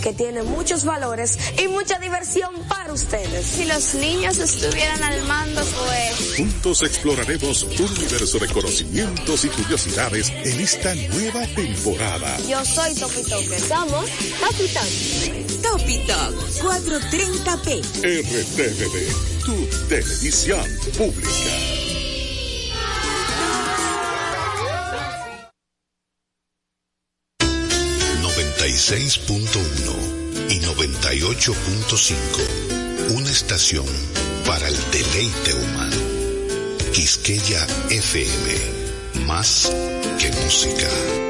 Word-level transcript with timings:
que 0.00 0.12
tiene 0.12 0.42
muchos 0.42 0.84
valores 0.84 1.38
y 1.62 1.68
mucha 1.68 1.98
diversión 1.98 2.54
para 2.68 2.92
ustedes. 2.92 3.46
Si 3.46 3.64
los 3.64 3.94
niños 3.94 4.38
estuvieran 4.38 5.02
al 5.02 5.22
mando, 5.24 5.62
pues... 5.62 6.36
Juntos 6.36 6.82
exploraremos 6.82 7.64
un 7.64 7.90
universo 7.96 8.38
de 8.38 8.48
conocimientos 8.48 9.44
y 9.44 9.48
curiosidades 9.48 10.30
en 10.30 10.60
esta 10.60 10.94
nueva 10.94 11.46
temporada. 11.54 12.36
Yo 12.48 12.64
soy 12.64 12.94
Topi 12.94 13.22
Somos 13.68 14.06
Topi 14.40 14.68
Topi 15.62 16.00
430p. 16.60 17.80
RTVD, 18.02 19.44
tu 19.44 19.66
televisión 19.88 20.64
pública. 20.96 21.79
96.1 28.80 30.48
y 30.48 30.58
98.5. 30.60 33.10
Una 33.10 33.30
estación 33.30 33.84
para 34.46 34.68
el 34.68 34.90
deleite 34.90 35.52
humano. 35.52 35.96
Quisqueya 36.90 37.66
FM. 37.90 39.26
Más 39.26 39.70
que 40.18 40.32
música. 40.32 41.29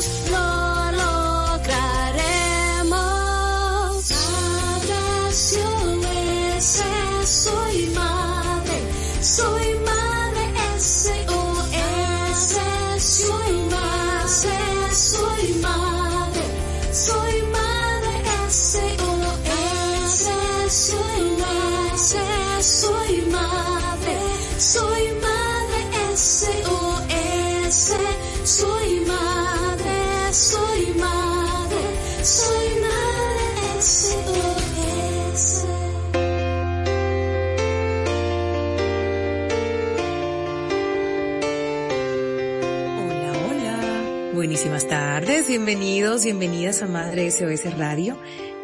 bienvenidos, 45.51 46.23
bienvenidas 46.23 46.81
a 46.81 46.87
Madre 46.87 47.29
SOS 47.29 47.77
Radio. 47.77 48.17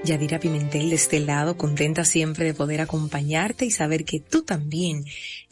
Yadira 0.05 0.39
Pimentel 0.39 0.89
de 0.89 0.95
este 0.95 1.19
lado, 1.19 1.57
contenta 1.57 2.05
siempre 2.05 2.45
de 2.45 2.53
poder 2.53 2.79
acompañarte 2.79 3.65
y 3.65 3.71
saber 3.71 4.05
que 4.05 4.21
tú 4.21 4.43
también 4.43 5.03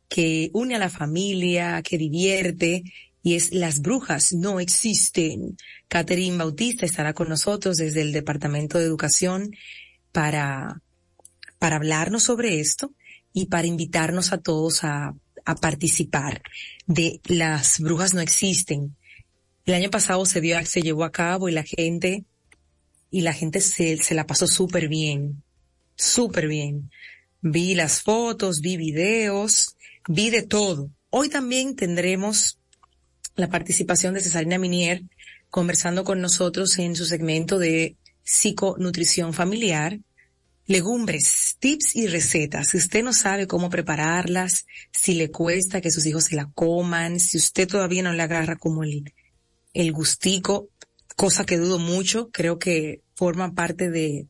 que 0.08 0.50
une 0.52 0.74
a 0.74 0.78
la 0.78 0.90
familia, 0.90 1.80
que 1.82 1.96
divierte 1.96 2.82
y 3.22 3.34
es 3.34 3.52
Las 3.52 3.80
Brujas 3.80 4.32
no 4.32 4.60
existen. 4.60 5.56
Catherine 5.88 6.36
Bautista 6.36 6.84
estará 6.84 7.14
con 7.14 7.28
nosotros 7.28 7.76
desde 7.76 8.02
el 8.02 8.12
Departamento 8.12 8.78
de 8.78 8.84
Educación 8.84 9.52
para 10.12 10.82
para 11.60 11.76
hablarnos 11.76 12.24
sobre 12.24 12.58
esto 12.58 12.92
y 13.32 13.46
para 13.46 13.68
invitarnos 13.68 14.32
a 14.32 14.38
todos 14.38 14.82
a, 14.82 15.14
a 15.44 15.54
participar 15.56 16.42
de 16.86 17.20
Las 17.26 17.78
Brujas 17.80 18.14
No 18.14 18.20
Existen. 18.20 18.96
El 19.66 19.74
año 19.74 19.90
pasado 19.90 20.24
se 20.26 20.40
dio, 20.40 20.56
se 20.64 20.82
llevó 20.82 21.04
a 21.04 21.12
cabo 21.12 21.48
y 21.48 21.52
la 21.52 21.62
gente, 21.62 22.24
y 23.10 23.20
la 23.20 23.34
gente 23.34 23.60
se, 23.60 23.98
se 23.98 24.14
la 24.14 24.26
pasó 24.26 24.46
súper 24.46 24.88
bien, 24.88 25.42
súper 25.96 26.48
bien. 26.48 26.90
Vi 27.42 27.74
las 27.74 28.02
fotos, 28.02 28.60
vi 28.60 28.76
videos, 28.78 29.76
vi 30.08 30.30
de 30.30 30.42
todo. 30.42 30.90
Hoy 31.10 31.28
también 31.28 31.76
tendremos 31.76 32.58
la 33.36 33.48
participación 33.48 34.14
de 34.14 34.22
Cesarina 34.22 34.58
Minier 34.58 35.02
conversando 35.50 36.04
con 36.04 36.22
nosotros 36.22 36.78
en 36.78 36.96
su 36.96 37.04
segmento 37.04 37.58
de 37.58 37.96
psiconutrición 38.22 39.34
familiar 39.34 39.98
Legumbres, 40.70 41.56
tips 41.58 41.96
y 41.96 42.06
recetas. 42.06 42.68
Si 42.68 42.76
usted 42.76 43.02
no 43.02 43.12
sabe 43.12 43.48
cómo 43.48 43.70
prepararlas, 43.70 44.66
si 44.92 45.14
le 45.14 45.28
cuesta 45.28 45.80
que 45.80 45.90
sus 45.90 46.06
hijos 46.06 46.26
se 46.26 46.36
la 46.36 46.48
coman, 46.54 47.18
si 47.18 47.38
usted 47.38 47.66
todavía 47.66 48.04
no 48.04 48.12
le 48.12 48.22
agarra 48.22 48.54
como 48.54 48.84
el, 48.84 49.12
el 49.74 49.92
gustico, 49.92 50.68
cosa 51.16 51.44
que 51.44 51.56
dudo 51.58 51.80
mucho, 51.80 52.30
creo 52.30 52.60
que 52.60 53.00
forma 53.16 53.52
parte 53.52 53.90
de, 53.90 54.28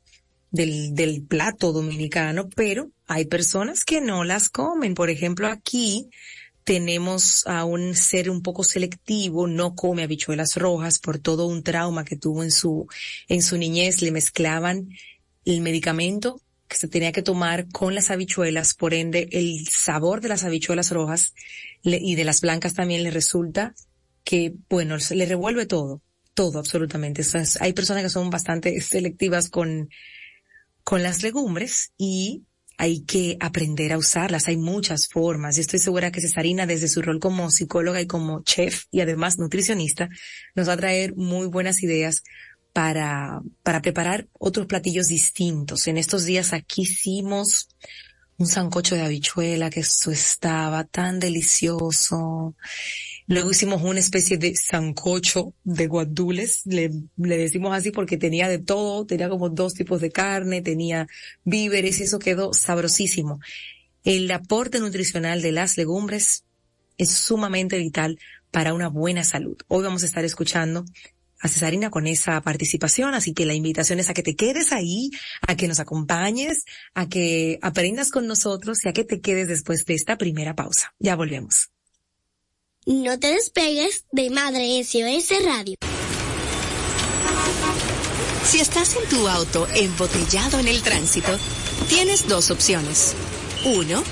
del, 0.50 0.94
del 0.94 1.20
plato 1.24 1.74
dominicano, 1.74 2.48
pero 2.48 2.90
hay 3.06 3.26
personas 3.26 3.84
que 3.84 4.00
no 4.00 4.24
las 4.24 4.48
comen. 4.48 4.94
Por 4.94 5.10
ejemplo, 5.10 5.46
aquí 5.46 6.08
tenemos 6.64 7.46
a 7.46 7.66
un 7.66 7.94
ser 7.94 8.30
un 8.30 8.40
poco 8.40 8.64
selectivo, 8.64 9.46
no 9.46 9.74
come 9.74 10.04
habichuelas 10.04 10.56
rojas 10.56 11.00
por 11.00 11.18
todo 11.18 11.46
un 11.46 11.62
trauma 11.62 12.02
que 12.02 12.16
tuvo 12.16 12.42
en 12.42 12.50
su, 12.50 12.86
en 13.28 13.42
su 13.42 13.58
niñez, 13.58 14.00
le 14.00 14.10
mezclaban 14.10 14.88
el 15.44 15.60
medicamento 15.60 16.40
que 16.68 16.76
se 16.76 16.88
tenía 16.88 17.12
que 17.12 17.22
tomar 17.22 17.68
con 17.68 17.94
las 17.94 18.10
habichuelas, 18.10 18.74
por 18.74 18.94
ende 18.94 19.28
el 19.32 19.66
sabor 19.68 20.20
de 20.20 20.28
las 20.28 20.44
habichuelas 20.44 20.90
rojas 20.92 21.34
y 21.82 22.14
de 22.14 22.24
las 22.24 22.40
blancas 22.40 22.74
también 22.74 23.02
le 23.02 23.10
resulta 23.10 23.74
que, 24.22 24.54
bueno, 24.68 24.96
le 25.10 25.26
revuelve 25.26 25.66
todo, 25.66 26.00
todo 26.34 26.60
absolutamente. 26.60 27.22
hay 27.58 27.72
personas 27.72 28.04
que 28.04 28.08
son 28.08 28.30
bastante 28.30 28.80
selectivas 28.80 29.48
con, 29.48 29.90
con 30.84 31.02
las 31.02 31.22
legumbres 31.22 31.92
y 31.98 32.44
hay 32.80 33.02
que 33.02 33.36
aprender 33.40 33.92
a 33.92 33.98
usarlas. 33.98 34.48
Hay 34.48 34.56
muchas 34.56 35.06
formas. 35.06 35.58
Y 35.58 35.60
estoy 35.60 35.80
segura 35.80 36.10
que 36.10 36.22
Cesarina, 36.22 36.64
desde 36.64 36.88
su 36.88 37.02
rol 37.02 37.20
como 37.20 37.50
psicóloga 37.50 38.00
y 38.00 38.06
como 38.06 38.42
chef 38.42 38.84
y 38.90 39.00
además 39.00 39.38
nutricionista, 39.38 40.08
nos 40.54 40.66
va 40.66 40.72
a 40.72 40.78
traer 40.78 41.14
muy 41.14 41.46
buenas 41.48 41.82
ideas 41.82 42.22
para, 42.72 43.42
para 43.62 43.82
preparar 43.82 44.28
otros 44.38 44.66
platillos 44.66 45.08
distintos. 45.08 45.86
En 45.88 45.96
estos 45.96 46.24
días 46.24 46.52
aquí 46.52 46.82
hicimos 46.82 47.68
un 48.40 48.46
sancocho 48.46 48.94
de 48.94 49.02
habichuela, 49.02 49.68
que 49.68 49.80
eso 49.80 50.10
estaba 50.10 50.84
tan 50.84 51.20
delicioso. 51.20 52.54
Luego 53.26 53.50
hicimos 53.50 53.82
una 53.82 54.00
especie 54.00 54.38
de 54.38 54.56
sancocho 54.56 55.54
de 55.62 55.86
guadules, 55.86 56.62
le, 56.64 56.90
le 57.16 57.36
decimos 57.36 57.76
así 57.76 57.90
porque 57.90 58.16
tenía 58.16 58.48
de 58.48 58.58
todo, 58.58 59.04
tenía 59.04 59.28
como 59.28 59.50
dos 59.50 59.74
tipos 59.74 60.00
de 60.00 60.10
carne, 60.10 60.62
tenía 60.62 61.06
víveres 61.44 62.00
y 62.00 62.04
eso 62.04 62.18
quedó 62.18 62.54
sabrosísimo. 62.54 63.40
El 64.04 64.30
aporte 64.30 64.80
nutricional 64.80 65.42
de 65.42 65.52
las 65.52 65.76
legumbres 65.76 66.44
es 66.96 67.10
sumamente 67.10 67.76
vital 67.76 68.18
para 68.50 68.72
una 68.72 68.88
buena 68.88 69.22
salud. 69.22 69.58
Hoy 69.68 69.84
vamos 69.84 70.02
a 70.02 70.06
estar 70.06 70.24
escuchando 70.24 70.86
a 71.40 71.48
Cesarina 71.48 71.90
con 71.90 72.06
esa 72.06 72.40
participación, 72.42 73.14
así 73.14 73.32
que 73.32 73.46
la 73.46 73.54
invitación 73.54 73.98
es 73.98 74.10
a 74.10 74.14
que 74.14 74.22
te 74.22 74.36
quedes 74.36 74.72
ahí, 74.72 75.10
a 75.46 75.56
que 75.56 75.68
nos 75.68 75.80
acompañes, 75.80 76.64
a 76.94 77.08
que 77.08 77.58
aprendas 77.62 78.10
con 78.10 78.26
nosotros 78.26 78.84
y 78.84 78.88
a 78.88 78.92
que 78.92 79.04
te 79.04 79.20
quedes 79.20 79.48
después 79.48 79.84
de 79.86 79.94
esta 79.94 80.18
primera 80.18 80.54
pausa. 80.54 80.94
Ya 80.98 81.16
volvemos. 81.16 81.70
No 82.86 83.18
te 83.18 83.28
despegues 83.28 84.04
de 84.12 84.30
Madre 84.30 84.82
SOS 84.82 85.44
Radio. 85.44 85.76
Si 88.44 88.58
estás 88.58 88.96
en 88.96 89.08
tu 89.08 89.28
auto 89.28 89.68
embotellado 89.74 90.58
en 90.58 90.66
el 90.66 90.82
tránsito, 90.82 91.38
tienes 91.88 92.26
dos 92.26 92.50
opciones. 92.50 93.14
Uno, 93.64 94.02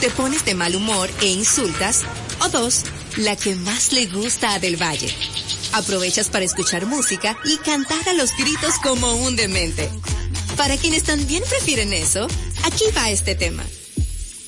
te 0.00 0.10
pones 0.10 0.44
de 0.44 0.54
mal 0.54 0.76
humor 0.76 1.10
e 1.20 1.26
insultas. 1.26 2.04
O 2.40 2.48
dos, 2.48 2.84
la 3.16 3.34
que 3.34 3.56
más 3.56 3.92
le 3.92 4.06
gusta 4.06 4.54
a 4.54 4.58
Del 4.60 4.80
Valle. 4.80 5.08
Aprovechas 5.72 6.28
para 6.28 6.44
escuchar 6.44 6.86
música 6.86 7.36
y 7.44 7.56
cantar 7.58 8.08
a 8.08 8.14
los 8.14 8.36
gritos 8.36 8.74
como 8.82 9.14
un 9.14 9.36
demente. 9.36 9.90
Para 10.56 10.76
quienes 10.76 11.04
también 11.04 11.42
prefieren 11.48 11.92
eso, 11.92 12.26
aquí 12.64 12.84
va 12.96 13.10
este 13.10 13.34
tema. 13.34 13.64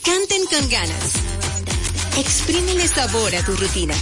Canten 0.02 0.46
con 0.46 0.69
ganas 0.69 1.12
Exprímele 2.20 2.87
sabor 2.87 3.34
a 3.34 3.43
tu 3.44 3.56
rutina. 3.56 3.94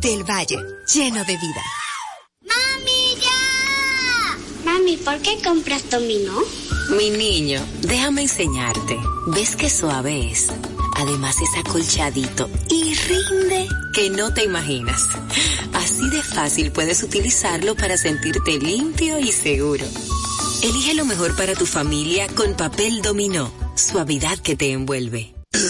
Del 0.00 0.24
Valle, 0.24 0.56
lleno 0.94 1.22
de 1.24 1.36
vida. 1.36 1.62
¡Mami, 2.42 3.20
ya! 3.20 4.38
Mami, 4.64 4.96
¿por 4.96 5.18
qué 5.18 5.38
compras 5.44 5.90
dominó? 5.90 6.40
Mi 6.96 7.10
niño, 7.10 7.60
déjame 7.82 8.22
enseñarte. 8.22 8.96
¿Ves 9.26 9.56
qué 9.56 9.68
suave 9.68 10.30
es? 10.30 10.48
Además 10.96 11.36
es 11.42 11.58
acolchadito 11.58 12.48
y 12.70 12.94
rinde 12.94 13.68
que 13.92 14.08
no 14.10 14.32
te 14.32 14.44
imaginas. 14.44 15.02
Así 15.74 15.87
de 16.00 16.22
fácil 16.22 16.72
puedes 16.72 17.02
utilizarlo 17.02 17.74
para 17.74 17.96
sentirte 17.96 18.58
limpio 18.58 19.18
y 19.18 19.32
seguro. 19.32 19.84
Elige 20.62 20.94
lo 20.94 21.04
mejor 21.04 21.36
para 21.36 21.54
tu 21.54 21.66
familia 21.66 22.26
con 22.28 22.56
papel 22.56 23.02
dominó. 23.02 23.52
Suavidad 23.76 24.38
que 24.38 24.56
te 24.56 24.72
envuelve. 24.72 25.34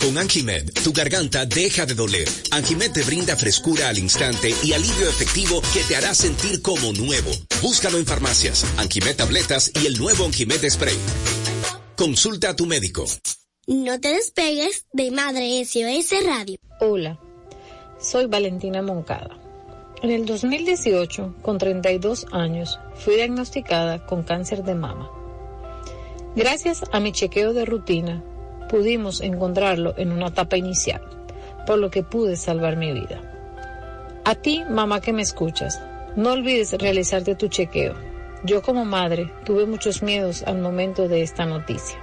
Con 0.00 0.16
Anjimed, 0.16 0.72
tu 0.84 0.92
garganta 0.92 1.44
deja 1.44 1.84
de 1.84 1.94
doler. 1.94 2.28
Anjimed 2.52 2.92
te 2.92 3.02
brinda 3.02 3.36
frescura 3.36 3.88
al 3.88 3.98
instante 3.98 4.54
y 4.62 4.72
alivio 4.72 5.08
efectivo 5.08 5.60
que 5.72 5.82
te 5.82 5.96
hará 5.96 6.14
sentir 6.14 6.62
como 6.62 6.92
nuevo. 6.92 7.30
Búscalo 7.60 7.98
en 7.98 8.06
farmacias, 8.06 8.64
Anjimed 8.78 9.16
Tabletas 9.16 9.72
y 9.74 9.86
el 9.86 9.98
nuevo 9.98 10.24
Anjimed 10.24 10.70
Spray. 10.70 10.96
Consulta 11.96 12.50
a 12.50 12.56
tu 12.56 12.66
médico. 12.66 13.04
No 13.66 14.00
te 14.00 14.08
despegues 14.08 14.86
de 14.92 15.10
Madre 15.10 15.64
SOS 15.64 16.24
Radio. 16.24 16.56
Hola, 16.80 17.20
soy 17.98 18.26
Valentina 18.26 18.80
Moncada. 18.80 19.36
En 20.02 20.10
el 20.10 20.24
2018, 20.24 21.34
con 21.42 21.58
32 21.58 22.26
años, 22.30 22.78
fui 22.94 23.16
diagnosticada 23.16 24.06
con 24.06 24.22
cáncer 24.22 24.62
de 24.62 24.76
mama. 24.76 25.10
Gracias 26.36 26.84
a 26.92 27.00
mi 27.00 27.10
chequeo 27.10 27.52
de 27.52 27.64
rutina, 27.64 28.22
pudimos 28.70 29.20
encontrarlo 29.20 29.94
en 29.96 30.12
una 30.12 30.28
etapa 30.28 30.56
inicial, 30.56 31.02
por 31.66 31.78
lo 31.78 31.90
que 31.90 32.04
pude 32.04 32.36
salvar 32.36 32.76
mi 32.76 32.92
vida. 32.92 33.20
A 34.24 34.36
ti, 34.36 34.62
mamá 34.68 35.00
que 35.00 35.12
me 35.12 35.22
escuchas, 35.22 35.82
no 36.14 36.32
olvides 36.32 36.74
realizarte 36.74 37.34
tu 37.34 37.48
chequeo. 37.48 37.94
Yo 38.44 38.62
como 38.62 38.84
madre 38.84 39.32
tuve 39.44 39.66
muchos 39.66 40.04
miedos 40.04 40.44
al 40.44 40.60
momento 40.60 41.08
de 41.08 41.22
esta 41.22 41.44
noticia, 41.46 41.98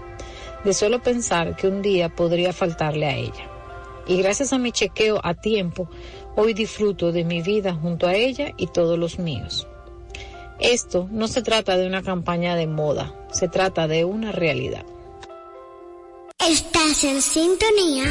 de 0.65 0.73
solo 0.73 1.01
pensar 1.01 1.55
que 1.55 1.69
un 1.69 1.81
día 1.81 2.09
podría 2.09 2.51
faltarle 2.51 3.05
a 3.05 3.15
ella. 3.15 3.54
Y 4.07 4.17
gracias 4.17 4.53
a 4.53 4.57
mi 4.57 4.71
chequeo 4.71 5.19
a 5.23 5.33
tiempo, 5.33 5.89
hoy 6.35 6.53
disfruto 6.53 7.11
de 7.11 7.23
mi 7.23 7.41
vida 7.41 7.73
junto 7.73 8.07
a 8.07 8.15
ella 8.15 8.53
y 8.57 8.67
todos 8.67 8.99
los 8.99 9.19
míos. 9.19 9.67
Esto 10.59 11.07
no 11.11 11.27
se 11.27 11.41
trata 11.41 11.75
de 11.77 11.87
una 11.87 12.01
campaña 12.01 12.55
de 12.55 12.67
moda, 12.67 13.13
se 13.31 13.47
trata 13.47 13.87
de 13.87 14.05
una 14.05 14.31
realidad. 14.31 14.85
Estás 16.39 17.03
en 17.03 17.21
sintonía 17.21 18.05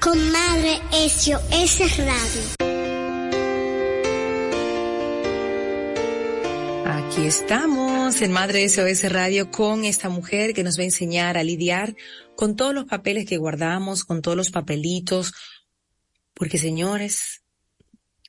con 0.00 0.18
Madre 0.32 0.80
SOS 1.08 1.98
Radio. 1.98 2.42
Aquí 6.84 7.26
estamos 7.26 7.95
en 8.06 8.30
Madre 8.30 8.68
SOS 8.68 9.10
Radio 9.10 9.50
con 9.50 9.84
esta 9.84 10.08
mujer 10.08 10.54
que 10.54 10.62
nos 10.62 10.78
va 10.78 10.82
a 10.82 10.84
enseñar 10.84 11.36
a 11.36 11.42
lidiar 11.42 11.96
con 12.36 12.54
todos 12.54 12.72
los 12.72 12.84
papeles 12.84 13.26
que 13.26 13.36
guardamos, 13.36 14.04
con 14.04 14.22
todos 14.22 14.36
los 14.36 14.50
papelitos, 14.50 15.34
porque 16.32 16.56
señores, 16.56 17.42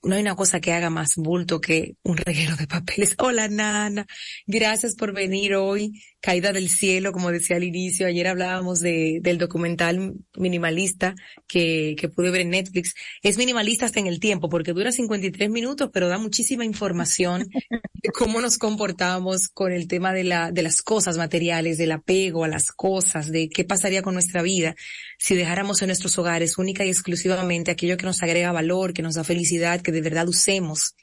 no 0.01 0.15
hay 0.15 0.21
una 0.21 0.35
cosa 0.35 0.59
que 0.59 0.73
haga 0.73 0.89
más 0.89 1.09
bulto 1.15 1.61
que 1.61 1.95
un 2.01 2.17
reguero 2.17 2.55
de 2.55 2.65
papeles. 2.65 3.13
Hola, 3.19 3.49
Nana. 3.49 4.07
Gracias 4.47 4.95
por 4.95 5.13
venir 5.13 5.53
hoy. 5.53 6.01
Caída 6.19 6.51
del 6.51 6.69
cielo, 6.69 7.11
como 7.11 7.31
decía 7.31 7.57
al 7.57 7.63
inicio. 7.63 8.07
Ayer 8.07 8.27
hablábamos 8.27 8.79
de, 8.79 9.19
del 9.21 9.37
documental 9.37 10.15
minimalista 10.35 11.15
que, 11.47 11.95
que 11.97 12.09
pude 12.09 12.31
ver 12.31 12.41
en 12.41 12.49
Netflix. 12.49 12.95
Es 13.21 13.37
minimalista 13.37 13.85
hasta 13.85 13.99
en 13.99 14.07
el 14.07 14.19
tiempo 14.19 14.49
porque 14.49 14.73
dura 14.73 14.91
53 14.91 15.49
minutos, 15.49 15.89
pero 15.93 16.07
da 16.07 16.17
muchísima 16.17 16.65
información 16.65 17.47
de 17.93 18.09
cómo 18.09 18.41
nos 18.41 18.57
comportamos 18.57 19.47
con 19.47 19.71
el 19.71 19.87
tema 19.87 20.13
de 20.13 20.23
la, 20.23 20.51
de 20.51 20.63
las 20.63 20.81
cosas 20.81 21.17
materiales, 21.17 21.77
del 21.77 21.91
apego 21.91 22.43
a 22.43 22.47
las 22.47 22.71
cosas, 22.71 23.31
de 23.31 23.49
qué 23.49 23.63
pasaría 23.63 24.01
con 24.01 24.13
nuestra 24.13 24.41
vida 24.41 24.75
si 25.19 25.35
dejáramos 25.35 25.81
en 25.81 25.87
nuestros 25.87 26.17
hogares 26.17 26.57
única 26.57 26.85
y 26.85 26.89
exclusivamente 26.89 27.71
aquello 27.71 27.97
que 27.97 28.05
nos 28.05 28.21
agrega 28.23 28.51
valor, 28.51 28.93
que 28.93 29.01
nos 29.01 29.15
da 29.15 29.23
felicidad, 29.23 29.81
que 29.81 29.91
de 29.91 30.01
verdad 30.01 30.27
usemos. 30.27 30.95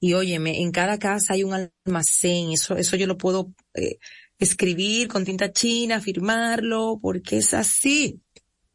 Y 0.00 0.12
óyeme, 0.12 0.60
en 0.60 0.70
cada 0.70 0.98
casa 0.98 1.34
hay 1.34 1.44
un 1.44 1.54
almacén, 1.86 2.52
eso, 2.52 2.76
eso 2.76 2.96
yo 2.96 3.06
lo 3.06 3.16
puedo 3.16 3.54
eh, 3.74 3.96
escribir 4.38 5.08
con 5.08 5.24
tinta 5.24 5.52
china, 5.52 6.00
firmarlo, 6.00 6.98
porque 7.00 7.38
es 7.38 7.54
así. 7.54 8.20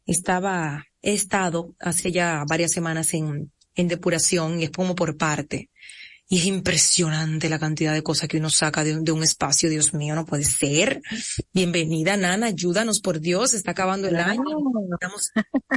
Estaba, 0.06 0.86
he 1.02 1.14
estado 1.14 1.74
hace 1.78 2.12
ya 2.12 2.44
varias 2.48 2.72
semanas 2.72 3.14
en, 3.14 3.52
en 3.74 3.88
depuración 3.88 4.60
y 4.60 4.64
es 4.64 4.70
como 4.70 4.94
por 4.94 5.16
parte. 5.16 5.70
Y 6.32 6.38
es 6.38 6.44
impresionante 6.44 7.48
la 7.48 7.58
cantidad 7.58 7.92
de 7.92 8.04
cosas 8.04 8.28
que 8.28 8.36
uno 8.36 8.50
saca 8.50 8.84
de, 8.84 9.10
un 9.10 9.22
espacio, 9.24 9.68
Dios 9.68 9.94
mío, 9.94 10.14
no 10.14 10.24
puede 10.24 10.44
ser. 10.44 11.02
Bienvenida, 11.52 12.16
Nana, 12.16 12.46
ayúdanos 12.46 13.00
por 13.00 13.18
Dios, 13.18 13.52
está 13.52 13.72
acabando 13.72 14.06
el 14.06 14.14
año. 14.14 14.44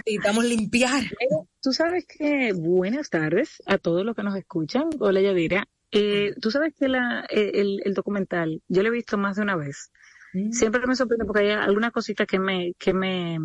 Necesitamos, 0.05 0.45
limpiar. 0.45 1.05
Tú 1.59 1.73
sabes 1.73 2.05
que, 2.05 2.53
buenas 2.53 3.09
tardes 3.09 3.63
a 3.65 3.79
todos 3.79 4.05
los 4.05 4.15
que 4.15 4.21
nos 4.21 4.37
escuchan. 4.37 4.91
Hola, 4.99 5.21
Yadira. 5.21 5.67
Eh, 5.95 6.33
tú 6.41 6.49
sabes 6.49 6.73
que 6.73 6.87
la, 6.87 7.23
eh, 7.29 7.51
el, 7.53 7.79
el, 7.85 7.93
documental, 7.93 8.63
yo 8.67 8.81
lo 8.81 8.89
he 8.89 8.91
visto 8.91 9.15
más 9.15 9.35
de 9.35 9.43
una 9.43 9.55
vez. 9.55 9.91
Mm. 10.33 10.51
Siempre 10.51 10.87
me 10.87 10.95
sorprende 10.95 11.25
porque 11.25 11.41
hay 11.41 11.51
alguna 11.51 11.91
cosita 11.91 12.25
que 12.25 12.39
me, 12.39 12.73
que 12.79 12.95
me, 12.95 13.37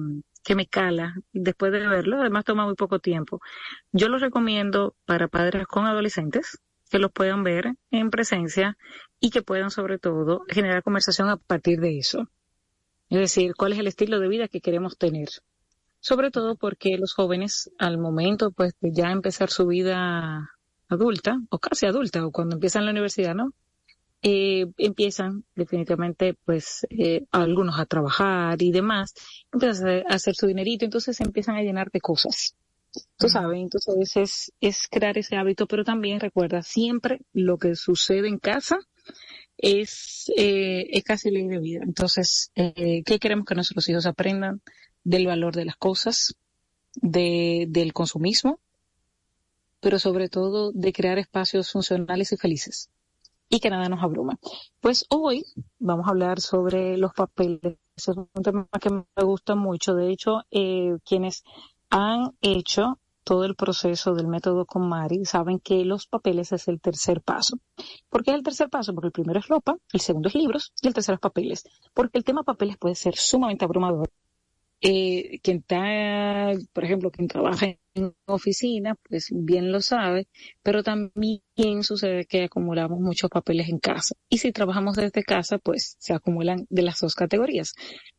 que 0.42 0.54
me 0.54 0.66
cala 0.66 1.14
después 1.34 1.72
de 1.72 1.86
verlo. 1.86 2.18
Además 2.18 2.46
toma 2.46 2.64
muy 2.64 2.74
poco 2.74 3.00
tiempo. 3.00 3.42
Yo 3.92 4.08
lo 4.08 4.16
recomiendo 4.16 4.96
para 5.04 5.28
padres 5.28 5.66
con 5.66 5.84
adolescentes 5.84 6.58
que 6.88 6.98
los 6.98 7.12
puedan 7.12 7.44
ver 7.44 7.74
en 7.90 8.08
presencia 8.08 8.78
y 9.20 9.28
que 9.28 9.42
puedan 9.42 9.70
sobre 9.70 9.98
todo 9.98 10.46
generar 10.48 10.82
conversación 10.82 11.28
a 11.28 11.36
partir 11.36 11.80
de 11.80 11.98
eso. 11.98 12.30
Es 13.10 13.18
decir, 13.18 13.52
cuál 13.58 13.74
es 13.74 13.78
el 13.78 13.88
estilo 13.88 14.20
de 14.20 14.28
vida 14.28 14.48
que 14.48 14.62
queremos 14.62 14.96
tener. 14.96 15.28
Sobre 16.00 16.30
todo 16.30 16.56
porque 16.56 16.96
los 16.96 17.12
jóvenes 17.12 17.70
al 17.78 17.98
momento 17.98 18.52
pues 18.52 18.72
de 18.80 18.90
ya 18.94 19.10
empezar 19.10 19.50
su 19.50 19.66
vida 19.66 20.48
adulta 20.88 21.40
o 21.50 21.58
casi 21.58 21.86
adulta 21.86 22.24
o 22.26 22.32
cuando 22.32 22.56
empiezan 22.56 22.84
la 22.84 22.92
universidad, 22.92 23.34
¿no? 23.34 23.52
eh, 24.22 24.66
empiezan 24.78 25.44
definitivamente 25.54 26.34
pues 26.44 26.86
eh, 26.90 27.24
algunos 27.30 27.78
a 27.78 27.86
trabajar 27.86 28.60
y 28.62 28.72
demás, 28.72 29.14
empiezan 29.52 30.02
a 30.08 30.14
hacer 30.14 30.34
su 30.34 30.46
dinerito, 30.46 30.84
entonces 30.84 31.16
se 31.16 31.24
empiezan 31.24 31.56
a 31.56 31.62
llenar 31.62 31.90
de 31.90 32.00
cosas. 32.00 32.56
Tú 33.16 33.28
sabes, 33.28 33.60
entonces 33.60 34.16
es, 34.16 34.52
es 34.60 34.88
crear 34.90 35.18
ese 35.18 35.36
hábito, 35.36 35.66
pero 35.66 35.84
también 35.84 36.20
recuerda 36.20 36.62
siempre 36.62 37.20
lo 37.32 37.58
que 37.58 37.76
sucede 37.76 38.28
en 38.28 38.38
casa 38.38 38.78
es, 39.56 40.32
eh, 40.36 40.86
es 40.90 41.04
casi 41.04 41.30
ley 41.30 41.46
de 41.46 41.58
vida. 41.58 41.80
Entonces, 41.84 42.50
eh, 42.56 43.02
¿qué 43.04 43.18
queremos 43.18 43.44
que 43.44 43.54
nuestros 43.54 43.88
hijos 43.88 44.06
aprendan? 44.06 44.62
Del 45.04 45.26
valor 45.26 45.54
de 45.54 45.64
las 45.64 45.76
cosas, 45.76 46.34
de, 46.94 47.66
del 47.68 47.92
consumismo, 47.92 48.58
pero 49.80 49.98
sobre 49.98 50.28
todo 50.28 50.72
de 50.72 50.92
crear 50.92 51.18
espacios 51.18 51.70
funcionales 51.70 52.32
y 52.32 52.36
felices 52.36 52.90
y 53.48 53.60
que 53.60 53.70
nada 53.70 53.88
nos 53.88 54.02
abruma. 54.02 54.38
Pues 54.80 55.06
hoy 55.08 55.44
vamos 55.78 56.06
a 56.06 56.10
hablar 56.10 56.40
sobre 56.40 56.96
los 56.98 57.12
papeles. 57.12 57.78
es 57.96 58.08
un 58.08 58.28
tema 58.42 58.68
que 58.80 58.90
me 58.90 59.24
gusta 59.24 59.54
mucho. 59.54 59.94
De 59.94 60.10
hecho, 60.10 60.42
eh, 60.50 60.96
quienes 61.04 61.44
han 61.90 62.32
hecho 62.40 62.98
todo 63.24 63.44
el 63.44 63.56
proceso 63.56 64.14
del 64.14 64.26
método 64.26 64.64
con 64.64 64.88
Mari 64.88 65.24
saben 65.24 65.58
que 65.60 65.84
los 65.84 66.06
papeles 66.06 66.52
es 66.52 66.68
el 66.68 66.80
tercer 66.80 67.20
paso. 67.20 67.58
¿Por 68.08 68.24
qué 68.24 68.30
es 68.30 68.36
el 68.36 68.42
tercer 68.42 68.70
paso? 68.70 68.94
Porque 68.94 69.08
el 69.08 69.12
primero 69.12 69.38
es 69.40 69.48
ropa, 69.48 69.76
el 69.92 70.00
segundo 70.00 70.28
es 70.28 70.34
libros 70.34 70.72
y 70.80 70.88
el 70.88 70.94
tercero 70.94 71.16
es 71.16 71.20
papeles. 71.20 71.64
Porque 71.92 72.18
el 72.18 72.24
tema 72.24 72.42
papeles 72.42 72.78
puede 72.78 72.94
ser 72.94 73.16
sumamente 73.16 73.64
abrumador 73.64 74.10
eh, 74.80 75.40
quien 75.42 75.58
está, 75.58 76.52
por 76.72 76.84
ejemplo, 76.84 77.10
quien 77.10 77.28
trabaja 77.28 77.66
en 77.94 78.14
oficina, 78.26 78.94
pues 79.08 79.28
bien 79.32 79.72
lo 79.72 79.80
sabe, 79.80 80.28
pero 80.62 80.82
también 80.82 81.42
sucede 81.82 82.26
que 82.26 82.44
acumulamos 82.44 83.00
muchos 83.00 83.28
papeles 83.30 83.68
en 83.68 83.78
casa. 83.78 84.14
Y 84.28 84.38
si 84.38 84.52
trabajamos 84.52 84.96
desde 84.96 85.24
casa, 85.24 85.58
pues 85.58 85.96
se 85.98 86.14
acumulan 86.14 86.66
de 86.70 86.82
las 86.82 87.00
dos 87.00 87.14
categorías. 87.14 87.74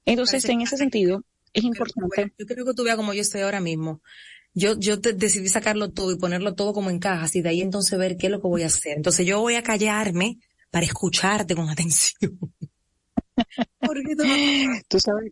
Entonces, 0.05 0.43
en 0.49 0.61
ese 0.61 0.77
sentido, 0.77 1.23
es 1.53 1.63
importante. 1.63 2.33
yo 2.37 2.45
creo 2.45 2.65
que 2.65 2.73
tú 2.73 2.83
veas 2.83 2.97
como 2.97 3.13
yo 3.13 3.21
estoy 3.21 3.41
ahora 3.41 3.61
mismo. 3.61 4.01
Yo, 4.53 4.77
yo 4.77 4.97
decidí 4.97 5.47
sacarlo 5.47 5.91
todo 5.91 6.11
y 6.11 6.17
ponerlo 6.17 6.55
todo 6.55 6.73
como 6.73 6.89
en 6.89 6.99
cajas 6.99 7.35
y 7.35 7.41
de 7.41 7.49
ahí 7.49 7.61
entonces 7.61 7.97
ver 7.97 8.17
qué 8.17 8.27
es 8.27 8.31
lo 8.31 8.41
que 8.41 8.47
voy 8.47 8.63
a 8.63 8.67
hacer. 8.67 8.97
Entonces 8.97 9.25
yo 9.25 9.39
voy 9.39 9.55
a 9.55 9.63
callarme 9.63 10.39
para 10.71 10.85
escucharte 10.85 11.55
con 11.55 11.69
atención. 11.69 12.37
Porque 13.79 14.15
tú 14.89 14.99
sabes, 14.99 15.31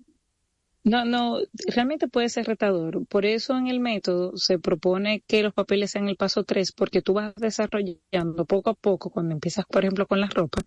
no, 0.88 1.03
no, 1.03 1.39
realmente 1.67 2.08
puede 2.08 2.29
ser 2.29 2.46
retador. 2.48 3.06
Por 3.08 3.25
eso 3.25 3.58
en 3.58 3.67
el 3.67 3.82
método 3.82 4.38
se 4.38 4.58
propone 4.58 5.22
que 5.27 5.44
los 5.44 5.53
papeles 5.53 5.91
sean 5.91 6.08
el 6.08 6.15
paso 6.15 6.46
tres, 6.46 6.72
porque 6.72 7.01
tú 7.01 7.13
vas 7.13 7.36
desarrollando 7.36 8.46
poco 8.46 8.70
a 8.70 8.74
poco, 8.74 9.10
cuando 9.10 9.34
empiezas, 9.34 9.65
por 9.65 9.84
ejemplo, 9.84 10.08
con 10.08 10.22
la 10.22 10.27
ropa, 10.27 10.62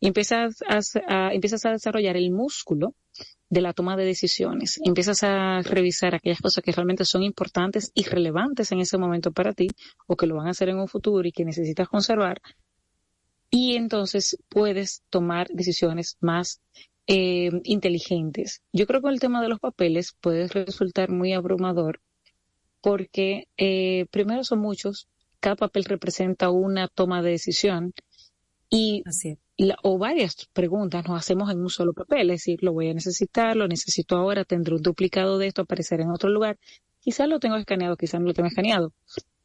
empiezas 0.00 0.62
a, 0.68 1.32
empiezas 1.32 1.66
a 1.66 1.72
desarrollar 1.72 2.16
el 2.16 2.30
músculo 2.30 2.94
de 3.50 3.60
la 3.60 3.72
toma 3.72 3.96
de 3.96 4.04
decisiones. 4.04 4.78
Empiezas 4.84 5.24
a 5.24 5.62
revisar 5.62 6.14
aquellas 6.14 6.40
cosas 6.40 6.62
que 6.62 6.70
realmente 6.70 7.04
son 7.04 7.24
importantes 7.24 7.90
y 7.92 8.04
relevantes 8.04 8.70
en 8.70 8.78
ese 8.78 8.98
momento 8.98 9.32
para 9.32 9.52
ti, 9.52 9.66
o 10.06 10.16
que 10.16 10.28
lo 10.28 10.36
van 10.36 10.46
a 10.46 10.50
hacer 10.50 10.68
en 10.68 10.78
un 10.78 10.86
futuro 10.86 11.26
y 11.26 11.32
que 11.32 11.44
necesitas 11.44 11.88
conservar. 11.88 12.40
Y 13.50 13.74
entonces 13.74 14.38
puedes 14.48 15.02
tomar 15.10 15.48
decisiones 15.48 16.18
más 16.20 16.60
eh, 17.06 17.50
inteligentes. 17.64 18.62
Yo 18.72 18.86
creo 18.86 19.00
que 19.02 19.08
el 19.08 19.20
tema 19.20 19.42
de 19.42 19.48
los 19.48 19.60
papeles 19.60 20.16
puede 20.20 20.48
resultar 20.48 21.10
muy 21.10 21.32
abrumador 21.32 22.00
porque 22.80 23.48
eh, 23.56 24.06
primero 24.10 24.44
son 24.44 24.60
muchos, 24.60 25.08
cada 25.40 25.56
papel 25.56 25.84
representa 25.84 26.50
una 26.50 26.88
toma 26.88 27.22
de 27.22 27.30
decisión 27.30 27.92
y 28.70 29.02
o 29.82 29.98
varias 29.98 30.48
preguntas 30.52 31.06
nos 31.06 31.18
hacemos 31.18 31.50
en 31.50 31.60
un 31.60 31.70
solo 31.70 31.92
papel, 31.94 32.30
es 32.30 32.42
decir, 32.42 32.62
lo 32.62 32.72
voy 32.72 32.90
a 32.90 32.94
necesitar, 32.94 33.56
lo 33.56 33.66
necesito 33.66 34.16
ahora, 34.16 34.44
tendré 34.44 34.74
un 34.74 34.82
duplicado 34.82 35.38
de 35.38 35.46
esto, 35.46 35.62
aparecer 35.62 36.00
en 36.00 36.10
otro 36.10 36.28
lugar, 36.28 36.58
quizás 37.00 37.28
lo 37.28 37.40
tengo 37.40 37.56
escaneado, 37.56 37.96
quizás 37.96 38.20
no 38.20 38.26
lo 38.26 38.34
tengo 38.34 38.48
escaneado. 38.48 38.92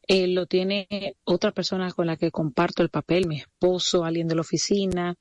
Eh, 0.08 0.26
lo 0.26 0.46
tiene 0.46 1.16
otra 1.24 1.52
persona 1.52 1.90
con 1.92 2.06
la 2.08 2.16
que 2.16 2.30
comparto 2.30 2.82
el 2.82 2.90
papel, 2.90 3.28
mi 3.28 3.38
esposo, 3.38 4.04
alguien 4.04 4.26
de 4.26 4.34
la 4.34 4.40
oficina, 4.40 5.16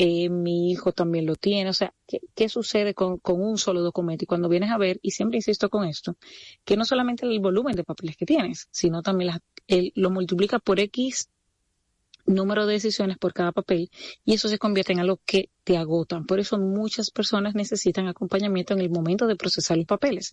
eh, 0.00 0.28
mi 0.28 0.70
hijo 0.70 0.92
también 0.92 1.26
lo 1.26 1.34
tiene, 1.34 1.70
o 1.70 1.72
sea, 1.72 1.92
¿qué, 2.06 2.48
sucede 2.48 2.94
con, 2.94 3.20
un 3.24 3.58
solo 3.58 3.82
documento? 3.82 4.22
Y 4.22 4.26
cuando 4.28 4.48
vienes 4.48 4.70
a 4.70 4.78
ver, 4.78 5.00
y 5.02 5.10
siempre 5.10 5.38
insisto 5.38 5.68
con 5.68 5.84
esto, 5.84 6.16
que 6.64 6.76
no 6.76 6.84
solamente 6.84 7.26
el 7.26 7.40
volumen 7.40 7.74
de 7.74 7.82
papeles 7.82 8.16
que 8.16 8.24
tienes, 8.24 8.68
sino 8.70 9.02
también 9.02 9.32
lo 9.96 10.10
multiplica 10.10 10.60
por 10.60 10.78
X 10.78 11.30
número 12.26 12.66
de 12.66 12.74
decisiones 12.74 13.18
por 13.18 13.32
cada 13.32 13.50
papel 13.50 13.90
y 14.24 14.34
eso 14.34 14.48
se 14.48 14.58
convierte 14.58 14.92
en 14.92 15.00
algo 15.00 15.18
que 15.26 15.50
te 15.64 15.76
agotan. 15.76 16.26
Por 16.26 16.38
eso 16.38 16.58
muchas 16.58 17.10
personas 17.10 17.56
necesitan 17.56 18.06
acompañamiento 18.06 18.74
en 18.74 18.80
el 18.80 18.90
momento 18.90 19.26
de 19.26 19.34
procesar 19.34 19.78
los 19.78 19.86
papeles. 19.86 20.30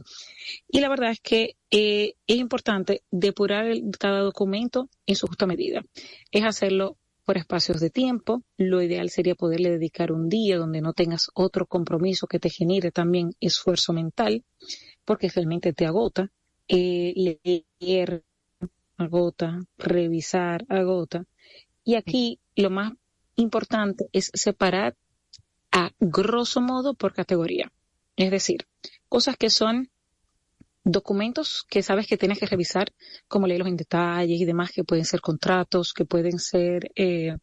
Y 0.69 0.79
la 0.79 0.89
verdad 0.89 1.10
es 1.10 1.22
que 1.22 1.55
eh, 1.72 2.13
es 2.27 2.38
importante 2.38 3.01
depurar 3.10 3.74
cada 3.98 4.19
documento 4.19 4.89
en 5.07 5.15
su 5.15 5.25
justa 5.25 5.48
medida. 5.48 5.84
Es 6.31 6.43
hacerlo 6.43 6.98
por 7.25 7.38
espacios 7.38 7.79
de 7.79 7.89
tiempo. 7.89 8.44
Lo 8.58 8.82
ideal 8.82 9.10
sería 9.10 9.36
poderle 9.36 9.72
dedicar 9.72 10.12
un 10.12 10.29
día 10.29 10.58
donde 10.58 10.82
no 10.82 10.94
tengas 10.94 11.29
otro 11.34 11.65
compromiso 11.65 12.27
que 12.27 12.39
te 12.39 12.50
genere 12.50 12.91
también 12.91 13.32
esfuerzo 13.39 13.91
mental, 13.91 14.44
porque 15.03 15.29
realmente 15.29 15.74
te 15.74 15.86
agota. 15.86 16.32
Eh, 16.67 17.39
leer 17.79 18.24
agota, 18.98 19.60
revisar 19.77 20.65
agota. 20.70 21.25
Y 21.84 21.96
aquí 21.96 22.39
lo 22.55 22.70
más 22.70 22.94
importante 23.36 24.08
es 24.13 24.32
separar 24.34 24.96
a 25.72 25.91
grosso 26.00 26.62
modo 26.62 26.94
por 26.94 27.13
categoría. 27.13 27.72
Es 28.15 28.32
decir, 28.32 28.65
cosas 29.10 29.36
que 29.38 29.50
son 29.50 29.89
documentos 30.85 31.65
que 31.67 31.81
sabes 31.81 32.07
que 32.07 32.15
tienes 32.15 32.39
que 32.39 32.45
revisar, 32.45 32.93
como 33.27 33.47
leerlos 33.47 33.67
en 33.67 33.75
detalle 33.75 34.35
y 34.35 34.45
demás, 34.45 34.71
que 34.71 34.83
pueden 34.83 35.03
ser 35.03 35.19
contratos, 35.19 35.93
que 35.93 36.05
pueden 36.05 36.39
ser 36.39 36.91
eh, 36.95 37.35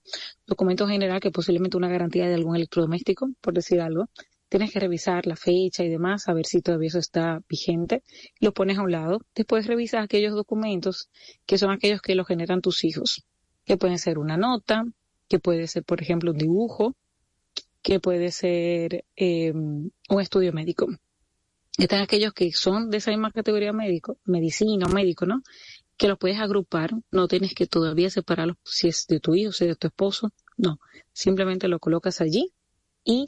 documentos 0.47 0.89
en 0.89 0.95
general, 0.95 1.21
que 1.21 1.33
posiblemente 1.33 1.77
una 1.77 1.89
garantía 1.89 2.29
de 2.29 2.35
algún 2.35 2.57
electrodoméstico, 2.57 3.29
por 3.41 3.53
decir 3.53 3.81
algo. 3.81 4.07
Tienes 4.49 4.73
que 4.73 4.81
revisar 4.81 5.27
la 5.27 5.35
fecha 5.35 5.83
y 5.83 5.89
demás, 5.89 6.29
a 6.29 6.35
ver 6.35 6.47
si 6.47 6.61
todavía 6.61 6.89
eso 6.89 6.99
está 6.99 7.41
vigente. 7.49 8.03
Lo 8.39 8.53
pones 8.53 8.79
a 8.79 8.83
un 8.83 8.93
lado. 8.93 9.21
Después 9.35 9.67
revisas 9.67 10.05
aquellos 10.05 10.35
documentos 10.35 11.11
que 11.47 11.59
son 11.59 11.71
aquellos 11.71 12.01
que 12.01 12.15
lo 12.15 12.25
generan 12.25 12.61
tus 12.61 12.85
hijos, 12.85 13.25
que 13.65 13.77
pueden 13.77 13.99
ser 13.99 14.19
una 14.19 14.37
nota, 14.37 14.85
que 15.29 15.39
puede 15.41 15.67
ser, 15.67 15.85
por 15.85 16.01
ejemplo, 16.01 16.33
un 16.33 16.39
dibujo, 16.39 16.95
que 17.83 17.99
puede 17.99 18.31
ser 18.31 19.05
eh, 19.17 19.53
un 19.53 20.21
estudio 20.21 20.53
médico 20.53 20.87
están 21.79 22.03
aquellos 22.03 22.33
que 22.33 22.53
son 22.53 22.91
de 22.91 22.99
esa 22.99 23.11
misma 23.11 23.31
categoría 23.33 23.73
médico, 23.73 24.19
medicina 24.25 24.87
o 24.87 24.91
médico, 24.91 25.27
¿no? 25.27 25.43
Que 25.97 26.09
los 26.09 26.19
puedes 26.19 26.39
agrupar, 26.39 26.91
no 27.11 27.29
tienes 27.29 27.55
que 27.55 27.67
todavía 27.67 28.11
separarlos 28.11 28.57
si 28.65 28.89
es 28.89 29.07
de 29.07 29.21
tu 29.21 29.35
hijo, 29.35 29.53
si 29.53 29.65
es 29.65 29.71
de 29.71 29.77
tu 29.77 29.87
esposo, 29.87 30.33
no, 30.57 30.79
simplemente 31.13 31.69
lo 31.69 31.79
colocas 31.79 32.21
allí 32.21 32.53
y, 33.05 33.27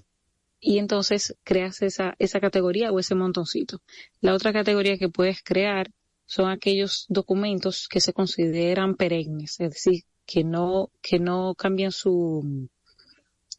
y 0.61 0.79
entonces 0.79 1.37
creas 1.43 1.83
esa, 1.83 2.15
esa 2.19 2.41
categoría 2.41 2.93
o 2.93 2.99
ese 2.99 3.15
montoncito. 3.15 3.81
La 4.21 4.35
otra 4.35 4.53
categoría 4.53 4.99
que 4.99 5.09
puedes 5.09 5.43
crear 5.43 5.91
son 6.27 6.51
aquellos 6.51 7.07
documentos 7.09 7.89
que 7.89 8.01
se 8.01 8.13
consideran 8.13 8.97
perennes, 8.97 9.61
es 9.61 9.71
decir, 9.71 10.05
que 10.27 10.43
no, 10.43 10.91
que 11.03 11.19
no 11.19 11.55
cambian 11.55 11.93
su, 11.93 12.69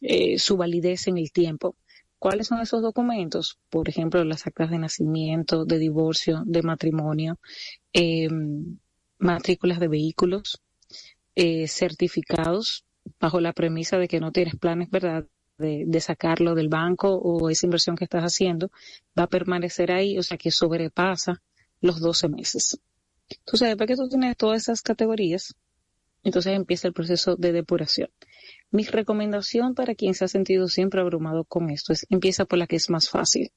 eh, 0.00 0.38
su 0.38 0.56
validez 0.56 1.06
en 1.06 1.18
el 1.18 1.30
tiempo. 1.32 1.76
¿Cuáles 2.18 2.46
son 2.46 2.60
esos 2.60 2.82
documentos? 2.82 3.58
Por 3.68 3.88
ejemplo, 3.88 4.24
las 4.24 4.46
actas 4.46 4.70
de 4.70 4.78
nacimiento, 4.78 5.64
de 5.64 5.78
divorcio, 5.78 6.42
de 6.46 6.62
matrimonio, 6.62 7.38
eh, 7.92 8.28
matrículas 9.18 9.80
de 9.80 9.88
vehículos, 9.88 10.62
eh, 11.34 11.68
certificados 11.68 12.84
bajo 13.20 13.40
la 13.40 13.52
premisa 13.52 13.98
de 13.98 14.08
que 14.08 14.20
no 14.20 14.32
tienes 14.32 14.56
planes, 14.56 14.90
¿verdad? 14.90 15.26
De, 15.58 15.84
de, 15.86 16.00
sacarlo 16.00 16.54
del 16.54 16.68
banco 16.68 17.14
o 17.14 17.48
esa 17.48 17.66
inversión 17.66 17.96
que 17.96 18.04
estás 18.04 18.24
haciendo 18.24 18.70
va 19.18 19.24
a 19.24 19.28
permanecer 19.28 19.90
ahí, 19.90 20.18
o 20.18 20.22
sea 20.22 20.36
que 20.36 20.50
sobrepasa 20.50 21.42
los 21.80 22.00
12 22.00 22.28
meses. 22.28 22.78
Entonces, 23.28 23.68
después 23.68 23.88
que 23.88 23.96
tú 23.96 24.08
tienes 24.08 24.36
todas 24.36 24.62
esas 24.62 24.82
categorías, 24.82 25.54
entonces 26.22 26.54
empieza 26.54 26.88
el 26.88 26.94
proceso 26.94 27.36
de 27.36 27.52
depuración. 27.52 28.10
Mi 28.70 28.84
recomendación 28.84 29.74
para 29.74 29.94
quien 29.94 30.14
se 30.14 30.24
ha 30.24 30.28
sentido 30.28 30.68
siempre 30.68 31.00
abrumado 31.00 31.44
con 31.44 31.70
esto 31.70 31.92
es 31.92 32.06
empieza 32.10 32.44
por 32.44 32.58
la 32.58 32.66
que 32.66 32.76
es 32.76 32.90
más 32.90 33.08
fácil. 33.08 33.50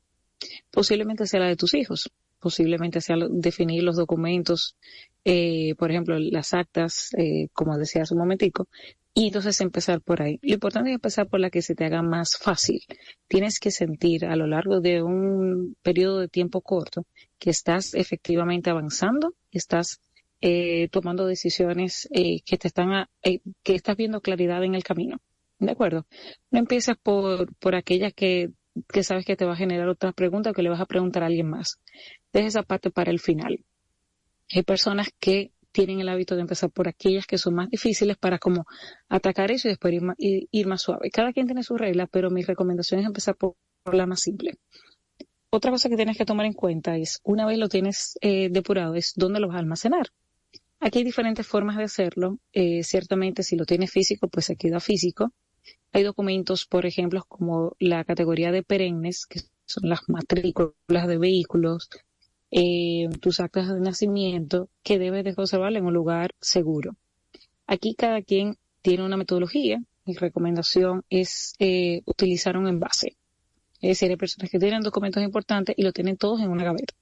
Posiblemente 0.71 1.27
sea 1.27 1.41
la 1.41 1.47
de 1.47 1.55
tus 1.55 1.73
hijos, 1.73 2.11
posiblemente 2.39 3.01
sea 3.01 3.17
definir 3.29 3.83
los 3.83 3.97
documentos, 3.97 4.77
eh, 5.25 5.75
por 5.75 5.91
ejemplo, 5.91 6.17
las 6.17 6.53
actas, 6.53 7.09
eh, 7.17 7.49
como 7.53 7.77
decía 7.77 8.03
hace 8.03 8.13
un 8.13 8.21
momentico, 8.21 8.67
y 9.13 9.27
entonces 9.27 9.59
empezar 9.59 10.01
por 10.01 10.21
ahí. 10.21 10.39
Lo 10.41 10.53
importante 10.53 10.91
es 10.91 10.95
empezar 10.95 11.27
por 11.27 11.39
la 11.39 11.49
que 11.49 11.61
se 11.61 11.75
te 11.75 11.85
haga 11.85 12.01
más 12.01 12.37
fácil. 12.37 12.81
Tienes 13.27 13.59
que 13.59 13.71
sentir 13.71 14.25
a 14.25 14.35
lo 14.35 14.47
largo 14.47 14.79
de 14.79 15.03
un 15.03 15.75
periodo 15.81 16.19
de 16.19 16.29
tiempo 16.29 16.61
corto 16.61 17.05
que 17.37 17.49
estás 17.49 17.93
efectivamente 17.95 18.69
avanzando, 18.69 19.33
estás 19.51 19.99
eh, 20.41 20.87
tomando 20.89 21.25
decisiones 21.25 22.07
eh, 22.11 22.41
que 22.45 22.57
te 22.57 22.67
están, 22.67 23.07
eh, 23.23 23.41
que 23.63 23.75
estás 23.75 23.95
viendo 23.97 24.21
claridad 24.21 24.63
en 24.63 24.75
el 24.75 24.83
camino. 24.83 25.17
¿De 25.59 25.71
acuerdo? 25.71 26.05
No 26.51 26.59
empieces 26.59 26.95
por, 27.01 27.53
por 27.57 27.75
aquellas 27.75 28.13
que, 28.13 28.51
que 28.87 29.03
sabes 29.03 29.25
que 29.25 29.35
te 29.35 29.45
va 29.45 29.53
a 29.53 29.57
generar 29.57 29.89
otras 29.89 30.13
preguntas 30.13 30.51
o 30.51 30.53
que 30.53 30.63
le 30.63 30.69
vas 30.69 30.79
a 30.79 30.85
preguntar 30.85 31.23
a 31.23 31.25
alguien 31.25 31.49
más. 31.49 31.79
Deja 32.31 32.47
esa 32.47 32.63
parte 32.63 32.91
para 32.91 33.11
el 33.11 33.19
final. 33.19 33.65
Hay 34.51 34.63
personas 34.63 35.09
que 35.19 35.51
tienen 35.71 35.99
el 35.99 36.09
hábito 36.09 36.35
de 36.35 36.41
empezar 36.41 36.71
por 36.71 36.87
aquellas 36.87 37.27
que 37.27 37.37
son 37.37 37.55
más 37.55 37.69
difíciles 37.69 38.17
para 38.17 38.39
como 38.39 38.65
atacar 39.07 39.51
eso 39.51 39.67
y 39.67 39.71
después 39.71 39.93
ir 40.17 40.67
más, 40.67 40.81
suave. 40.81 41.11
Cada 41.11 41.33
quien 41.33 41.45
tiene 41.45 41.63
su 41.63 41.77
regla, 41.77 42.07
pero 42.07 42.29
mi 42.31 42.41
recomendación 42.41 43.01
es 43.01 43.05
empezar 43.05 43.35
por, 43.35 43.55
la 43.91 44.05
más 44.05 44.21
simple. 44.21 44.53
Otra 45.51 45.71
cosa 45.71 45.89
que 45.89 45.95
tienes 45.95 46.17
que 46.17 46.25
tomar 46.25 46.45
en 46.45 46.53
cuenta 46.53 46.95
es, 46.97 47.19
una 47.23 47.45
vez 47.45 47.57
lo 47.57 47.69
tienes 47.69 48.17
eh, 48.21 48.49
depurado, 48.51 48.93
es 48.95 49.13
dónde 49.15 49.39
lo 49.39 49.47
vas 49.47 49.55
a 49.55 49.59
almacenar. 49.59 50.07
Aquí 50.81 50.99
hay 50.99 51.03
diferentes 51.03 51.45
formas 51.45 51.75
de 51.77 51.83
hacerlo. 51.83 52.39
Eh, 52.53 52.83
ciertamente, 52.83 53.43
si 53.43 53.57
lo 53.57 53.65
tienes 53.65 53.91
físico, 53.91 54.29
pues 54.29 54.45
se 54.45 54.55
queda 54.55 54.79
físico. 54.79 55.33
Hay 55.91 56.03
documentos, 56.03 56.65
por 56.65 56.85
ejemplo, 56.85 57.23
como 57.27 57.75
la 57.79 58.03
categoría 58.05 58.51
de 58.51 58.63
perennes, 58.63 59.25
que 59.25 59.41
son 59.65 59.89
las 59.89 60.07
matrículas 60.07 61.07
de 61.07 61.17
vehículos, 61.17 61.89
eh, 62.51 63.09
tus 63.21 63.39
actas 63.41 63.67
de 63.67 63.79
nacimiento, 63.81 64.69
que 64.81 64.99
debes 64.99 65.23
de 65.25 65.35
conservar 65.35 65.75
en 65.75 65.85
un 65.85 65.93
lugar 65.93 66.33
seguro. 66.39 66.95
Aquí 67.67 67.93
cada 67.95 68.21
quien 68.21 68.55
tiene 68.81 69.05
una 69.05 69.17
metodología. 69.17 69.83
Mi 70.05 70.15
recomendación 70.15 71.03
es 71.09 71.55
eh, 71.59 72.01
utilizar 72.05 72.55
un 72.57 72.67
envase. 72.67 73.17
Es 73.81 73.89
decir, 73.89 74.09
hay 74.11 74.17
personas 74.17 74.49
que 74.49 74.59
tienen 74.59 74.81
documentos 74.81 75.21
importantes 75.23 75.75
y 75.77 75.83
lo 75.83 75.91
tienen 75.91 76.17
todos 76.17 76.41
en 76.41 76.49
una 76.49 76.63
gaveta. 76.63 76.93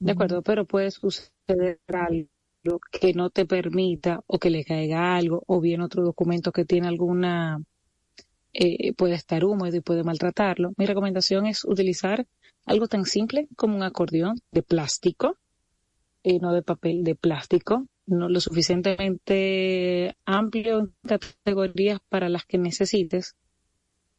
¿De 0.00 0.12
acuerdo? 0.12 0.42
Pero 0.42 0.66
puede 0.66 0.90
suceder 0.90 1.80
algo 1.88 2.31
que 2.90 3.12
no 3.14 3.30
te 3.30 3.46
permita 3.46 4.20
o 4.26 4.38
que 4.38 4.50
le 4.50 4.64
caiga 4.64 5.16
algo 5.16 5.42
o 5.46 5.60
bien 5.60 5.80
otro 5.80 6.02
documento 6.02 6.52
que 6.52 6.64
tiene 6.64 6.88
alguna 6.88 7.60
eh, 8.52 8.92
puede 8.94 9.14
estar 9.14 9.44
húmedo 9.44 9.76
y 9.76 9.80
puede 9.80 10.04
maltratarlo. 10.04 10.72
Mi 10.76 10.86
recomendación 10.86 11.46
es 11.46 11.64
utilizar 11.64 12.26
algo 12.66 12.86
tan 12.86 13.06
simple 13.06 13.48
como 13.56 13.76
un 13.76 13.82
acordeón 13.82 14.40
de 14.50 14.62
plástico, 14.62 15.38
eh, 16.22 16.38
no 16.38 16.52
de 16.52 16.62
papel, 16.62 17.02
de 17.02 17.14
plástico, 17.14 17.86
no 18.06 18.28
lo 18.28 18.40
suficientemente 18.40 20.16
amplio 20.24 20.80
en 20.80 20.94
categorías 21.06 22.00
para 22.08 22.28
las 22.28 22.44
que 22.44 22.58
necesites 22.58 23.36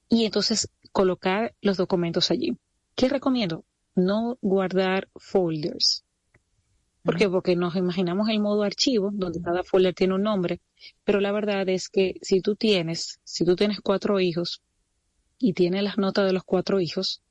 y 0.09 0.25
entonces 0.25 0.69
colocar 0.91 1.55
los 1.61 1.77
documentos 1.77 2.31
allí. 2.31 2.57
¿Qué 2.95 3.09
recomiendo? 3.09 3.65
No 3.95 4.37
guardar 4.41 5.09
folders. 5.15 6.02
¿Por 7.03 7.17
qué? 7.17 7.29
Porque 7.29 7.55
nos 7.55 7.75
imaginamos 7.75 8.29
el 8.29 8.39
modo 8.39 8.63
archivo, 8.63 9.11
donde 9.13 9.41
cada 9.41 9.63
folder 9.63 9.93
tiene 9.93 10.15
un 10.15 10.23
nombre, 10.23 10.61
pero 11.03 11.19
la 11.19 11.31
verdad 11.31 11.67
es 11.67 11.89
que 11.89 12.15
si 12.21 12.39
tú 12.41 12.55
tienes, 12.55 13.19
si 13.23 13.43
tú 13.43 13.55
tienes 13.55 13.81
cuatro 13.81 14.19
hijos 14.19 14.61
y 15.37 15.53
tienes 15.53 15.83
las 15.83 15.97
notas 15.97 16.25
de 16.25 16.33
los 16.33 16.43
cuatro 16.43 16.79
hijos 16.79 17.21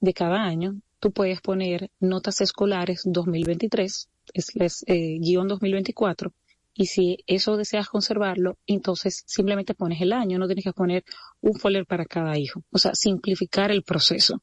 de 0.00 0.12
cada 0.14 0.42
año, 0.42 0.80
tú 0.98 1.12
puedes 1.12 1.40
poner 1.40 1.90
notas 2.00 2.40
escolares 2.40 3.02
2023, 3.04 4.08
es, 4.34 4.84
eh, 4.86 5.18
guion 5.20 5.46
2024, 5.46 6.32
y 6.74 6.86
si 6.86 7.18
eso 7.26 7.56
deseas 7.56 7.88
conservarlo, 7.88 8.58
entonces 8.66 9.22
simplemente 9.26 9.74
pones 9.74 10.00
el 10.00 10.12
año, 10.12 10.38
no 10.38 10.46
tienes 10.46 10.64
que 10.64 10.72
poner 10.72 11.04
un 11.40 11.54
folder 11.54 11.86
para 11.86 12.04
cada 12.04 12.38
hijo. 12.38 12.62
O 12.70 12.78
sea, 12.78 12.94
simplificar 12.94 13.70
el 13.70 13.82
proceso. 13.82 14.42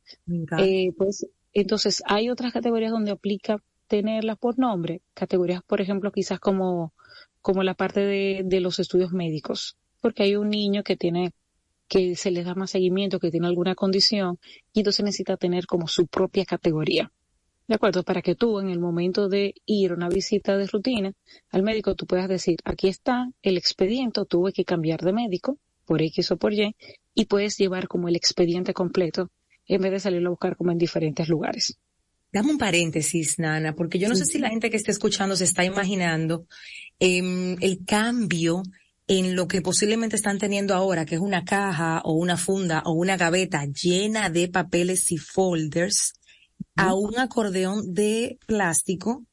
Eh, 0.60 0.91
pues, 0.98 1.25
entonces, 1.53 2.03
hay 2.06 2.29
otras 2.29 2.53
categorías 2.53 2.91
donde 2.91 3.12
aplica 3.12 3.63
tenerlas 3.88 4.38
por 4.38 4.60
nombre, 4.60 5.01
categorías, 5.13 5.62
por 5.63 5.82
ejemplo, 5.82 6.12
quizás 6.12 6.39
como, 6.39 6.94
como 7.41 7.63
la 7.63 7.74
parte 7.74 8.01
de, 8.01 8.41
de 8.46 8.60
los 8.60 8.79
estudios 8.79 9.12
médicos, 9.12 9.77
porque 10.01 10.24
hay 10.24 10.36
un 10.36 10.50
niño 10.50 10.84
que 10.84 10.96
tiene 10.96 11.32
que 11.88 12.15
se 12.15 12.32
le 12.32 12.44
da 12.44 12.53
más 12.53 12.72
seguimiento, 12.72 13.20
que 13.20 13.32
tiene 13.32 13.48
alguna 13.48 13.75
condición, 13.75 14.39
y 14.74 14.82
entonces 14.82 15.06
necesita 15.06 15.38
tener 15.38 15.65
como 15.65 15.88
su 15.88 16.08
propia 16.08 16.46
categoría. 16.46 17.12
¿De 17.67 17.76
acuerdo? 17.76 18.04
Para 18.04 18.21
que 18.21 18.36
tú 18.36 18.60
en 18.60 18.69
el 18.69 18.80
momento 18.80 19.28
de 19.28 19.54
ir 19.65 19.91
a 19.91 19.95
una 19.95 20.10
visita 20.10 20.56
de 20.58 20.67
rutina 20.67 21.13
al 21.52 21.63
médico, 21.63 21.95
tú 21.95 22.06
puedas 22.06 22.30
decir, 22.30 22.60
aquí 22.63 22.88
está 22.88 23.30
el 23.41 23.58
expediente, 23.58 24.23
tuve 24.26 24.54
que 24.54 24.63
cambiar 24.63 25.02
de 25.02 25.13
médico 25.13 25.58
por 25.86 26.02
X 26.02 26.32
o 26.32 26.38
por 26.38 26.54
Y, 26.54 26.76
y 27.13 27.26
puedes 27.26 27.58
llevar 27.58 27.88
como 27.88 28.08
el 28.08 28.15
expediente 28.15 28.73
completo 28.73 29.30
en 29.65 29.82
vez 29.82 29.91
de 29.91 30.00
salirlo 30.00 30.30
a 30.30 30.32
buscar 30.32 30.56
como 30.56 30.71
en 30.71 30.78
diferentes 30.78 31.28
lugares. 31.28 31.78
Dame 32.32 32.52
un 32.52 32.58
paréntesis, 32.58 33.40
Nana, 33.40 33.74
porque 33.74 34.00
yo 34.00 34.10
no 34.10 34.16
sé 34.16 34.26
si 34.26 34.38
la 34.38 34.50
gente 34.50 34.70
que 34.70 34.78
está 34.78 34.92
escuchando 34.92 35.36
se 35.36 35.46
está 35.46 35.63
imaginando 35.63 36.46
em, 37.00 37.56
el 37.62 37.86
cambio 37.86 38.63
en 39.08 39.36
lo 39.36 39.48
que 39.48 39.62
posiblemente 39.62 40.18
están 40.18 40.38
teniendo 40.38 40.76
ahora, 40.76 41.06
que 41.06 41.16
es 41.16 41.22
una 41.22 41.46
caja 41.46 42.02
o 42.04 42.13
una 42.13 42.36
funda 42.36 42.84
o 42.86 42.92
una 42.92 43.16
gaveta 43.16 43.66
llena 43.66 44.30
de 44.30 44.50
papeles 44.50 45.12
y 45.12 45.18
folders, 45.18 46.13
a 46.76 46.94
un 46.94 47.18
acordeón 47.18 47.94
de 47.94 48.38
plástico 48.46 49.26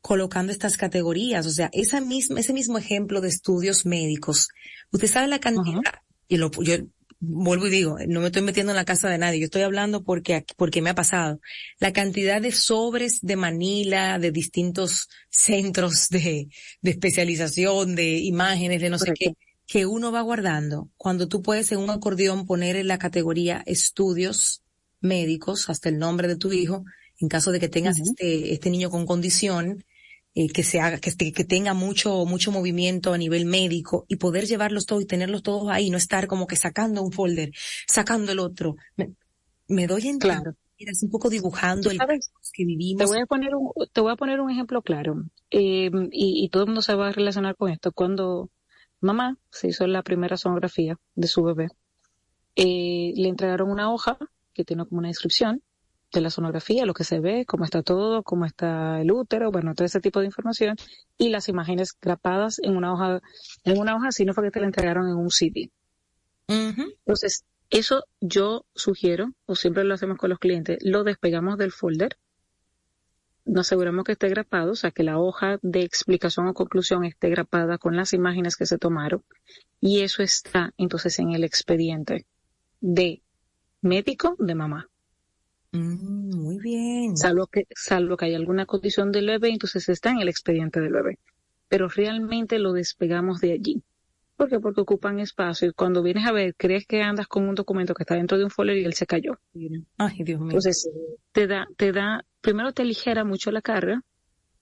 colocando 0.00 0.52
estas 0.52 0.76
categorías. 0.76 1.44
O 1.46 1.50
sea, 1.50 1.68
esa 1.72 2.00
misma, 2.00 2.40
ese 2.40 2.52
mismo 2.52 2.78
ejemplo 2.78 3.20
de 3.20 3.28
estudios 3.28 3.84
médicos. 3.84 4.48
Usted 4.90 5.08
sabe 5.08 5.28
la 5.28 5.40
cantidad, 5.40 5.82
y 6.28 6.36
lo, 6.36 6.50
yo 6.62 6.76
vuelvo 7.20 7.66
y 7.66 7.70
digo, 7.70 7.96
no 8.06 8.20
me 8.20 8.26
estoy 8.26 8.42
metiendo 8.42 8.72
en 8.72 8.76
la 8.76 8.84
casa 8.84 9.08
de 9.08 9.18
nadie, 9.18 9.40
yo 9.40 9.46
estoy 9.46 9.62
hablando 9.62 10.04
porque, 10.04 10.44
porque 10.56 10.82
me 10.82 10.90
ha 10.90 10.94
pasado. 10.94 11.40
La 11.78 11.92
cantidad 11.92 12.40
de 12.40 12.52
sobres 12.52 13.20
de 13.22 13.36
Manila, 13.36 14.18
de 14.18 14.30
distintos 14.30 15.08
centros 15.28 16.08
de, 16.08 16.48
de 16.80 16.90
especialización, 16.90 17.94
de 17.94 18.18
imágenes, 18.18 18.80
de 18.80 18.90
no 18.90 18.98
sé 18.98 19.12
qué, 19.14 19.34
que 19.66 19.86
uno 19.86 20.12
va 20.12 20.22
guardando. 20.22 20.90
Cuando 20.96 21.28
tú 21.28 21.42
puedes 21.42 21.70
en 21.72 21.78
un 21.78 21.90
acordeón 21.90 22.46
poner 22.46 22.76
en 22.76 22.88
la 22.88 22.98
categoría 22.98 23.62
estudios 23.66 24.62
médicos, 25.00 25.68
hasta 25.68 25.88
el 25.88 25.98
nombre 25.98 26.28
de 26.28 26.36
tu 26.36 26.52
hijo, 26.52 26.84
en 27.20 27.28
caso 27.28 27.50
de 27.50 27.60
que 27.60 27.68
tengas 27.68 27.98
este, 27.98 28.52
este 28.52 28.70
niño 28.70 28.90
con 28.90 29.06
condición, 29.06 29.84
eh, 30.34 30.48
que 30.48 30.62
se 30.62 30.80
haga, 30.80 30.98
que, 30.98 31.12
que 31.32 31.44
tenga 31.44 31.74
mucho, 31.74 32.24
mucho 32.24 32.52
movimiento 32.52 33.12
a 33.12 33.18
nivel 33.18 33.44
médico 33.44 34.04
y 34.08 34.16
poder 34.16 34.46
llevarlos 34.46 34.86
todos 34.86 35.02
y 35.02 35.06
tenerlos 35.06 35.42
todos 35.42 35.68
ahí, 35.70 35.90
no 35.90 35.96
estar 35.96 36.26
como 36.26 36.46
que 36.46 36.56
sacando 36.56 37.02
un 37.02 37.12
folder, 37.12 37.50
sacando 37.86 38.32
el 38.32 38.38
otro. 38.38 38.76
Me, 39.66 39.86
doy 39.86 40.08
en 40.08 40.18
claro. 40.18 40.54
Es 40.78 41.02
un 41.02 41.10
poco 41.10 41.28
dibujando 41.28 41.90
el 41.90 41.98
que 41.98 42.64
vivimos. 42.64 43.00
Te 43.00 43.06
voy 43.06 43.22
a 43.22 43.26
poner 43.26 43.54
un, 43.56 43.72
te 43.92 44.00
voy 44.00 44.12
a 44.12 44.16
poner 44.16 44.40
un 44.40 44.50
ejemplo 44.50 44.80
claro. 44.82 45.24
Eh, 45.50 45.90
y, 46.12 46.44
y 46.44 46.48
todo 46.50 46.62
el 46.62 46.68
mundo 46.68 46.82
se 46.82 46.94
va 46.94 47.08
a 47.08 47.12
relacionar 47.12 47.56
con 47.56 47.70
esto. 47.70 47.90
Cuando 47.90 48.48
mamá 49.00 49.38
se 49.50 49.68
hizo 49.68 49.86
la 49.86 50.02
primera 50.02 50.36
sonografía 50.36 50.96
de 51.14 51.26
su 51.26 51.42
bebé, 51.42 51.68
eh, 52.54 53.12
le 53.14 53.28
entregaron 53.28 53.70
una 53.70 53.92
hoja 53.92 54.18
que 54.52 54.64
tiene 54.64 54.84
como 54.84 54.98
una 54.98 55.08
descripción 55.08 55.62
de 56.12 56.20
la 56.20 56.30
sonografía, 56.30 56.86
lo 56.86 56.94
que 56.94 57.04
se 57.04 57.20
ve, 57.20 57.44
cómo 57.46 57.64
está 57.64 57.82
todo, 57.82 58.22
cómo 58.22 58.46
está 58.46 59.00
el 59.00 59.12
útero, 59.12 59.50
bueno, 59.50 59.74
todo 59.74 59.84
ese 59.84 60.00
tipo 60.00 60.20
de 60.20 60.26
información 60.26 60.76
y 61.18 61.28
las 61.28 61.48
imágenes 61.48 61.92
grapadas 62.00 62.58
en 62.62 62.76
una 62.76 62.92
hoja, 62.92 63.20
en 63.64 63.78
una 63.78 63.96
hoja, 63.96 64.10
si 64.10 64.24
no 64.24 64.32
fue 64.32 64.44
que 64.44 64.50
te 64.50 64.60
la 64.60 64.66
entregaron 64.66 65.08
en 65.08 65.16
un 65.16 65.30
CD. 65.30 65.70
Entonces, 66.48 67.44
eso 67.70 68.04
yo 68.20 68.64
sugiero, 68.74 69.32
o 69.44 69.54
siempre 69.54 69.84
lo 69.84 69.94
hacemos 69.94 70.16
con 70.16 70.30
los 70.30 70.38
clientes, 70.38 70.78
lo 70.80 71.04
despegamos 71.04 71.58
del 71.58 71.72
folder, 71.72 72.16
nos 73.44 73.66
aseguramos 73.66 74.04
que 74.04 74.12
esté 74.12 74.28
grapado, 74.28 74.72
o 74.72 74.76
sea, 74.76 74.90
que 74.90 75.02
la 75.02 75.18
hoja 75.18 75.58
de 75.62 75.80
explicación 75.80 76.48
o 76.48 76.54
conclusión 76.54 77.04
esté 77.04 77.28
grapada 77.28 77.78
con 77.78 77.96
las 77.96 78.12
imágenes 78.12 78.56
que 78.56 78.66
se 78.66 78.78
tomaron, 78.78 79.22
y 79.80 80.00
eso 80.00 80.22
está 80.22 80.72
entonces 80.78 81.18
en 81.18 81.32
el 81.32 81.44
expediente 81.44 82.26
de 82.80 83.22
médico 83.82 84.36
de 84.38 84.54
mamá. 84.54 84.88
Mm, 85.72 86.34
muy 86.34 86.58
bien. 86.58 87.16
Salvo 87.16 87.46
que, 87.46 87.66
salvo 87.74 88.16
que 88.16 88.26
haya 88.26 88.36
alguna 88.36 88.66
condición 88.66 89.12
del 89.12 89.26
bebé, 89.26 89.50
entonces 89.50 89.88
está 89.88 90.10
en 90.10 90.20
el 90.20 90.28
expediente 90.28 90.80
del 90.80 90.92
bebé. 90.92 91.18
Pero 91.68 91.88
realmente 91.88 92.58
lo 92.58 92.72
despegamos 92.72 93.40
de 93.40 93.52
allí. 93.52 93.82
¿Por 94.36 94.48
qué? 94.48 94.60
Porque 94.60 94.80
ocupan 94.80 95.18
espacio 95.18 95.68
y 95.68 95.72
cuando 95.72 96.02
vienes 96.02 96.24
a 96.26 96.32
ver, 96.32 96.54
crees 96.56 96.86
que 96.86 97.02
andas 97.02 97.26
con 97.26 97.48
un 97.48 97.54
documento 97.54 97.92
que 97.92 98.04
está 98.04 98.14
dentro 98.14 98.38
de 98.38 98.44
un 98.44 98.50
folder 98.50 98.78
y 98.78 98.84
él 98.84 98.94
se 98.94 99.04
cayó. 99.04 99.38
Ay, 99.98 100.22
Dios 100.22 100.38
mío. 100.38 100.50
Entonces, 100.50 100.88
te 101.32 101.46
da, 101.48 101.66
te 101.76 101.92
da, 101.92 102.24
primero 102.40 102.72
te 102.72 102.82
aligera 102.82 103.24
mucho 103.24 103.50
la 103.50 103.62
carga. 103.62 104.02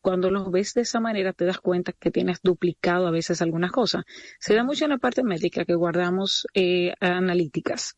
Cuando 0.00 0.30
los 0.30 0.50
ves 0.50 0.72
de 0.74 0.82
esa 0.82 1.00
manera, 1.00 1.32
te 1.32 1.44
das 1.44 1.58
cuenta 1.58 1.92
que 1.92 2.10
tienes 2.10 2.40
duplicado 2.42 3.06
a 3.06 3.10
veces 3.10 3.42
algunas 3.42 3.70
cosas. 3.70 4.04
Se 4.38 4.54
da 4.54 4.64
mucho 4.64 4.84
en 4.84 4.92
la 4.92 4.98
parte 4.98 5.22
médica 5.22 5.64
que 5.64 5.74
guardamos 5.74 6.46
eh, 6.54 6.94
analíticas 7.00 7.96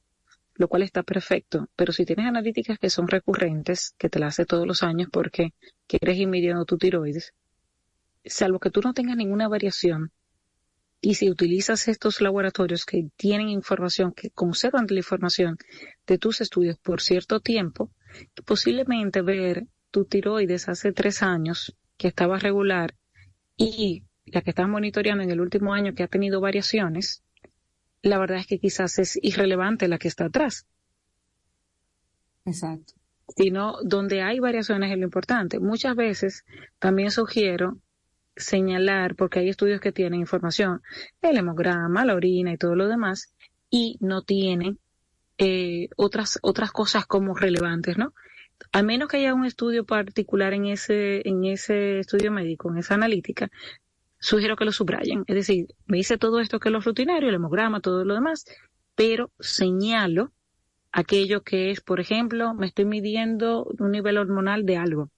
lo 0.59 0.69
cual 0.69 0.83
está 0.83 1.03
perfecto. 1.03 1.69
Pero 1.75 1.93
si 1.93 2.05
tienes 2.05 2.27
analíticas 2.27 2.79
que 2.79 2.91
son 2.91 3.09
recurrentes, 3.09 3.95
que 3.97 4.11
te 4.11 4.19
las 4.19 4.35
hace 4.35 4.45
todos 4.45 4.67
los 4.67 4.83
años 4.83 5.09
porque 5.11 5.55
quieres 5.87 6.19
ir 6.19 6.29
midiendo 6.29 6.67
tu 6.67 6.77
tiroides, 6.77 7.33
salvo 8.25 8.59
que 8.59 8.71
tú 8.71 8.83
no 8.83 8.93
tengas 8.93 9.17
ninguna 9.17 9.49
variación, 9.49 10.13
y 11.01 11.15
si 11.15 11.31
utilizas 11.31 11.87
estos 11.87 12.21
laboratorios 12.21 12.85
que 12.85 13.09
tienen 13.17 13.49
información, 13.49 14.13
que 14.13 14.31
conservan 14.31 14.87
la 14.89 14.97
información 14.97 15.57
de 16.07 16.19
tus 16.19 16.41
estudios 16.41 16.77
por 16.79 17.01
cierto 17.01 17.39
tiempo, 17.39 17.93
posiblemente 18.45 19.23
ver 19.23 19.69
tu 19.93 20.05
tiroides 20.05 20.69
hace 20.69 20.93
tres 20.93 21.23
años 21.23 21.77
que 21.97 22.09
estaba 22.09 22.39
regular 22.39 22.97
y 23.57 24.03
la 24.27 24.43
que 24.43 24.51
estás 24.51 24.69
monitoreando 24.69 25.23
en 25.23 25.31
el 25.31 25.41
último 25.41 25.73
año 25.73 25.95
que 25.95 26.03
ha 26.03 26.09
tenido 26.09 26.41
variaciones, 26.41 27.23
la 28.03 28.19
verdad 28.19 28.39
es 28.39 28.47
que 28.47 28.59
quizás 28.59 28.99
es 28.99 29.19
irrelevante 29.23 29.89
la 29.89 29.99
que 29.99 30.09
está 30.09 30.27
atrás. 30.27 30.67
Exacto. 32.45 32.95
Sino 33.37 33.77
donde 33.83 34.23
hay 34.23 34.39
variaciones 34.39 34.91
es 34.91 34.99
lo 34.99 35.05
importante. 35.05 35.61
Muchas 35.61 35.95
veces 35.95 36.45
también 36.79 37.11
sugiero 37.11 37.77
señalar, 38.37 39.17
porque 39.17 39.41
hay 39.41 39.49
estudios 39.49 39.81
que 39.81 39.93
tienen 39.93 40.21
información, 40.21 40.81
el 41.21 41.37
hemograma, 41.37 42.05
la 42.05 42.15
orina 42.15 42.53
y 42.53 42.57
todo 42.57 42.75
lo 42.77 42.89
demás, 42.89 43.35
y 43.69 43.99
no 44.01 44.23
tienen 44.23 44.79
eh, 45.39 45.89
otras, 45.97 46.39
otras 46.43 46.73
cosas 46.73 47.07
como 47.07 47.35
relevantes, 47.35 47.99
¿no? 47.99 48.15
A 48.73 48.83
menos 48.83 49.09
que 49.09 49.19
haya 49.19 49.35
un 49.35 49.45
estudio 49.45 49.85
particular 49.85 50.53
en 50.53 50.67
ese, 50.67 51.29
en 51.29 51.45
ese 51.45 52.01
estudio 52.01 52.33
médico, 52.33 52.71
en 52.71 52.79
esa 52.79 52.95
analítica, 52.95 53.51
sugiero 54.19 54.57
que 54.57 54.65
lo 54.65 54.73
subrayen. 54.73 55.25
Es 55.27 55.35
decir, 55.35 55.67
me 55.87 55.99
dice 55.99 56.19
todo 56.19 56.41
esto 56.41 56.61
que 56.61 56.69
es 56.69 56.73
lo 56.73 56.81
rutinario, 56.81 57.29
el 57.29 57.35
hemograma, 57.35 57.81
todo 57.81 58.05
lo 58.05 58.15
demás, 58.15 58.45
pero 58.95 59.31
señalo 59.39 60.33
aquello 60.93 61.43
que 61.43 61.71
es, 61.71 61.81
por 61.81 62.01
ejemplo, 62.01 62.55
me 62.55 62.67
estoy 62.67 62.85
midiendo 62.85 63.65
un 63.79 63.91
nivel 63.91 64.19
hormonal 64.19 64.65
de 64.65 64.77
algo. 64.77 65.11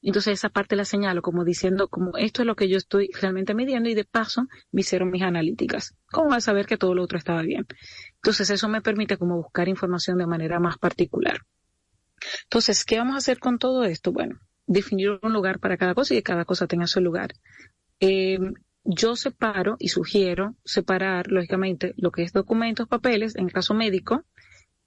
Entonces 0.00 0.34
esa 0.34 0.48
parte 0.48 0.76
la 0.76 0.84
señalo 0.84 1.22
como 1.22 1.44
diciendo, 1.44 1.88
como 1.88 2.16
esto 2.16 2.42
es 2.42 2.46
lo 2.46 2.54
que 2.54 2.68
yo 2.68 2.76
estoy 2.76 3.10
realmente 3.20 3.54
midiendo 3.54 3.88
y 3.88 3.94
de 3.94 4.04
paso 4.04 4.46
me 4.70 4.82
hicieron 4.82 5.10
mis 5.10 5.22
analíticas. 5.22 5.96
¿Cómo 6.06 6.34
a 6.34 6.40
saber 6.40 6.66
que 6.66 6.76
todo 6.76 6.94
lo 6.94 7.02
otro 7.02 7.18
estaba 7.18 7.42
bien? 7.42 7.66
Entonces 8.14 8.48
eso 8.50 8.68
me 8.68 8.80
permite 8.80 9.16
como 9.16 9.36
buscar 9.36 9.68
información 9.68 10.18
de 10.18 10.26
manera 10.26 10.60
más 10.60 10.78
particular. 10.78 11.40
Entonces, 12.44 12.84
¿qué 12.84 12.98
vamos 12.98 13.14
a 13.14 13.18
hacer 13.18 13.38
con 13.38 13.58
todo 13.58 13.84
esto? 13.84 14.12
Bueno, 14.12 14.38
definir 14.66 15.18
un 15.22 15.32
lugar 15.32 15.58
para 15.58 15.76
cada 15.76 15.94
cosa 15.94 16.14
y 16.14 16.18
que 16.18 16.22
cada 16.22 16.44
cosa 16.44 16.66
tenga 16.66 16.86
su 16.86 17.00
lugar. 17.00 17.32
Eh, 18.00 18.38
yo 18.84 19.16
separo 19.16 19.76
y 19.78 19.88
sugiero 19.88 20.56
separar, 20.64 21.30
lógicamente, 21.30 21.94
lo 21.96 22.10
que 22.10 22.22
es 22.22 22.32
documentos, 22.32 22.88
papeles, 22.88 23.36
en 23.36 23.46
el 23.46 23.52
caso 23.52 23.74
médico, 23.74 24.24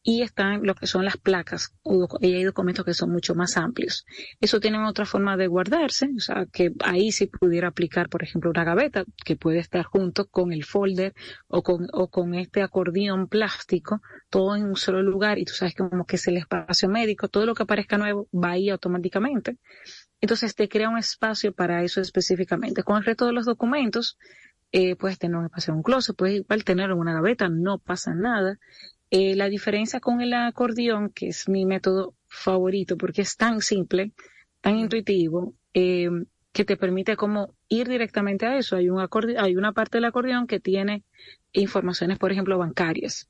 y 0.03 0.23
están 0.23 0.63
lo 0.63 0.73
que 0.73 0.87
son 0.87 1.05
las 1.05 1.17
placas 1.17 1.75
y 2.21 2.33
hay 2.33 2.43
documentos 2.43 2.83
que 2.85 2.93
son 2.93 3.11
mucho 3.11 3.35
más 3.35 3.57
amplios. 3.57 4.05
Eso 4.39 4.59
tiene 4.59 4.83
otra 4.83 5.05
forma 5.05 5.37
de 5.37 5.47
guardarse, 5.47 6.09
o 6.15 6.19
sea, 6.19 6.47
que 6.51 6.71
ahí 6.83 7.11
sí 7.11 7.27
pudiera 7.27 7.67
aplicar, 7.67 8.09
por 8.09 8.23
ejemplo, 8.23 8.49
una 8.49 8.63
gaveta 8.63 9.05
que 9.23 9.35
puede 9.35 9.59
estar 9.59 9.85
junto 9.85 10.27
con 10.27 10.53
el 10.53 10.63
folder 10.63 11.13
o 11.47 11.61
con, 11.61 11.87
o 11.93 12.09
con 12.09 12.33
este 12.33 12.63
acordeón 12.63 13.27
plástico, 13.27 14.01
todo 14.29 14.55
en 14.55 14.65
un 14.65 14.75
solo 14.75 15.03
lugar 15.03 15.37
y 15.37 15.45
tú 15.45 15.53
sabes 15.53 15.75
como 15.75 16.05
que 16.05 16.15
es 16.15 16.27
el 16.27 16.37
espacio 16.37 16.89
médico, 16.89 17.27
todo 17.27 17.45
lo 17.45 17.53
que 17.53 17.63
aparezca 17.63 17.97
nuevo 17.97 18.27
va 18.33 18.51
ahí 18.51 18.69
automáticamente. 18.69 19.57
Entonces 20.21 20.55
te 20.55 20.69
crea 20.69 20.89
un 20.89 20.97
espacio 20.97 21.51
para 21.53 21.83
eso 21.83 21.99
específicamente. 21.99 22.83
Con 22.83 22.97
el 22.97 23.03
resto 23.03 23.25
de 23.25 23.33
los 23.33 23.45
documentos, 23.45 24.17
eh, 24.71 24.95
puedes 24.95 25.17
tener 25.17 25.37
un 25.37 25.45
espacio 25.45 25.71
en 25.73 25.77
un 25.77 25.83
closet, 25.83 26.15
puedes 26.15 26.37
igual 26.37 26.63
tener 26.63 26.93
una 26.93 27.13
gaveta, 27.13 27.49
no 27.49 27.79
pasa 27.79 28.13
nada. 28.13 28.59
Eh, 29.09 29.35
la 29.35 29.49
diferencia 29.49 29.99
con 29.99 30.21
el 30.21 30.33
acordeón, 30.33 31.09
que 31.09 31.27
es 31.29 31.49
mi 31.49 31.65
método 31.65 32.15
favorito 32.27 32.95
porque 32.97 33.23
es 33.23 33.35
tan 33.35 33.61
simple, 33.61 34.13
tan 34.61 34.77
intuitivo, 34.77 35.55
eh, 35.73 36.09
que 36.53 36.65
te 36.65 36.77
permite 36.77 37.15
como 37.15 37.55
ir 37.67 37.87
directamente 37.89 38.45
a 38.45 38.57
eso. 38.57 38.75
Hay, 38.75 38.89
un 38.89 39.05
hay 39.37 39.55
una 39.55 39.73
parte 39.73 39.97
del 39.97 40.05
acordeón 40.05 40.47
que 40.47 40.59
tiene 40.59 41.03
informaciones, 41.51 42.19
por 42.19 42.31
ejemplo, 42.31 42.57
bancarias. 42.57 43.29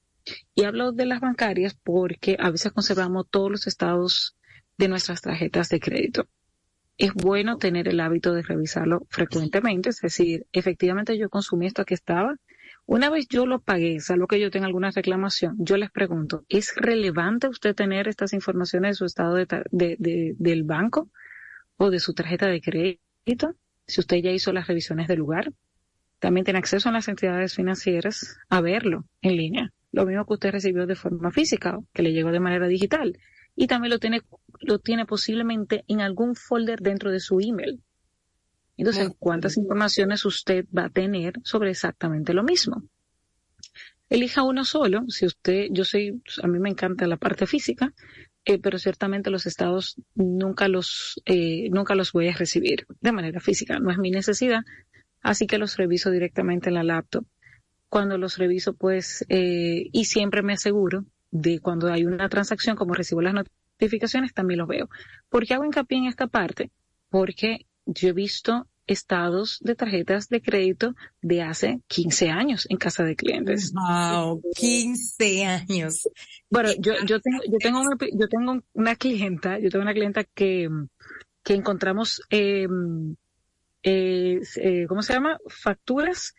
Y 0.54 0.64
hablo 0.64 0.92
de 0.92 1.06
las 1.06 1.22
bancarias 1.22 1.76
porque 1.84 2.38
a 2.40 2.52
veces 2.52 2.72
conservamos 2.72 3.28
todos 3.30 3.50
los 3.50 3.68
estados 3.68 4.36
de 4.78 4.88
nuestras 4.88 5.22
tarjetas 5.22 5.70
de 5.70 5.80
crédito. 5.80 6.28
Es 7.02 7.16
bueno 7.16 7.58
tener 7.58 7.88
el 7.88 8.00
hábito 8.00 8.32
de 8.32 8.44
revisarlo 8.44 9.08
frecuentemente, 9.10 9.90
es 9.90 10.02
decir, 10.02 10.46
efectivamente 10.52 11.18
yo 11.18 11.32
consumí 11.32 11.66
esto 11.66 11.84
que 11.84 11.96
estaba, 11.96 12.36
una 12.86 13.10
vez 13.10 13.28
yo 13.28 13.48
lo 13.48 13.60
pagué, 13.60 14.00
salvo 14.02 14.28
que 14.28 14.40
yo 14.40 14.52
tenga 14.52 14.68
alguna 14.68 14.92
reclamación, 14.92 15.56
yo 15.58 15.78
les 15.78 15.90
pregunto, 15.90 16.46
¿es 16.48 16.76
relevante 16.76 17.48
usted 17.48 17.74
tener 17.74 18.08
estas 18.08 18.34
informaciones 18.34 18.92
de 18.92 18.94
su 18.98 19.06
estado 19.06 19.34
de, 19.34 20.36
del 20.38 20.64
banco 20.64 21.10
o 21.76 21.90
de 21.90 22.00
su 22.00 22.14
tarjeta 22.14 22.46
de 22.46 22.62
crédito? 22.62 23.56
Si 23.88 24.00
usted 24.00 24.18
ya 24.18 24.30
hizo 24.30 24.54
las 24.54 24.68
revisiones 24.68 25.08
del 25.08 25.18
lugar, 25.18 25.52
también 26.20 26.44
tiene 26.44 26.60
acceso 26.60 26.90
a 26.90 26.92
las 26.92 27.08
entidades 27.08 27.56
financieras 27.56 28.38
a 28.48 28.62
verlo 28.62 29.06
en 29.24 29.38
línea. 29.38 29.74
Lo 29.92 30.06
mismo 30.06 30.28
que 30.28 30.34
usted 30.34 30.52
recibió 30.52 30.86
de 30.86 30.94
forma 30.94 31.32
física 31.32 31.80
que 31.94 32.04
le 32.04 32.14
llegó 32.14 32.32
de 32.32 32.40
manera 32.40 32.68
digital. 32.68 33.18
Y 33.56 33.68
también 33.68 33.92
lo 33.92 34.00
tiene, 34.00 34.22
lo 34.62 34.80
tiene 34.80 35.06
posiblemente 35.06 35.84
en 35.88 36.02
algún 36.02 36.36
folder 36.36 36.80
dentro 36.80 37.12
de 37.12 37.20
su 37.20 37.40
email. 37.40 37.82
Entonces, 38.78 39.12
¿cuántas 39.20 39.58
informaciones 39.58 40.26
usted 40.26 40.66
va 40.76 40.86
a 40.86 40.90
tener 40.90 41.34
sobre 41.44 41.70
exactamente 41.70 42.34
lo 42.34 42.44
mismo? 42.44 42.84
Elija 44.10 44.44
uno 44.44 44.66
solo. 44.66 45.06
Si 45.08 45.26
usted, 45.26 45.68
yo 45.72 45.86
soy, 45.86 46.22
a 46.42 46.48
mí 46.48 46.60
me 46.60 46.70
encanta 46.70 47.06
la 47.08 47.18
parte 47.18 47.46
física, 47.46 47.94
eh, 48.44 48.58
pero 48.58 48.80
ciertamente 48.80 49.30
los 49.30 49.46
estados 49.46 49.98
nunca 50.16 50.68
los, 50.68 51.22
eh, 51.26 51.70
nunca 51.70 51.96
los 51.96 52.12
voy 52.12 52.30
a 52.30 52.34
recibir 52.36 52.88
de 53.02 53.12
manera 53.12 53.40
física. 53.40 53.80
No 53.80 53.92
es 53.92 54.00
mi 54.00 54.10
necesidad, 54.10 54.62
así 55.22 55.48
que 55.48 55.60
los 55.60 55.78
reviso 55.78 56.10
directamente 56.10 56.70
en 56.70 56.76
la 56.76 56.84
laptop. 56.84 57.26
Cuando 57.88 58.18
los 58.18 58.38
reviso, 58.38 58.74
pues, 58.74 59.26
eh, 59.30 59.90
y 59.92 60.06
siempre 60.06 60.42
me 60.42 60.54
aseguro 60.54 61.06
de 61.30 61.60
cuando 61.60 61.88
hay 61.88 62.06
una 62.06 62.30
transacción, 62.30 62.76
como 62.76 62.94
recibo 62.94 63.22
las 63.22 63.34
notificaciones, 63.82 64.34
también 64.34 64.60
los 64.60 64.68
veo. 64.68 64.90
¿Por 65.30 65.46
qué 65.46 65.56
hago 65.56 65.66
hincapié 65.66 65.98
en 65.98 66.06
esta 66.06 66.28
parte? 66.28 66.72
Porque 67.10 67.66
yo 67.86 68.10
he 68.10 68.14
visto 68.14 68.68
estados 68.88 69.60
de 69.62 69.76
tarjetas 69.76 70.30
de 70.30 70.42
crédito 70.42 70.96
de 71.22 71.42
hace 71.42 71.82
15 71.88 72.30
años 72.30 72.68
en 72.70 72.78
casa 72.78 73.04
de 73.04 73.16
clientes. 73.16 73.74
Wow, 73.74 74.42
15 74.56 75.46
años. 75.46 76.08
Bueno, 76.50 76.70
yo, 76.80 76.94
yo 77.06 77.20
tengo, 77.20 77.40
yo 77.50 77.58
tengo 77.58 77.82
una, 77.82 77.98
yo 78.14 78.28
tengo 78.28 78.60
una 78.74 78.96
clienta, 78.96 79.60
yo 79.60 79.70
tengo 79.70 79.84
una 79.84 79.94
clienta 79.94 80.24
que, 80.24 80.70
que 81.44 81.54
encontramos, 81.54 82.22
eh, 82.30 82.68
eh, 83.84 84.86
¿cómo 84.88 85.02
se 85.02 85.14
llama? 85.14 85.38
Facturas 85.48 86.36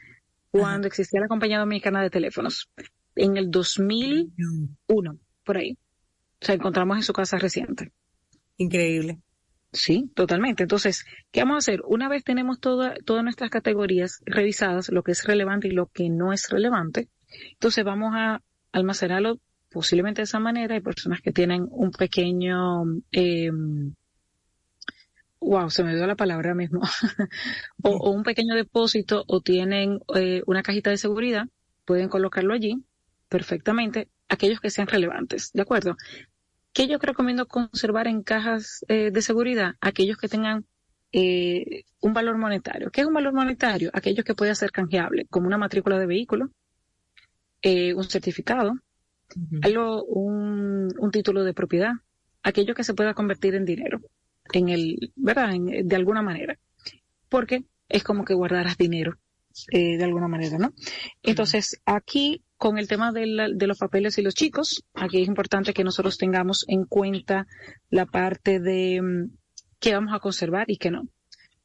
cuando 0.50 0.87
existía 0.87 1.20
la 1.20 1.28
compañía 1.28 1.59
dominicana 1.59 2.02
de 2.02 2.11
teléfonos. 2.11 2.68
En 3.14 3.37
el 3.37 3.50
2001, 3.50 5.18
por 5.44 5.57
ahí. 5.57 5.76
O 6.42 6.44
sea, 6.44 6.57
encontramos 6.57 6.96
en 6.96 7.05
su 7.05 7.12
casa 7.12 7.38
reciente. 7.38 7.92
Increíble. 8.57 9.20
Sí, 9.72 10.11
totalmente. 10.14 10.64
Entonces, 10.64 11.07
¿qué 11.31 11.40
vamos 11.40 11.55
a 11.55 11.59
hacer? 11.59 11.81
Una 11.87 12.09
vez 12.09 12.24
tenemos 12.24 12.61
todas 12.61 12.98
nuestras 13.22 13.48
categorías 13.48 14.20
revisadas, 14.26 14.90
lo 14.90 15.02
que 15.02 15.12
es 15.12 15.24
relevante 15.24 15.68
y 15.68 15.70
lo 15.70 15.87
que 15.87 16.11
no 16.11 16.33
es 16.33 16.50
relevante, 16.50 17.09
entonces 17.52 17.85
vamos 17.85 18.12
a 18.14 18.42
almacenarlo 18.72 19.38
posiblemente 19.70 20.20
de 20.20 20.24
esa 20.24 20.40
manera. 20.40 20.74
Hay 20.74 20.81
personas 20.81 21.20
que 21.22 21.33
tienen 21.33 21.66
un 21.70 21.90
pequeño, 21.90 22.85
eh, 23.12 23.50
wow, 25.40 25.70
se 25.70 25.85
me 25.85 25.94
dio 25.94 26.07
la 26.07 26.16
palabra 26.16 26.55
mismo, 26.55 26.83
o, 27.83 28.11
un 28.11 28.22
pequeño 28.22 28.55
depósito 28.55 29.24
o 29.26 29.40
tienen 29.40 30.00
eh, 30.14 30.42
una 30.46 30.62
cajita 30.62 30.90
de 30.90 30.98
seguridad, 30.98 31.46
pueden 31.85 32.09
colocarlo 32.09 32.52
allí 32.52 32.85
perfectamente, 33.28 34.09
aquellos 34.28 34.61
que 34.61 34.70
sean 34.70 34.87
relevantes, 34.87 35.50
¿de 35.52 35.62
acuerdo? 35.62 35.96
¿Qué 36.72 36.88
yo 36.88 36.98
recomiendo 36.98 37.46
conservar 37.46 38.06
en 38.06 38.22
cajas 38.22 38.85
eh, 38.88 39.11
de 39.11 39.22
seguridad? 39.22 39.74
Aquellos 39.80 40.16
que 40.16 40.28
tengan 40.28 40.64
eh, 41.12 41.85
un 42.00 42.14
valor 42.14 42.38
monetario. 42.38 42.90
¿Qué 42.90 43.02
es 43.02 43.06
un 43.06 43.12
valor 43.12 43.35
monetario? 43.35 43.90
Aquellos 43.92 44.24
que 44.24 44.35
pueden 44.35 44.56
ser 44.56 44.70
canjeable, 44.70 45.26
como 45.28 45.46
una 45.46 45.58
matrícula 45.58 45.98
de 45.98 46.06
vehículo, 46.06 46.50
eh, 47.61 47.92
un 47.92 48.04
certificado, 48.04 48.74
algo, 49.62 50.04
un, 50.04 50.88
un, 50.98 51.11
título 51.11 51.44
de 51.44 51.54
propiedad, 51.54 51.92
aquello 52.42 52.74
que 52.74 52.85
se 52.85 52.94
pueda 52.94 53.14
convertir 53.14 53.54
en 53.54 53.64
dinero, 53.64 54.00
en 54.52 54.68
el, 54.68 55.12
¿verdad? 55.16 55.54
de 55.58 55.96
alguna 55.96 56.22
manera. 56.22 56.58
Porque 57.28 57.64
es 57.88 58.02
como 58.02 58.24
que 58.24 58.35
guardarás 58.35 58.76
dinero, 58.76 59.18
de 59.70 60.02
alguna 60.02 60.28
manera, 60.28 60.58
¿no? 60.58 60.72
Entonces, 61.22 61.80
aquí 61.85 62.42
con 62.62 62.79
el 62.79 62.87
tema 62.87 63.11
de, 63.11 63.27
los 63.27 63.79
papeles 63.79 64.18
y 64.18 64.22
los 64.22 64.37
chicos, 64.37 64.85
aquí 64.94 65.20
es 65.20 65.27
importante 65.27 65.75
que 65.75 65.83
nosotros 65.83 66.16
tengamos 66.16 66.64
en 66.68 66.85
cuenta 66.85 67.48
la 67.90 68.07
parte 68.07 68.61
de 68.61 69.03
mm, 69.03 69.37
qué 69.81 69.94
vamos 69.94 70.14
a 70.14 70.20
conservar 70.20 70.70
y 70.70 70.77
qué 70.77 70.92
no. 70.92 71.09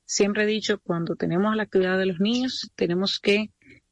Siempre 0.06 0.46
he 0.46 0.48
dicho, 0.48 0.80
cuando 0.80 1.16
tenemos 1.16 1.56
la 1.56 1.62
actividad 1.62 2.00
de 2.00 2.08
los 2.08 2.20
niños, 2.20 2.72
tenemos 2.76 3.20
que, 3.20 3.52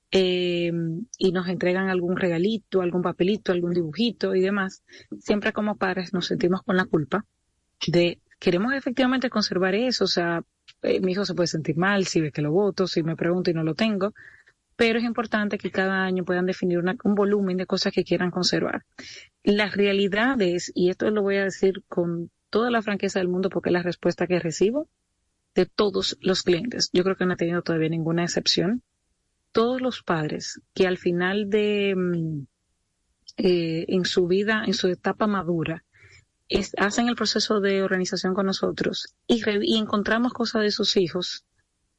eh, 0.09 0.71
y 1.19 1.31
nos 1.31 1.47
entregan 1.47 1.89
algún 1.89 2.17
regalito, 2.17 2.81
algún 2.81 3.03
papelito, 3.03 3.51
algún 3.51 3.73
dibujito 3.73 4.33
y 4.33 4.41
demás, 4.41 4.81
siempre 5.19 5.53
como 5.53 5.77
padres 5.77 6.11
nos 6.11 6.25
sentimos 6.25 6.63
con 6.63 6.75
la 6.75 6.85
culpa 6.85 7.23
de, 7.85 8.19
queremos 8.39 8.73
efectivamente 8.73 9.29
conservar 9.29 9.75
eso, 9.75 10.05
o 10.05 10.07
sea, 10.07 10.41
eh, 10.81 11.01
mi 11.01 11.11
hijo 11.11 11.23
se 11.23 11.35
puede 11.35 11.45
sentir 11.45 11.77
mal 11.77 12.07
si 12.07 12.19
ve 12.19 12.31
que 12.31 12.41
lo 12.41 12.51
voto, 12.51 12.87
si 12.87 13.03
me 13.03 13.15
pregunto 13.15 13.51
y 13.51 13.53
no 13.53 13.63
lo 13.63 13.75
tengo, 13.75 14.15
pero 14.75 14.99
es 14.99 15.05
importante 15.05 15.57
que 15.57 15.71
cada 15.71 16.03
año 16.03 16.25
puedan 16.25 16.45
definir 16.45 16.79
un 16.79 17.15
volumen 17.15 17.57
de 17.57 17.65
cosas 17.65 17.93
que 17.93 18.03
quieran 18.03 18.31
conservar. 18.31 18.85
La 19.43 19.69
realidad 19.69 20.41
es, 20.41 20.71
y 20.75 20.89
esto 20.89 21.09
lo 21.11 21.21
voy 21.21 21.37
a 21.37 21.45
decir 21.45 21.83
con 21.87 22.31
toda 22.49 22.71
la 22.71 22.81
franqueza 22.81 23.19
del 23.19 23.27
mundo 23.27 23.49
porque 23.49 23.69
es 23.69 23.73
la 23.73 23.83
respuesta 23.83 24.27
que 24.27 24.39
recibo 24.39 24.89
de 25.55 25.65
todos 25.65 26.17
los 26.21 26.43
clientes, 26.43 26.89
yo 26.91 27.03
creo 27.03 27.15
que 27.15 27.25
no 27.25 27.33
he 27.33 27.37
tenido 27.37 27.61
todavía 27.61 27.87
ninguna 27.87 28.23
excepción, 28.23 28.83
todos 29.53 29.79
los 29.81 30.03
padres 30.03 30.59
que 30.73 30.85
al 30.85 30.97
final 30.97 31.49
de, 31.49 31.93
mm, 31.95 32.47
eh, 33.37 33.85
en 33.87 34.03
su 34.03 34.27
vida, 34.27 34.63
en 34.65 34.73
su 34.73 34.89
etapa 34.89 35.27
madura, 35.27 35.85
hacen 36.77 37.07
el 37.07 37.15
proceso 37.15 37.61
de 37.61 37.81
organización 37.81 38.33
con 38.33 38.45
nosotros 38.45 39.15
y 39.27 39.77
encontramos 39.77 40.33
cosas 40.33 40.61
de 40.61 40.71
sus 40.71 40.97
hijos 40.97 41.45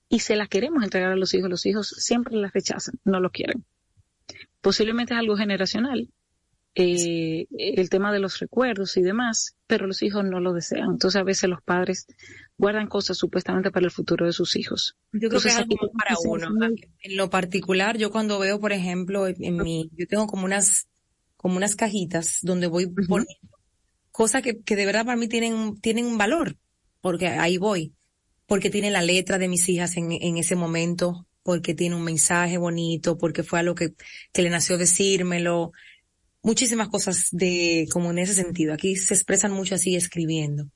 y 0.08 0.20
se 0.20 0.36
las 0.36 0.48
queremos 0.48 0.84
entregar 0.84 1.12
a 1.12 1.16
los 1.16 1.34
hijos, 1.34 1.50
los 1.50 1.66
hijos 1.66 1.88
siempre 1.88 2.36
las 2.36 2.52
rechazan, 2.52 2.94
no 3.04 3.20
lo 3.20 3.30
quieren. 3.30 3.64
Posiblemente 4.60 5.14
es 5.14 5.20
algo 5.20 5.36
generacional, 5.36 6.10
eh, 6.74 7.46
el 7.56 7.88
tema 7.88 8.12
de 8.12 8.18
los 8.18 8.38
recuerdos 8.38 8.96
y 8.96 9.02
demás, 9.02 9.56
pero 9.66 9.86
los 9.86 10.02
hijos 10.02 10.24
no 10.24 10.40
lo 10.40 10.52
desean. 10.52 10.90
Entonces 10.92 11.18
a 11.20 11.24
veces 11.24 11.48
los 11.48 11.62
padres 11.62 12.06
guardan 12.58 12.86
cosas 12.86 13.16
supuestamente 13.16 13.70
para 13.70 13.86
el 13.86 13.90
futuro 13.90 14.26
de 14.26 14.32
sus 14.32 14.56
hijos. 14.56 14.96
Yo 15.12 15.28
creo 15.28 15.40
que 15.40 15.48
es 15.48 15.56
algo 15.56 15.90
para 15.96 16.16
uno. 16.24 16.48
En 17.00 17.16
lo 17.16 17.30
particular, 17.30 17.96
yo 17.96 18.10
cuando 18.10 18.38
veo, 18.38 18.60
por 18.60 18.72
ejemplo, 18.72 19.26
en 19.26 19.56
mi, 19.56 19.90
yo 19.96 20.06
tengo 20.06 20.26
como 20.26 20.44
unas, 20.44 20.86
como 21.36 21.56
unas 21.56 21.76
cajitas 21.76 22.40
donde 22.42 22.66
voy 22.66 22.86
poniendo 22.86 23.32
cosas 24.16 24.40
que, 24.40 24.62
que 24.62 24.76
de 24.76 24.86
verdad 24.86 25.04
para 25.04 25.18
mí 25.18 25.28
tienen, 25.28 25.78
tienen 25.80 26.06
un 26.06 26.16
valor, 26.16 26.56
porque 27.02 27.28
ahí 27.28 27.58
voy, 27.58 27.94
porque 28.46 28.70
tiene 28.70 28.90
la 28.90 29.02
letra 29.02 29.38
de 29.38 29.48
mis 29.48 29.68
hijas 29.68 29.96
en, 29.96 30.12
en 30.12 30.36
ese 30.36 30.56
momento, 30.56 31.26
porque 31.42 31.74
tiene 31.74 31.94
un 31.96 32.02
mensaje 32.02 32.58
bonito, 32.58 33.18
porque 33.18 33.42
fue 33.42 33.60
algo 33.60 33.74
que, 33.74 33.94
que 34.32 34.42
le 34.42 34.50
nació 34.50 34.78
decírmelo, 34.78 35.72
muchísimas 36.46 36.88
cosas 36.88 37.26
de, 37.32 37.88
como 37.92 38.12
en 38.12 38.18
ese 38.18 38.34
sentido. 38.34 38.72
Aquí 38.72 38.94
se 38.96 39.14
expresan 39.14 39.52
mucho 39.52 39.74
así 39.74 39.96
escribiendo. 39.96 40.70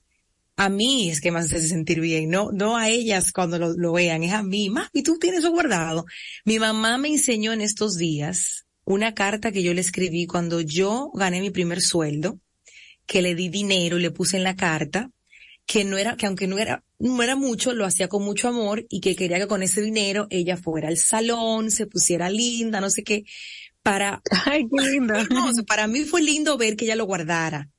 A 0.56 0.68
mí 0.68 1.10
es 1.10 1.20
que 1.20 1.30
me 1.30 1.38
hace 1.38 1.60
sentir 1.62 2.00
bien, 2.00 2.28
no, 2.28 2.50
no 2.52 2.76
a 2.76 2.88
ellas 2.88 3.32
cuando 3.32 3.58
lo, 3.58 3.92
vean, 3.92 4.24
es 4.24 4.32
a 4.32 4.42
mí. 4.42 4.70
y 4.92 5.02
tú 5.02 5.18
tienes 5.18 5.40
eso 5.40 5.52
guardado. 5.52 6.04
Mi 6.44 6.58
mamá 6.58 6.98
me 6.98 7.08
enseñó 7.08 7.52
en 7.52 7.60
estos 7.60 7.96
días 7.96 8.66
una 8.84 9.14
carta 9.14 9.52
que 9.52 9.62
yo 9.62 9.72
le 9.72 9.80
escribí 9.80 10.26
cuando 10.26 10.60
yo 10.60 11.10
gané 11.14 11.40
mi 11.40 11.50
primer 11.50 11.80
sueldo, 11.80 12.40
que 13.06 13.22
le 13.22 13.34
di 13.34 13.48
dinero 13.48 13.98
y 13.98 14.02
le 14.02 14.10
puse 14.10 14.36
en 14.36 14.42
la 14.42 14.56
carta, 14.56 15.10
que 15.70 15.84
no 15.84 15.98
era, 15.98 16.16
que 16.16 16.26
aunque 16.26 16.48
no 16.48 16.58
era, 16.58 16.82
no 16.98 17.22
era 17.22 17.36
mucho, 17.36 17.72
lo 17.72 17.86
hacía 17.86 18.08
con 18.08 18.24
mucho 18.24 18.48
amor 18.48 18.86
y 18.90 19.00
que 19.00 19.14
quería 19.14 19.38
que 19.38 19.46
con 19.46 19.62
ese 19.62 19.80
dinero 19.80 20.26
ella 20.28 20.56
fuera 20.56 20.88
al 20.88 20.96
salón, 20.96 21.70
se 21.70 21.86
pusiera 21.86 22.28
linda, 22.28 22.80
no 22.80 22.90
sé 22.90 23.04
qué 23.04 23.22
para, 23.80 24.20
ay, 24.46 24.64
qué 24.68 24.90
lindo. 24.90 25.14
para 25.68 25.86
mí 25.86 26.00
fue 26.00 26.22
lindo 26.22 26.58
ver 26.58 26.74
que 26.74 26.86
ella 26.86 26.96
lo 26.96 27.06
guardara. 27.06 27.70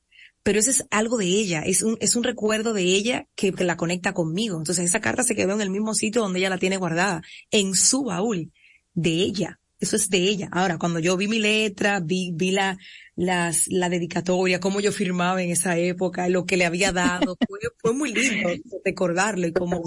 Pero 0.42 0.58
eso 0.58 0.70
es 0.70 0.86
algo 0.90 1.18
de 1.18 1.26
ella, 1.26 1.60
es 1.60 1.82
un, 1.82 1.98
es 2.00 2.16
un 2.16 2.24
recuerdo 2.24 2.72
de 2.72 2.82
ella 2.82 3.28
que, 3.34 3.52
la 3.52 3.76
conecta 3.76 4.14
conmigo. 4.14 4.56
Entonces 4.56 4.86
esa 4.86 5.02
carta 5.02 5.22
se 5.22 5.34
quedó 5.34 5.52
en 5.52 5.60
el 5.60 5.68
mismo 5.68 5.92
sitio 5.92 6.22
donde 6.22 6.38
ella 6.38 6.48
la 6.48 6.56
tiene 6.56 6.78
guardada, 6.78 7.20
en 7.50 7.74
su 7.74 8.04
baúl, 8.04 8.52
de 8.94 9.10
ella. 9.10 9.60
Eso 9.82 9.96
es 9.96 10.08
de 10.10 10.18
ella. 10.18 10.48
Ahora, 10.52 10.78
cuando 10.78 11.00
yo 11.00 11.16
vi 11.16 11.26
mi 11.26 11.40
letra, 11.40 11.98
vi, 11.98 12.30
vi 12.32 12.52
la, 12.52 12.78
las, 13.16 13.66
la 13.66 13.88
dedicatoria, 13.88 14.60
cómo 14.60 14.78
yo 14.78 14.92
firmaba 14.92 15.42
en 15.42 15.50
esa 15.50 15.76
época, 15.76 16.28
lo 16.28 16.46
que 16.46 16.56
le 16.56 16.66
había 16.66 16.92
dado, 16.92 17.36
fue, 17.48 17.58
fue 17.78 17.92
muy 17.92 18.14
lindo 18.14 18.50
recordarlo 18.84 19.44
y 19.44 19.52
cómo 19.52 19.82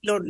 lo, 0.00 0.20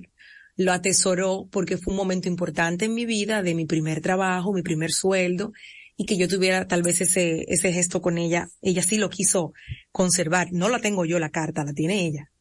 lo 0.56 0.72
atesoró 0.72 1.46
porque 1.48 1.78
fue 1.78 1.92
un 1.92 1.96
momento 1.96 2.26
importante 2.26 2.86
en 2.86 2.94
mi 2.94 3.06
vida, 3.06 3.40
de 3.44 3.54
mi 3.54 3.66
primer 3.66 4.00
trabajo, 4.00 4.52
mi 4.52 4.62
primer 4.62 4.90
sueldo, 4.90 5.52
y 5.96 6.04
que 6.04 6.16
yo 6.16 6.26
tuviera 6.26 6.66
tal 6.66 6.82
vez 6.82 7.00
ese, 7.00 7.44
ese 7.46 7.72
gesto 7.72 8.02
con 8.02 8.18
ella. 8.18 8.48
Ella 8.62 8.82
sí 8.82 8.98
lo 8.98 9.10
quiso 9.10 9.52
conservar. 9.92 10.48
No 10.50 10.68
la 10.68 10.80
tengo 10.80 11.04
yo 11.04 11.20
la 11.20 11.30
carta, 11.30 11.62
la 11.62 11.72
tiene 11.72 12.04
ella. 12.04 12.32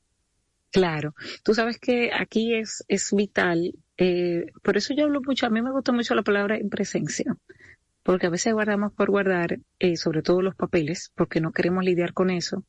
Claro. 0.71 1.13
Tú 1.43 1.53
sabes 1.53 1.77
que 1.77 2.09
aquí 2.11 2.55
es, 2.55 2.83
es 2.87 3.11
vital. 3.13 3.75
Eh, 3.97 4.51
por 4.63 4.77
eso 4.77 4.93
yo 4.93 5.05
hablo 5.05 5.21
mucho, 5.21 5.45
a 5.45 5.49
mí 5.49 5.61
me 5.61 5.71
gusta 5.71 5.91
mucho 5.91 6.15
la 6.15 6.23
palabra 6.23 6.57
en 6.57 6.69
presencia. 6.69 7.35
Porque 8.03 8.27
a 8.27 8.29
veces 8.29 8.53
guardamos 8.53 8.93
por 8.93 9.09
guardar, 9.09 9.59
eh, 9.79 9.97
sobre 9.97 10.21
todo 10.21 10.41
los 10.41 10.55
papeles, 10.55 11.11
porque 11.15 11.41
no 11.41 11.51
queremos 11.51 11.83
lidiar 11.83 12.13
con 12.13 12.29
eso. 12.29 12.63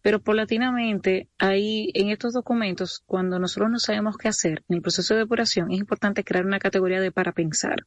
Pero 0.00 0.20
paulatinamente, 0.20 1.28
ahí 1.38 1.92
en 1.94 2.08
estos 2.08 2.32
documentos, 2.32 3.02
cuando 3.06 3.38
nosotros 3.38 3.70
no 3.70 3.78
sabemos 3.78 4.16
qué 4.16 4.28
hacer 4.28 4.64
en 4.68 4.76
el 4.76 4.82
proceso 4.82 5.14
de 5.14 5.20
depuración, 5.20 5.70
es 5.70 5.78
importante 5.78 6.24
crear 6.24 6.44
una 6.44 6.58
categoría 6.58 7.00
de 7.00 7.12
para 7.12 7.32
pensar. 7.32 7.86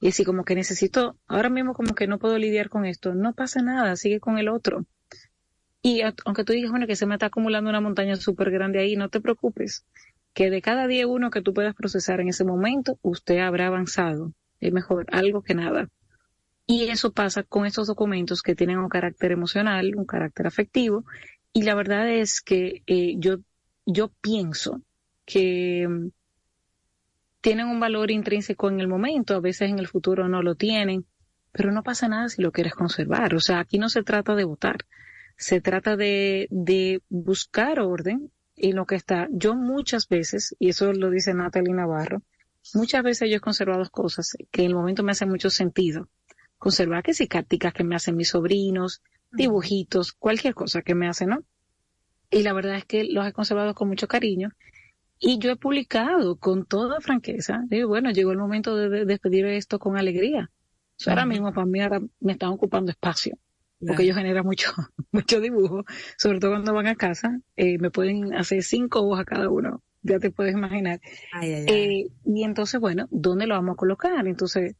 Y 0.00 0.08
así 0.08 0.24
como 0.24 0.44
que 0.44 0.54
necesito, 0.54 1.16
ahora 1.26 1.48
mismo 1.48 1.72
como 1.72 1.94
que 1.94 2.06
no 2.06 2.18
puedo 2.18 2.36
lidiar 2.36 2.68
con 2.68 2.84
esto, 2.84 3.14
no 3.14 3.32
pasa 3.32 3.62
nada, 3.62 3.96
sigue 3.96 4.20
con 4.20 4.36
el 4.36 4.48
otro. 4.48 4.84
Y 5.80 6.02
aunque 6.02 6.44
tú 6.44 6.52
digas, 6.52 6.70
bueno, 6.70 6.86
que 6.86 6.96
se 6.96 7.06
me 7.06 7.14
está 7.14 7.26
acumulando 7.26 7.70
una 7.70 7.80
montaña 7.80 8.16
súper 8.16 8.50
grande 8.50 8.80
ahí, 8.80 8.96
no 8.96 9.08
te 9.08 9.20
preocupes, 9.20 9.86
que 10.34 10.50
de 10.50 10.60
cada 10.60 10.86
día 10.86 11.06
uno 11.06 11.30
que 11.30 11.40
tú 11.40 11.54
puedas 11.54 11.74
procesar 11.74 12.20
en 12.20 12.28
ese 12.28 12.44
momento, 12.44 12.98
usted 13.02 13.38
habrá 13.38 13.68
avanzado. 13.68 14.32
Es 14.60 14.72
mejor 14.72 15.06
algo 15.12 15.42
que 15.42 15.54
nada. 15.54 15.88
Y 16.66 16.88
eso 16.88 17.12
pasa 17.12 17.44
con 17.44 17.66
estos 17.66 17.86
documentos 17.86 18.42
que 18.42 18.54
tienen 18.54 18.78
un 18.78 18.88
carácter 18.88 19.32
emocional, 19.32 19.94
un 19.96 20.06
carácter 20.06 20.46
afectivo. 20.46 21.04
Y 21.52 21.62
la 21.62 21.74
verdad 21.74 22.10
es 22.10 22.40
que 22.40 22.82
eh, 22.86 23.14
yo, 23.18 23.36
yo 23.86 24.10
pienso 24.20 24.82
que 25.24 25.86
mm, 25.88 26.08
tienen 27.40 27.68
un 27.68 27.78
valor 27.78 28.10
intrínseco 28.10 28.68
en 28.68 28.80
el 28.80 28.88
momento, 28.88 29.34
a 29.36 29.40
veces 29.40 29.70
en 29.70 29.78
el 29.78 29.86
futuro 29.86 30.28
no 30.28 30.42
lo 30.42 30.56
tienen, 30.56 31.06
pero 31.52 31.70
no 31.70 31.82
pasa 31.84 32.08
nada 32.08 32.28
si 32.28 32.42
lo 32.42 32.50
quieres 32.50 32.74
conservar. 32.74 33.34
O 33.34 33.40
sea, 33.40 33.60
aquí 33.60 33.78
no 33.78 33.88
se 33.88 34.02
trata 34.02 34.34
de 34.34 34.44
votar, 34.44 34.78
se 35.36 35.60
trata 35.60 35.96
de, 35.96 36.48
de 36.50 37.02
buscar 37.08 37.78
orden 37.78 38.32
en 38.56 38.76
lo 38.76 38.86
que 38.86 38.96
está. 38.96 39.28
Yo 39.30 39.54
muchas 39.54 40.08
veces, 40.08 40.54
y 40.58 40.68
eso 40.70 40.92
lo 40.92 41.10
dice 41.10 41.34
Natalie 41.34 41.74
Navarro, 41.74 42.22
muchas 42.74 43.02
veces 43.02 43.30
yo 43.30 43.36
he 43.36 43.40
conservado 43.40 43.88
cosas 43.90 44.36
que 44.50 44.62
en 44.62 44.68
el 44.68 44.74
momento 44.74 45.02
me 45.02 45.12
hacen 45.12 45.28
mucho 45.28 45.50
sentido 45.50 46.08
conservar 46.64 47.02
que 47.02 47.12
si 47.12 47.28
carticas 47.28 47.74
que 47.74 47.84
me 47.84 47.94
hacen 47.94 48.16
mis 48.16 48.30
sobrinos, 48.30 49.02
dibujitos, 49.30 50.12
cualquier 50.12 50.54
cosa 50.54 50.80
que 50.80 50.94
me 50.94 51.06
hacen, 51.06 51.28
¿no? 51.28 51.44
Y 52.30 52.42
la 52.42 52.54
verdad 52.54 52.76
es 52.76 52.86
que 52.86 53.04
los 53.04 53.26
he 53.26 53.34
conservado 53.34 53.74
con 53.74 53.88
mucho 53.88 54.08
cariño. 54.08 54.48
Y 55.18 55.38
yo 55.38 55.50
he 55.50 55.56
publicado 55.56 56.36
con 56.36 56.64
toda 56.64 57.00
franqueza. 57.00 57.62
Digo, 57.68 57.88
bueno, 57.88 58.10
llegó 58.10 58.32
el 58.32 58.38
momento 58.38 58.76
de, 58.76 59.04
despedir 59.04 59.44
esto 59.44 59.78
con 59.78 59.98
alegría. 59.98 60.50
ahora 61.06 61.26
mismo 61.26 61.52
para 61.52 61.66
mí 61.66 61.80
ahora 61.80 62.00
me 62.20 62.32
están 62.32 62.48
ocupando 62.48 62.90
espacio. 62.90 63.36
Porque 63.86 64.02
ellos 64.04 64.16
generan 64.16 64.44
mucho, 64.44 64.72
mucho 65.12 65.40
dibujo. 65.40 65.84
Sobre 66.18 66.40
todo 66.40 66.52
cuando 66.52 66.74
van 66.74 66.86
a 66.86 66.94
casa, 66.94 67.40
eh, 67.56 67.78
me 67.78 67.90
pueden 67.90 68.34
hacer 68.34 68.62
cinco 68.62 69.00
hojas 69.00 69.26
cada 69.26 69.48
uno. 69.48 69.82
Ya 70.02 70.18
te 70.18 70.30
puedes 70.30 70.54
imaginar. 70.54 71.00
Eh, 71.42 72.06
y 72.24 72.44
entonces, 72.44 72.80
bueno, 72.80 73.08
¿dónde 73.10 73.46
lo 73.46 73.54
vamos 73.54 73.74
a 73.74 73.76
colocar? 73.76 74.26
Entonces, 74.26 74.76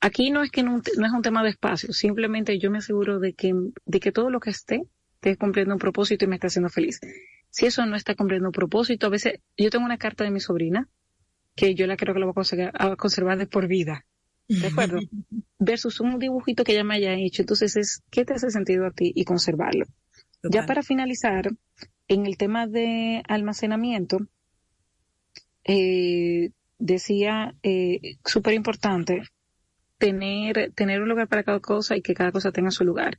aquí 0.00 0.30
no 0.30 0.42
es 0.42 0.50
que 0.50 0.62
no, 0.62 0.78
es 0.78 1.12
un 1.12 1.22
tema 1.22 1.42
de 1.42 1.50
espacio, 1.50 1.92
simplemente 1.92 2.58
yo 2.58 2.70
me 2.70 2.78
aseguro 2.78 3.20
de 3.20 3.34
que, 3.34 3.52
de 3.84 4.00
que 4.00 4.12
todo 4.12 4.30
lo 4.30 4.40
que 4.40 4.50
esté 4.50 4.82
esté 5.24 5.38
cumpliendo 5.38 5.74
un 5.74 5.78
propósito 5.78 6.24
y 6.24 6.28
me 6.28 6.36
está 6.36 6.48
haciendo 6.48 6.68
feliz. 6.68 7.00
Si 7.50 7.66
eso 7.66 7.86
no 7.86 7.96
está 7.96 8.14
cumpliendo 8.14 8.48
un 8.48 8.52
propósito, 8.52 9.06
a 9.06 9.10
veces 9.10 9.40
yo 9.56 9.70
tengo 9.70 9.84
una 9.84 9.98
carta 9.98 10.24
de 10.24 10.30
mi 10.30 10.40
sobrina 10.40 10.88
que 11.54 11.74
yo 11.74 11.86
la 11.86 11.96
creo 11.96 12.14
que 12.14 12.20
la 12.20 12.26
voy 12.26 12.34
a, 12.74 12.96
conservar 12.96 13.38
de 13.38 13.46
por 13.46 13.66
vida. 13.66 14.04
¿De 14.48 14.66
acuerdo? 14.66 14.98
Versus 15.58 16.00
un 16.00 16.18
dibujito 16.18 16.64
que 16.64 16.72
ella 16.72 16.84
me 16.84 16.94
haya 16.94 17.14
hecho. 17.14 17.42
Entonces 17.42 17.76
es, 17.76 18.02
¿qué 18.10 18.24
te 18.24 18.34
hace 18.34 18.50
sentido 18.50 18.86
a 18.86 18.90
ti? 18.90 19.12
Y 19.14 19.24
conservarlo. 19.24 19.86
Ya 20.42 20.66
para 20.66 20.82
finalizar, 20.82 21.50
en 22.08 22.26
el 22.26 22.36
tema 22.36 22.66
de 22.66 23.22
almacenamiento, 23.28 24.18
eh, 25.64 26.50
decía, 26.78 27.54
eh, 27.62 28.18
súper 28.24 28.52
importante, 28.54 29.22
tener, 29.98 30.72
tener 30.74 31.00
un 31.00 31.08
lugar 31.08 31.28
para 31.28 31.44
cada 31.44 31.60
cosa 31.60 31.96
y 31.96 32.02
que 32.02 32.14
cada 32.14 32.30
cosa 32.30 32.52
tenga 32.52 32.70
su 32.70 32.84
lugar. 32.84 33.18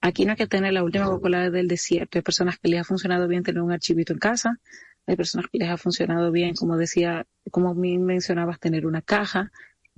Aquí 0.00 0.24
no 0.24 0.32
hay 0.32 0.36
que 0.36 0.46
tener 0.46 0.72
la 0.72 0.82
última 0.82 1.06
Coca-Cola 1.06 1.50
del 1.50 1.68
desierto. 1.68 2.18
Hay 2.18 2.22
personas 2.22 2.58
que 2.58 2.68
les 2.68 2.80
ha 2.80 2.84
funcionado 2.84 3.28
bien 3.28 3.42
tener 3.42 3.62
un 3.62 3.72
archivito 3.72 4.12
en 4.12 4.18
casa. 4.18 4.58
Hay 5.06 5.16
personas 5.16 5.46
que 5.50 5.58
les 5.58 5.70
ha 5.70 5.76
funcionado 5.76 6.30
bien, 6.30 6.54
como 6.54 6.76
decía, 6.76 7.26
como 7.50 7.74
mencionabas, 7.74 8.60
tener 8.60 8.86
una 8.86 9.02
caja. 9.02 9.50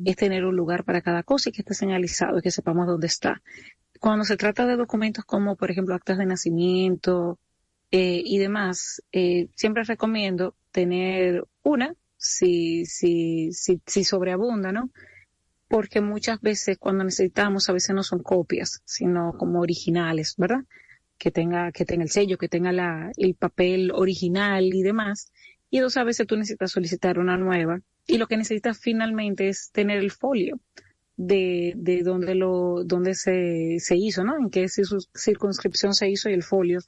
Es 0.04 0.16
tener 0.16 0.44
un 0.44 0.56
lugar 0.56 0.84
para 0.84 1.02
cada 1.02 1.22
cosa 1.22 1.48
y 1.48 1.52
que 1.52 1.62
esté 1.62 1.74
señalizado 1.74 2.38
y 2.38 2.42
que 2.42 2.50
sepamos 2.50 2.86
dónde 2.86 3.06
está. 3.06 3.42
Cuando 3.98 4.24
se 4.24 4.36
trata 4.36 4.66
de 4.66 4.76
documentos 4.76 5.24
como, 5.24 5.56
por 5.56 5.70
ejemplo, 5.70 5.94
actas 5.94 6.18
de 6.18 6.26
nacimiento 6.26 7.38
eh, 7.90 8.22
y 8.24 8.38
demás, 8.38 9.02
eh, 9.12 9.48
siempre 9.54 9.84
recomiendo 9.84 10.54
tener 10.72 11.44
una, 11.62 11.94
si, 12.16 12.86
si, 12.86 13.52
si, 13.52 13.80
si 13.86 14.04
sobreabunda, 14.04 14.72
¿no? 14.72 14.90
porque 15.70 16.00
muchas 16.00 16.40
veces 16.40 16.78
cuando 16.78 17.04
necesitamos, 17.04 17.68
a 17.68 17.72
veces 17.72 17.94
no 17.94 18.02
son 18.02 18.24
copias, 18.24 18.82
sino 18.84 19.34
como 19.38 19.60
originales, 19.60 20.34
¿verdad? 20.36 20.64
Que 21.16 21.30
tenga, 21.30 21.70
que 21.70 21.84
tenga 21.84 22.02
el 22.02 22.10
sello, 22.10 22.38
que 22.38 22.48
tenga 22.48 22.72
la, 22.72 23.12
el 23.16 23.36
papel 23.36 23.92
original 23.94 24.64
y 24.64 24.82
demás. 24.82 25.30
Y 25.70 25.78
dos, 25.78 25.96
a 25.96 26.02
veces 26.02 26.26
tú 26.26 26.36
necesitas 26.36 26.72
solicitar 26.72 27.20
una 27.20 27.36
nueva. 27.36 27.82
Y 28.10 28.18
lo 28.18 28.26
que 28.26 28.36
necesitas 28.36 28.80
finalmente 28.80 29.48
es 29.48 29.70
tener 29.70 29.98
el 29.98 30.10
folio 30.10 30.58
de, 31.16 31.74
de 31.76 32.02
dónde 32.02 32.34
lo, 32.34 32.82
dónde 32.84 33.14
se, 33.14 33.76
se 33.78 33.96
hizo, 33.96 34.24
¿no? 34.24 34.36
En 34.36 34.50
qué 34.50 34.66
circunscripción 34.68 35.94
se 35.94 36.10
hizo 36.10 36.28
y 36.28 36.32
el 36.32 36.42
folio, 36.42 36.80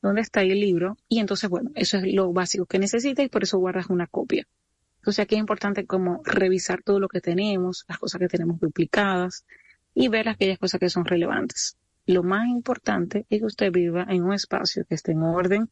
dónde 0.00 0.20
está 0.20 0.38
ahí 0.38 0.52
el 0.52 0.60
libro. 0.60 0.96
Y 1.08 1.18
entonces, 1.18 1.50
bueno, 1.50 1.72
eso 1.74 1.98
es 1.98 2.14
lo 2.14 2.32
básico 2.32 2.64
que 2.66 2.78
necesitas 2.78 3.24
y 3.24 3.28
por 3.28 3.42
eso 3.42 3.58
guardas 3.58 3.90
una 3.90 4.06
copia. 4.06 4.46
Sea 5.02 5.26
que 5.26 5.34
es 5.34 5.40
importante 5.40 5.84
como 5.84 6.22
revisar 6.22 6.82
todo 6.84 7.00
lo 7.00 7.08
que 7.08 7.20
tenemos, 7.20 7.84
las 7.88 7.98
cosas 7.98 8.20
que 8.20 8.28
tenemos 8.28 8.60
duplicadas 8.60 9.44
y 9.94 10.06
ver 10.06 10.28
aquellas 10.28 10.58
cosas 10.58 10.78
que 10.78 10.90
son 10.90 11.06
relevantes. 11.06 11.76
Lo 12.06 12.22
más 12.22 12.46
importante 12.46 13.26
es 13.30 13.40
que 13.40 13.46
usted 13.46 13.72
viva 13.72 14.06
en 14.08 14.22
un 14.22 14.32
espacio 14.32 14.84
que 14.84 14.94
esté 14.94 15.10
en 15.10 15.22
orden, 15.22 15.70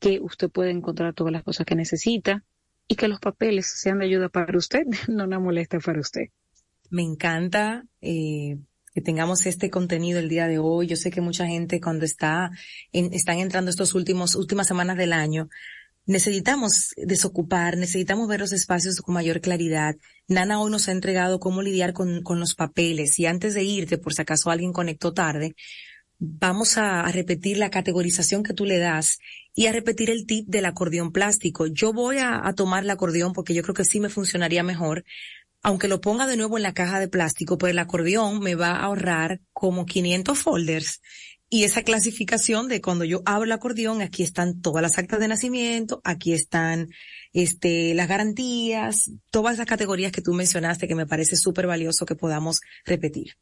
que 0.00 0.20
usted 0.20 0.50
pueda 0.50 0.70
encontrar 0.70 1.14
todas 1.14 1.32
las 1.32 1.44
cosas 1.44 1.64
que 1.64 1.76
necesita 1.76 2.44
y 2.88 2.96
que 2.96 3.08
los 3.08 3.20
papeles 3.20 3.66
sean 3.66 3.98
de 3.98 4.06
ayuda 4.06 4.28
para 4.28 4.56
usted, 4.56 4.84
no 5.08 5.24
una 5.24 5.38
molestia 5.38 5.80
para 5.80 6.00
usted. 6.00 6.26
Me 6.90 7.02
encanta 7.02 7.84
eh, 8.00 8.58
que 8.94 9.00
tengamos 9.00 9.46
este 9.46 9.70
contenido 9.70 10.18
el 10.20 10.28
día 10.28 10.46
de 10.46 10.58
hoy. 10.58 10.86
Yo 10.86 10.96
sé 10.96 11.10
que 11.10 11.20
mucha 11.20 11.46
gente 11.46 11.80
cuando 11.80 12.04
está 12.04 12.50
están 12.92 13.38
entrando 13.38 13.70
estos 13.70 13.94
últimos 13.94 14.36
últimas 14.36 14.66
semanas 14.66 14.96
del 14.96 15.12
año 15.12 15.48
necesitamos 16.06 16.94
desocupar, 16.96 17.76
necesitamos 17.76 18.28
ver 18.28 18.40
los 18.40 18.52
espacios 18.52 19.00
con 19.00 19.14
mayor 19.14 19.40
claridad. 19.40 19.96
Nana 20.28 20.60
hoy 20.60 20.70
nos 20.70 20.88
ha 20.88 20.92
entregado 20.92 21.40
cómo 21.40 21.62
lidiar 21.62 21.92
con, 21.92 22.22
con 22.22 22.40
los 22.40 22.54
papeles 22.54 23.18
y 23.18 23.26
antes 23.26 23.54
de 23.54 23.64
irte, 23.64 23.98
por 23.98 24.12
si 24.12 24.22
acaso 24.22 24.50
alguien 24.50 24.72
conectó 24.72 25.12
tarde, 25.12 25.54
vamos 26.26 26.76
a, 26.78 27.02
repetir 27.10 27.58
la 27.58 27.70
categorización 27.70 28.42
que 28.42 28.54
tú 28.54 28.64
le 28.64 28.78
das 28.78 29.18
y 29.54 29.66
a 29.66 29.72
repetir 29.72 30.10
el 30.10 30.26
tip 30.26 30.48
del 30.48 30.64
acordeón 30.64 31.12
plástico. 31.12 31.66
Yo 31.66 31.92
voy 31.92 32.18
a, 32.18 32.42
tomar 32.56 32.84
el 32.84 32.90
acordeón 32.90 33.32
porque 33.32 33.54
yo 33.54 33.62
creo 33.62 33.74
que 33.74 33.84
sí 33.84 34.00
me 34.00 34.08
funcionaría 34.08 34.62
mejor, 34.62 35.04
aunque 35.62 35.88
lo 35.88 36.00
ponga 36.00 36.26
de 36.26 36.36
nuevo 36.36 36.56
en 36.56 36.62
la 36.62 36.74
caja 36.74 37.00
de 37.00 37.08
plástico, 37.08 37.58
pero 37.58 37.70
el 37.70 37.78
acordeón 37.78 38.40
me 38.40 38.54
va 38.54 38.72
a 38.72 38.84
ahorrar 38.84 39.40
como 39.52 39.86
500 39.86 40.38
folders 40.38 41.00
y 41.54 41.62
esa 41.62 41.82
clasificación 41.82 42.66
de 42.66 42.80
cuando 42.80 43.04
yo 43.04 43.22
abro 43.24 43.44
el 43.44 43.52
acordeón, 43.52 44.02
aquí 44.02 44.22
están 44.22 44.60
todas 44.60 44.82
las 44.82 44.98
actas 44.98 45.20
de 45.20 45.28
nacimiento, 45.28 46.00
aquí 46.02 46.32
están 46.32 46.88
este, 47.32 47.94
las 47.94 48.08
garantías, 48.08 49.12
todas 49.30 49.54
esas 49.54 49.66
categorías 49.66 50.10
que 50.10 50.20
tú 50.20 50.32
mencionaste 50.32 50.88
que 50.88 50.96
me 50.96 51.06
parece 51.06 51.36
súper 51.36 51.68
valioso 51.68 52.06
que 52.06 52.16
podamos 52.16 52.60
repetir. 52.84 53.36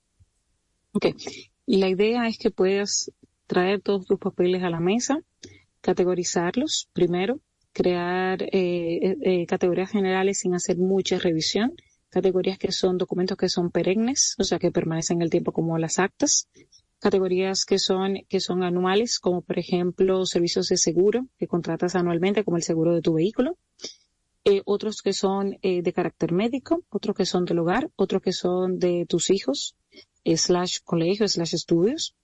Ok. 0.92 1.06
La 1.66 1.88
idea 1.88 2.26
es 2.26 2.38
que 2.38 2.50
puedas 2.50 3.12
traer 3.46 3.80
todos 3.80 4.06
tus 4.06 4.18
papeles 4.18 4.64
a 4.64 4.70
la 4.70 4.80
mesa, 4.80 5.20
categorizarlos. 5.80 6.88
Primero, 6.92 7.38
crear 7.72 8.42
eh, 8.42 8.48
eh, 8.52 9.16
eh, 9.22 9.46
categorías 9.46 9.90
generales 9.90 10.40
sin 10.40 10.54
hacer 10.54 10.76
mucha 10.78 11.18
revisión, 11.18 11.74
categorías 12.08 12.58
que 12.58 12.72
son 12.72 12.98
documentos 12.98 13.36
que 13.36 13.48
son 13.48 13.70
perennes, 13.70 14.34
o 14.38 14.44
sea, 14.44 14.58
que 14.58 14.72
permanecen 14.72 15.18
en 15.18 15.22
el 15.22 15.30
tiempo 15.30 15.52
como 15.52 15.78
las 15.78 16.00
actas, 16.00 16.48
categorías 16.98 17.64
que 17.64 17.78
son, 17.78 18.18
que 18.28 18.40
son 18.40 18.64
anuales, 18.64 19.20
como 19.20 19.42
por 19.42 19.58
ejemplo 19.58 20.26
servicios 20.26 20.66
de 20.68 20.76
seguro 20.76 21.26
que 21.38 21.46
contratas 21.46 21.94
anualmente, 21.94 22.44
como 22.44 22.56
el 22.56 22.64
seguro 22.64 22.92
de 22.94 23.02
tu 23.02 23.14
vehículo. 23.14 23.56
Eh, 24.44 24.62
otros 24.64 25.02
que 25.02 25.12
son 25.12 25.56
de 25.62 25.92
carácter 25.92 26.32
médico, 26.32 26.82
otros 26.90 27.14
que 27.14 27.24
son 27.24 27.44
del 27.44 27.60
hogar, 27.60 27.90
otros 27.94 28.20
que 28.20 28.32
son 28.32 28.80
de 28.80 29.06
tus 29.08 29.30
hijos, 29.30 29.76
slash 30.24 30.78
colegio, 30.84 31.28
slash 31.28 31.54
estudios, 31.54 32.14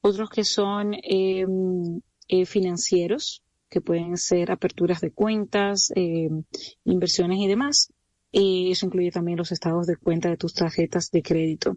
otros 0.00 0.30
que 0.30 0.44
son 0.44 0.94
em, 1.02 2.00
financieros, 2.46 3.42
que 3.68 3.80
pueden 3.80 4.16
ser 4.16 4.50
aperturas 4.50 5.00
de 5.00 5.10
cuentas, 5.10 5.92
em, 5.94 6.44
inversiones 6.84 7.38
y 7.38 7.48
demás. 7.48 7.92
Eso 8.32 8.86
incluye 8.86 9.10
también 9.10 9.38
los 9.38 9.52
estados 9.52 9.86
de 9.86 9.96
cuenta 9.96 10.28
de 10.28 10.36
tus 10.36 10.54
tarjetas 10.54 11.10
de 11.10 11.22
crédito. 11.22 11.76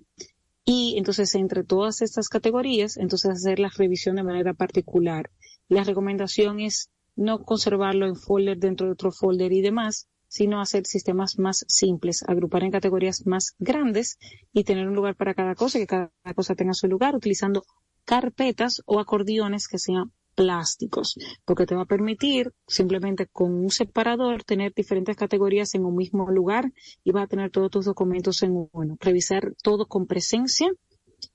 Y 0.65 0.95
entonces 0.97 1.33
entre 1.35 1.63
todas 1.63 2.01
estas 2.01 2.29
categorías, 2.29 2.97
entonces 2.97 3.31
hacer 3.31 3.59
la 3.59 3.69
revisión 3.69 4.15
de 4.15 4.23
manera 4.23 4.53
particular. 4.53 5.31
La 5.67 5.83
recomendación 5.83 6.59
es 6.59 6.89
no 7.15 7.43
conservarlo 7.43 8.05
en 8.05 8.15
folder 8.15 8.57
dentro 8.57 8.87
de 8.87 8.93
otro 8.93 9.11
folder 9.11 9.51
y 9.53 9.61
demás, 9.61 10.07
sino 10.31 10.61
hacer 10.61 10.85
sistemas 10.85 11.37
más 11.37 11.65
simples, 11.67 12.23
agrupar 12.25 12.63
en 12.63 12.71
categorías 12.71 13.27
más 13.27 13.53
grandes 13.59 14.17
y 14.53 14.63
tener 14.63 14.87
un 14.87 14.95
lugar 14.95 15.17
para 15.17 15.33
cada 15.33 15.55
cosa, 15.55 15.77
que 15.77 15.87
cada 15.87 16.09
cosa 16.33 16.55
tenga 16.55 16.73
su 16.73 16.87
lugar, 16.87 17.17
utilizando 17.17 17.63
carpetas 18.05 18.81
o 18.85 19.01
acordeones 19.01 19.67
que 19.67 19.77
sean 19.77 20.13
plásticos, 20.33 21.17
porque 21.43 21.65
te 21.65 21.75
va 21.75 21.81
a 21.81 21.85
permitir 21.85 22.53
simplemente 22.65 23.27
con 23.27 23.51
un 23.51 23.71
separador 23.71 24.45
tener 24.45 24.73
diferentes 24.73 25.17
categorías 25.17 25.75
en 25.75 25.83
un 25.83 25.97
mismo 25.97 26.31
lugar 26.31 26.71
y 27.03 27.11
vas 27.11 27.25
a 27.25 27.27
tener 27.27 27.51
todos 27.51 27.69
tus 27.69 27.85
documentos 27.85 28.41
en 28.41 28.69
uno. 28.71 28.95
Revisar 29.01 29.53
todo 29.61 29.85
con 29.85 30.07
presencia. 30.07 30.71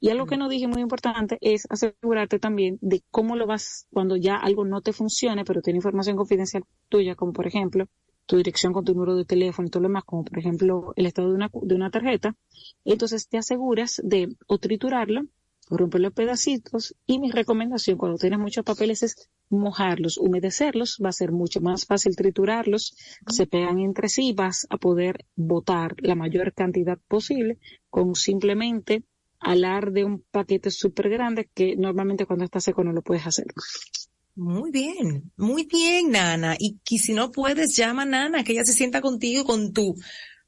Y 0.01 0.09
algo 0.09 0.25
que 0.25 0.39
no 0.39 0.49
dije 0.49 0.69
muy 0.69 0.81
importante 0.81 1.37
es 1.43 1.67
asegurarte 1.69 2.39
también 2.39 2.79
de 2.81 3.03
cómo 3.11 3.37
lo 3.37 3.47
vas 3.47 3.87
cuando 3.93 4.17
ya 4.17 4.37
algo 4.37 4.65
no 4.65 4.81
te 4.81 4.95
funcione, 4.95 5.45
pero 5.45 5.61
tiene 5.61 5.77
información 5.77 6.17
confidencial 6.17 6.65
tuya, 6.89 7.15
como 7.15 7.35
por 7.35 7.47
ejemplo 7.47 7.87
tu 8.27 8.37
dirección 8.37 8.73
con 8.73 8.85
tu 8.85 8.95
número 8.95 9.17
de 9.17 9.25
teléfono 9.25 9.69
y 9.69 9.71
todo 9.71 9.83
lo 9.83 9.89
demás, 9.89 10.05
como 10.05 10.25
por 10.25 10.39
ejemplo 10.39 10.93
el 10.97 11.07
estado 11.07 11.29
de 11.29 11.35
una, 11.35 11.51
de 11.53 11.75
una 11.75 11.91
tarjeta. 11.91 12.35
Entonces 12.85 13.29
te 13.29 13.39
aseguras 13.39 14.01
de 14.05 14.37
o 14.47 14.59
triturarlo 14.59 15.23
romper 15.69 16.01
los 16.01 16.13
pedacitos 16.13 16.95
y 17.07 17.19
mi 17.19 17.31
recomendación 17.31 17.99
cuando 17.99 18.19
tienes 18.19 18.39
muchos 18.39 18.65
papeles 18.65 19.03
es 19.03 19.29
mojarlos, 19.49 20.19
humedecerlos, 20.19 20.99
va 21.05 21.09
a 21.09 21.13
ser 21.13 21.33
mucho 21.33 21.61
más 21.61 21.87
fácil 21.87 22.15
triturarlos, 22.17 22.95
se 23.27 23.47
pegan 23.47 23.79
entre 23.81 24.09
sí, 24.09 24.33
vas 24.33 24.67
a 24.71 24.77
poder 24.77 25.25
botar 25.35 25.97
la 25.99 26.15
mayor 26.15 26.53
cantidad 26.53 26.99
posible 27.09 27.59
con 27.91 28.15
simplemente 28.15 29.05
alar 29.41 29.93
de 29.93 30.05
un 30.05 30.25
paquete 30.31 30.71
súper 30.71 31.09
grande 31.11 31.49
que 31.53 31.77
normalmente 31.77 32.27
cuando 32.27 32.45
está 32.45 32.61
seco 32.61 32.85
no 32.85 32.93
lo 32.93 33.03
puedes 33.03 33.27
hacer. 33.27 33.47
Muy 34.37 34.71
bien, 34.71 35.33
muy 35.37 35.65
bien, 35.65 36.11
Nana. 36.11 36.57
Y, 36.59 36.79
y 36.91 36.99
si 36.99 37.15
no 37.15 37.31
puedes, 37.33 37.75
llama 37.75 38.03
a 38.03 38.05
Nana, 38.05 38.45
que 38.45 38.53
ella 38.53 38.65
se 38.67 38.75
sienta 38.75 39.01
contigo 39.01 39.45
con 39.45 39.73
tu 39.73 39.97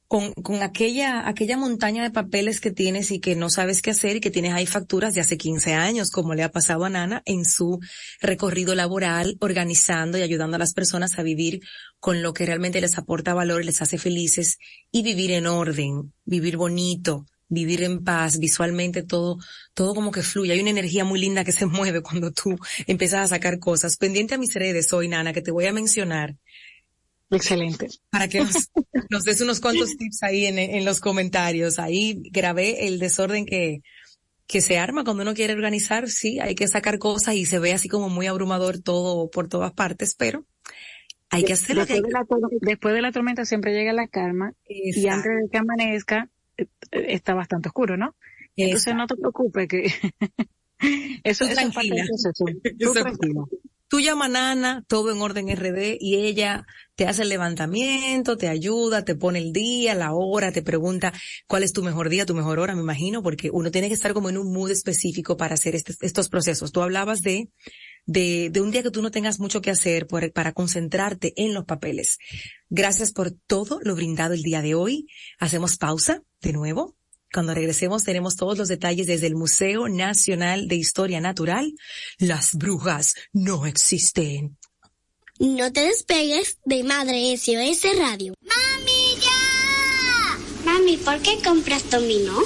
con, 0.07 0.33
con 0.33 0.63
aquella, 0.63 1.27
aquella 1.27 1.55
montaña 1.55 2.01
de 2.01 2.09
papeles 2.09 2.59
que 2.59 2.71
tienes 2.71 3.11
y 3.11 3.19
que 3.19 3.35
no 3.35 3.49
sabes 3.51 3.83
qué 3.83 3.91
hacer 3.91 4.15
y 4.15 4.19
que 4.19 4.31
tienes 4.31 4.53
ahí 4.53 4.65
facturas 4.65 5.13
de 5.13 5.21
hace 5.21 5.37
15 5.37 5.73
años, 5.75 6.09
como 6.09 6.33
le 6.33 6.41
ha 6.41 6.51
pasado 6.51 6.85
a 6.85 6.89
Nana 6.89 7.21
en 7.25 7.45
su 7.45 7.79
recorrido 8.19 8.73
laboral, 8.73 9.37
organizando 9.39 10.17
y 10.17 10.23
ayudando 10.23 10.55
a 10.55 10.59
las 10.59 10.73
personas 10.73 11.17
a 11.19 11.23
vivir 11.23 11.61
con 11.99 12.23
lo 12.23 12.33
que 12.33 12.47
realmente 12.47 12.81
les 12.81 12.97
aporta 12.97 13.35
valor 13.35 13.63
les 13.63 13.83
hace 13.83 13.99
felices 13.99 14.57
y 14.91 15.03
vivir 15.03 15.31
en 15.31 15.45
orden, 15.45 16.13
vivir 16.25 16.57
bonito, 16.57 17.25
vivir 17.49 17.83
en 17.83 18.03
paz, 18.03 18.39
visualmente 18.39 19.03
todo, 19.03 19.37
todo 19.73 19.93
como 19.93 20.11
que 20.11 20.21
fluye. 20.21 20.53
Hay 20.53 20.61
una 20.61 20.69
energía 20.69 21.03
muy 21.03 21.19
linda 21.19 21.43
que 21.43 21.51
se 21.51 21.65
mueve 21.65 22.01
cuando 22.01 22.31
tú 22.31 22.55
empiezas 22.87 23.25
a 23.25 23.35
sacar 23.35 23.59
cosas. 23.59 23.97
Pendiente 23.97 24.35
a 24.35 24.37
mis 24.37 24.53
redes 24.53 24.93
hoy, 24.93 25.07
Nana, 25.07 25.33
que 25.33 25.41
te 25.41 25.51
voy 25.51 25.65
a 25.65 25.73
mencionar 25.73 26.35
Excelente. 27.31 27.87
Para 28.09 28.27
que 28.27 28.39
nos, 29.09 29.23
des 29.23 29.41
unos 29.41 29.59
cuantos 29.59 29.95
tips 29.97 30.23
ahí 30.23 30.45
en, 30.45 30.57
en, 30.57 30.85
los 30.85 30.99
comentarios. 30.99 31.79
Ahí 31.79 32.21
grabé 32.31 32.87
el 32.87 32.99
desorden 32.99 33.45
que, 33.45 33.81
que 34.47 34.61
se 34.61 34.77
arma 34.77 35.03
cuando 35.03 35.23
uno 35.23 35.33
quiere 35.33 35.53
organizar. 35.53 36.09
Sí, 36.09 36.39
hay 36.39 36.55
que 36.55 36.67
sacar 36.67 36.97
cosas 36.97 37.35
y 37.35 37.45
se 37.45 37.59
ve 37.59 37.73
así 37.73 37.87
como 37.87 38.09
muy 38.09 38.27
abrumador 38.27 38.81
todo 38.81 39.29
por 39.29 39.47
todas 39.47 39.73
partes, 39.73 40.15
pero 40.15 40.45
hay 41.29 41.43
que 41.43 41.53
hacerlo. 41.53 41.85
Después, 41.85 42.03
de 42.03 42.11
la, 42.11 42.25
después 42.61 42.95
de 42.95 43.01
la 43.01 43.11
tormenta 43.11 43.45
siempre 43.45 43.73
llega 43.73 43.93
la 43.93 44.07
calma 44.07 44.53
y 44.67 45.07
antes 45.07 45.31
de 45.31 45.49
que 45.51 45.57
amanezca 45.59 46.29
está 46.91 47.33
bastante 47.33 47.69
oscuro, 47.69 47.97
¿no? 47.97 48.15
Entonces 48.55 48.95
no 48.95 49.07
te 49.07 49.15
preocupes 49.15 49.67
que 49.67 49.93
eso, 51.23 51.45
es 51.45 51.53
tranquila. 51.53 52.03
Tú 52.79 52.93
tranquilo. 52.93 53.47
Tú 53.89 53.99
llamas 53.99 54.27
a 54.27 54.29
Nana, 54.29 54.85
todo 54.87 55.11
en 55.11 55.19
orden 55.19 55.49
RD, 55.49 55.97
y 55.99 56.17
ella 56.17 56.67
te 56.93 57.07
hace 57.07 57.23
el 57.23 57.29
levantamiento, 57.29 58.37
te 58.37 58.47
ayuda, 58.47 59.03
te 59.03 59.15
pone 59.15 59.39
el 59.39 59.51
día, 59.51 59.95
la 59.95 60.13
hora, 60.13 60.51
te 60.51 60.61
pregunta 60.61 61.11
cuál 61.47 61.63
es 61.63 61.73
tu 61.73 61.81
mejor 61.81 62.09
día, 62.09 62.27
tu 62.27 62.35
mejor 62.35 62.59
hora, 62.59 62.75
me 62.75 62.83
imagino, 62.83 63.23
porque 63.23 63.49
uno 63.51 63.71
tiene 63.71 63.87
que 63.87 63.95
estar 63.95 64.13
como 64.13 64.29
en 64.29 64.37
un 64.37 64.53
mood 64.53 64.69
específico 64.69 65.37
para 65.37 65.55
hacer 65.55 65.73
este, 65.73 65.95
estos 66.01 66.29
procesos. 66.29 66.71
Tú 66.71 66.83
hablabas 66.83 67.21
de, 67.21 67.49
de, 68.05 68.49
de 68.49 68.61
un 68.61 68.71
día 68.71 68.83
que 68.83 68.91
tú 68.91 69.01
no 69.01 69.11
tengas 69.11 69.39
mucho 69.39 69.61
que 69.61 69.71
hacer 69.71 70.07
para 70.07 70.53
concentrarte 70.53 71.33
en 71.35 71.53
los 71.53 71.65
papeles. 71.65 72.17
Gracias 72.69 73.11
por 73.11 73.31
todo 73.31 73.79
lo 73.83 73.95
brindado 73.95 74.33
el 74.33 74.43
día 74.43 74.61
de 74.61 74.75
hoy. 74.75 75.07
Hacemos 75.39 75.77
pausa 75.77 76.23
de 76.41 76.53
nuevo 76.53 76.95
cuando 77.31 77.53
regresemos 77.53 78.03
tenemos 78.03 78.35
todos 78.35 78.57
los 78.57 78.67
detalles 78.67 79.07
desde 79.07 79.27
el 79.27 79.35
Museo 79.35 79.87
Nacional 79.87 80.67
de 80.67 80.75
Historia 80.75 81.21
Natural. 81.21 81.73
Las 82.17 82.55
brujas 82.55 83.13
no 83.33 83.65
existen. 83.65 84.57
No 85.39 85.71
te 85.71 85.81
despegues 85.81 86.57
de 86.65 86.83
Madre 86.83 87.37
SOS 87.37 87.97
Radio. 87.97 88.33
¡Mami, 88.41 89.21
ya! 89.21 90.65
Mami, 90.65 90.97
¿por 90.97 91.19
qué 91.19 91.37
compras 91.43 91.89
dominó? 91.89 92.39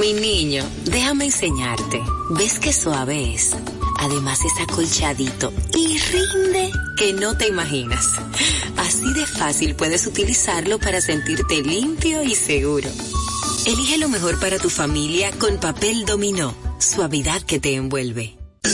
Mi 0.00 0.14
niño, 0.14 0.64
déjame 0.84 1.26
enseñarte. 1.26 2.00
¿Ves 2.30 2.58
qué 2.58 2.72
suave 2.72 3.34
es? 3.34 3.54
Además 3.98 4.40
es 4.44 4.52
acolchadito 4.60 5.52
y 5.74 5.98
rinde 5.98 6.70
que 6.96 7.12
no 7.12 7.36
te 7.36 7.48
imaginas. 7.48 8.06
Así 8.76 9.12
de 9.14 9.26
fácil 9.26 9.74
puedes 9.74 10.06
utilizarlo 10.06 10.78
para 10.78 11.00
sentirte 11.00 11.62
limpio 11.62 12.22
y 12.22 12.34
seguro. 12.34 12.88
Elige 13.66 13.98
lo 13.98 14.08
mejor 14.08 14.40
para 14.40 14.58
tu 14.58 14.70
familia 14.70 15.30
con 15.38 15.58
papel 15.58 16.04
dominó, 16.04 16.54
suavidad 16.78 17.42
que 17.42 17.60
te 17.60 17.74
envuelve. 17.74 18.36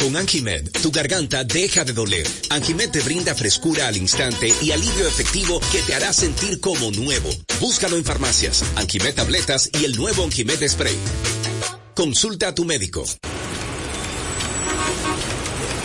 Con 0.00 0.16
Anjimed, 0.16 0.70
tu 0.80 0.90
garganta 0.90 1.44
deja 1.44 1.84
de 1.84 1.92
doler. 1.92 2.26
Anjimed 2.48 2.90
te 2.90 3.00
brinda 3.00 3.34
frescura 3.34 3.86
al 3.86 3.98
instante 3.98 4.50
y 4.62 4.70
alivio 4.70 5.06
efectivo 5.06 5.60
que 5.70 5.82
te 5.82 5.94
hará 5.94 6.10
sentir 6.14 6.58
como 6.58 6.90
nuevo. 6.90 7.28
Búscalo 7.60 7.96
en 7.96 8.04
farmacias, 8.04 8.64
Anjimed 8.76 9.14
tabletas 9.14 9.68
y 9.78 9.84
el 9.84 9.96
nuevo 9.96 10.24
Anjimed 10.24 10.66
spray. 10.66 10.96
Consulta 11.94 12.48
a 12.48 12.54
tu 12.54 12.64
médico. 12.64 13.04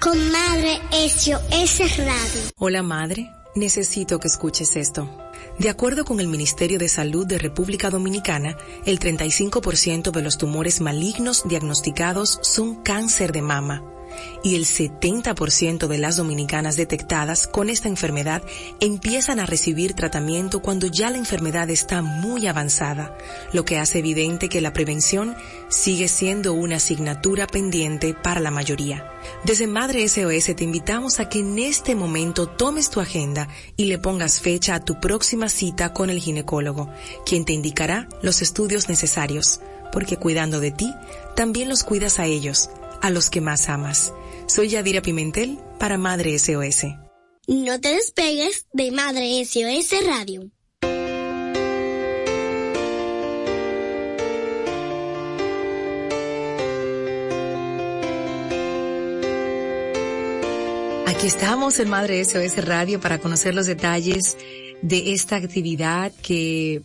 con 0.00 0.18
Madre 0.30 0.80
SOS 0.92 1.98
Radio. 1.98 2.40
Hola 2.56 2.82
Madre, 2.82 3.30
necesito 3.54 4.18
que 4.18 4.28
escuches 4.28 4.76
esto. 4.76 5.08
De 5.58 5.68
acuerdo 5.68 6.04
con 6.04 6.20
el 6.20 6.28
Ministerio 6.28 6.78
de 6.78 6.88
Salud 6.88 7.26
de 7.26 7.38
República 7.38 7.90
Dominicana, 7.90 8.56
el 8.86 8.98
35% 8.98 10.10
de 10.10 10.22
los 10.22 10.38
tumores 10.38 10.80
malignos 10.80 11.44
diagnosticados 11.48 12.38
son 12.42 12.82
cáncer 12.82 13.32
de 13.32 13.42
mama 13.42 13.82
y 14.42 14.54
el 14.54 14.64
70% 14.64 15.86
de 15.86 15.98
las 15.98 16.16
dominicanas 16.16 16.76
detectadas 16.76 17.46
con 17.46 17.68
esta 17.70 17.88
enfermedad 17.88 18.42
empiezan 18.80 19.40
a 19.40 19.46
recibir 19.46 19.94
tratamiento 19.94 20.60
cuando 20.60 20.86
ya 20.86 21.10
la 21.10 21.18
enfermedad 21.18 21.70
está 21.70 22.02
muy 22.02 22.46
avanzada, 22.46 23.16
lo 23.52 23.64
que 23.64 23.78
hace 23.78 23.98
evidente 23.98 24.48
que 24.48 24.60
la 24.60 24.72
prevención 24.72 25.36
sigue 25.68 26.08
siendo 26.08 26.52
una 26.52 26.76
asignatura 26.76 27.46
pendiente 27.46 28.14
para 28.14 28.40
la 28.40 28.50
mayoría. 28.50 29.10
Desde 29.44 29.66
Madre 29.66 30.08
SOS 30.08 30.56
te 30.56 30.64
invitamos 30.64 31.20
a 31.20 31.28
que 31.28 31.40
en 31.40 31.58
este 31.58 31.94
momento 31.94 32.46
tomes 32.46 32.90
tu 32.90 33.00
agenda 33.00 33.48
y 33.76 33.86
le 33.86 33.98
pongas 33.98 34.40
fecha 34.40 34.74
a 34.74 34.84
tu 34.84 35.00
próxima 35.00 35.48
cita 35.48 35.92
con 35.92 36.10
el 36.10 36.20
ginecólogo, 36.20 36.90
quien 37.26 37.44
te 37.44 37.52
indicará 37.52 38.08
los 38.22 38.42
estudios 38.42 38.88
necesarios, 38.88 39.60
porque 39.92 40.16
cuidando 40.16 40.60
de 40.60 40.70
ti, 40.70 40.92
también 41.34 41.68
los 41.68 41.84
cuidas 41.84 42.18
a 42.18 42.26
ellos 42.26 42.70
a 43.02 43.10
los 43.10 43.30
que 43.30 43.40
más 43.40 43.68
amas. 43.68 44.12
Soy 44.46 44.68
Yadira 44.68 45.02
Pimentel 45.02 45.58
para 45.78 45.98
Madre 45.98 46.38
SOS. 46.38 46.86
No 47.46 47.80
te 47.80 47.94
despegues 47.94 48.66
de 48.72 48.90
Madre 48.90 49.44
SOS 49.44 50.06
Radio. 50.06 50.50
Aquí 61.06 61.26
estamos 61.26 61.80
en 61.80 61.88
Madre 61.88 62.24
SOS 62.24 62.64
Radio 62.64 63.00
para 63.00 63.18
conocer 63.18 63.52
los 63.54 63.66
detalles 63.66 64.36
de 64.82 65.14
esta 65.14 65.36
actividad 65.36 66.12
que 66.22 66.82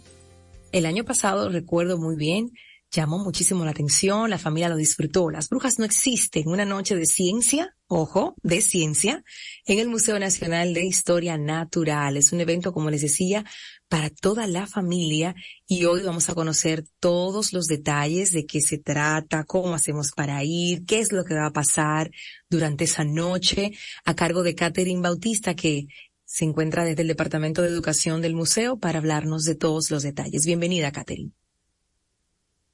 el 0.72 0.86
año 0.88 1.03
pasado 1.03 1.49
recuerdo 1.49 1.97
muy 1.97 2.16
bien, 2.16 2.51
llamó 2.94 3.18
muchísimo 3.18 3.66
la 3.66 3.72
atención, 3.72 4.30
la 4.30 4.38
familia 4.38 4.70
lo 4.70 4.76
disfrutó. 4.76 5.32
Las 5.32 5.50
brujas 5.50 5.80
no 5.80 5.86
existen. 5.86 6.48
Una 6.48 6.64
noche 6.64 6.96
de 6.96 7.08
ciencia, 7.08 7.76
ojo, 7.88 8.36
de 8.44 8.62
ciencia, 8.62 9.24
en 9.66 9.80
el 9.80 9.89
Museo 9.89 10.20
Nacional 10.20 10.76
de 10.76 10.86
Historia 10.86 11.38
Natural. 11.38 12.16
Es 12.18 12.32
un 12.32 12.41
evento, 12.41 12.72
como 12.72 12.91
les 12.91 13.02
decía, 13.02 13.46
para 13.89 14.12
toda 14.12 14.46
la 14.46 14.68
familia 14.68 15.34
y 15.68 15.86
hoy 15.86 16.04
vamos 16.04 16.30
a 16.30 16.36
conocer 16.36 16.86
todos 17.00 17.52
los 17.52 17.66
detalles 17.66 18.32
de 18.32 18.46
qué 18.46 18.62
se 18.62 18.78
trata, 18.78 19.44
cómo 19.44 19.74
hacemos 19.74 20.12
para 20.12 20.44
ir, 20.44 20.86
qué 20.86 21.00
es 21.00 21.12
lo 21.12 21.26
que 21.26 21.34
va 21.34 21.48
a 21.48 21.54
pasar 21.54 22.12
durante 22.48 22.84
esa 22.84 23.04
noche 23.04 23.72
a 24.06 24.14
cargo 24.14 24.44
de 24.44 24.54
Catherine 24.54 25.02
Bautista 25.02 25.56
que 25.56 25.88
se 26.26 26.46
encuentra 26.46 26.86
desde 26.86 27.02
el 27.02 27.08
Departamento 27.08 27.64
de 27.64 27.70
Educación 27.70 28.22
del 28.22 28.36
museo 28.36 28.78
para 28.78 29.00
hablarnos 29.00 29.46
de 29.46 29.56
todos 29.56 29.89
los 29.89 30.04
detalles. 30.04 30.46
Bienvenida, 30.46 30.91
Catherine. 30.91 31.34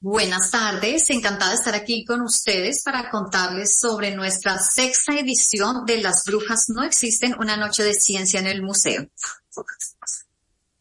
Buenas 0.02 0.50
tardes, 0.50 1.10
encantada 1.10 1.50
de 1.50 1.56
estar 1.56 1.74
aquí 1.74 2.06
con 2.06 2.22
ustedes 2.22 2.82
para 2.82 3.10
contarles 3.10 3.78
sobre 3.78 4.16
nuestra 4.16 4.58
sexta 4.58 5.18
edición 5.18 5.84
de 5.84 6.00
Las 6.00 6.24
Brujas 6.24 6.70
No 6.70 6.82
Existen, 6.84 7.34
una 7.38 7.58
noche 7.58 7.82
de 7.82 7.92
ciencia 7.92 8.40
en 8.40 8.46
el 8.46 8.62
museo. 8.62 9.06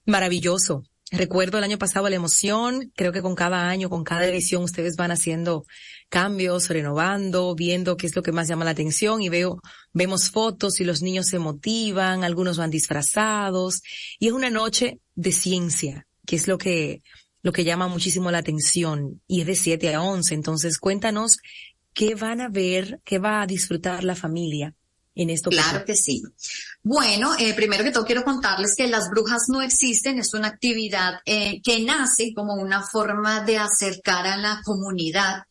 Maravilloso. 0.05 0.83
Recuerdo 1.11 1.57
el 1.57 1.65
año 1.65 1.77
pasado 1.77 2.07
la 2.07 2.15
emoción, 2.15 2.93
creo 2.95 3.11
que 3.11 3.21
con 3.21 3.35
cada 3.35 3.67
año, 3.67 3.89
con 3.89 4.05
cada 4.05 4.25
edición 4.25 4.63
ustedes 4.63 4.95
van 4.95 5.11
haciendo 5.11 5.65
cambios, 6.07 6.69
renovando, 6.69 7.55
viendo 7.55 7.97
qué 7.97 8.07
es 8.07 8.15
lo 8.15 8.23
que 8.23 8.31
más 8.31 8.47
llama 8.47 8.63
la 8.63 8.71
atención 8.71 9.21
y 9.21 9.27
veo, 9.27 9.59
vemos 9.91 10.29
fotos 10.29 10.79
y 10.79 10.85
los 10.85 11.01
niños 11.01 11.27
se 11.27 11.39
motivan, 11.39 12.23
algunos 12.23 12.57
van 12.57 12.69
disfrazados 12.69 13.81
y 14.17 14.27
es 14.27 14.33
una 14.33 14.49
noche 14.49 15.01
de 15.15 15.33
ciencia, 15.33 16.07
que 16.25 16.37
es 16.37 16.47
lo 16.47 16.57
que 16.57 17.01
lo 17.41 17.51
que 17.51 17.63
llama 17.63 17.87
muchísimo 17.87 18.31
la 18.31 18.39
atención 18.39 19.21
y 19.27 19.41
es 19.41 19.47
de 19.47 19.55
7 19.55 19.93
a 19.95 20.01
11. 20.01 20.33
Entonces, 20.33 20.77
cuéntanos 20.77 21.37
qué 21.93 22.15
van 22.15 22.41
a 22.41 22.49
ver, 22.49 23.01
qué 23.03 23.19
va 23.19 23.41
a 23.41 23.47
disfrutar 23.47 24.03
la 24.03 24.15
familia 24.15 24.75
en 25.15 25.29
esto. 25.29 25.49
Claro 25.49 25.83
que 25.85 25.95
sí. 25.95 26.23
Bueno, 26.81 27.35
eh, 27.37 27.53
primero 27.53 27.83
que 27.83 27.91
todo 27.91 28.05
quiero 28.05 28.23
contarles 28.23 28.75
que 28.75 28.87
las 28.87 29.09
brujas 29.09 29.43
no 29.49 29.61
existen, 29.61 30.19
es 30.19 30.33
una 30.33 30.47
actividad 30.47 31.19
eh, 31.25 31.61
que 31.63 31.83
nace 31.83 32.33
como 32.33 32.55
una 32.55 32.83
forma 32.83 33.41
de 33.41 33.57
acercar 33.57 34.27
a 34.27 34.37
la 34.37 34.61
comunidad. 34.63 35.43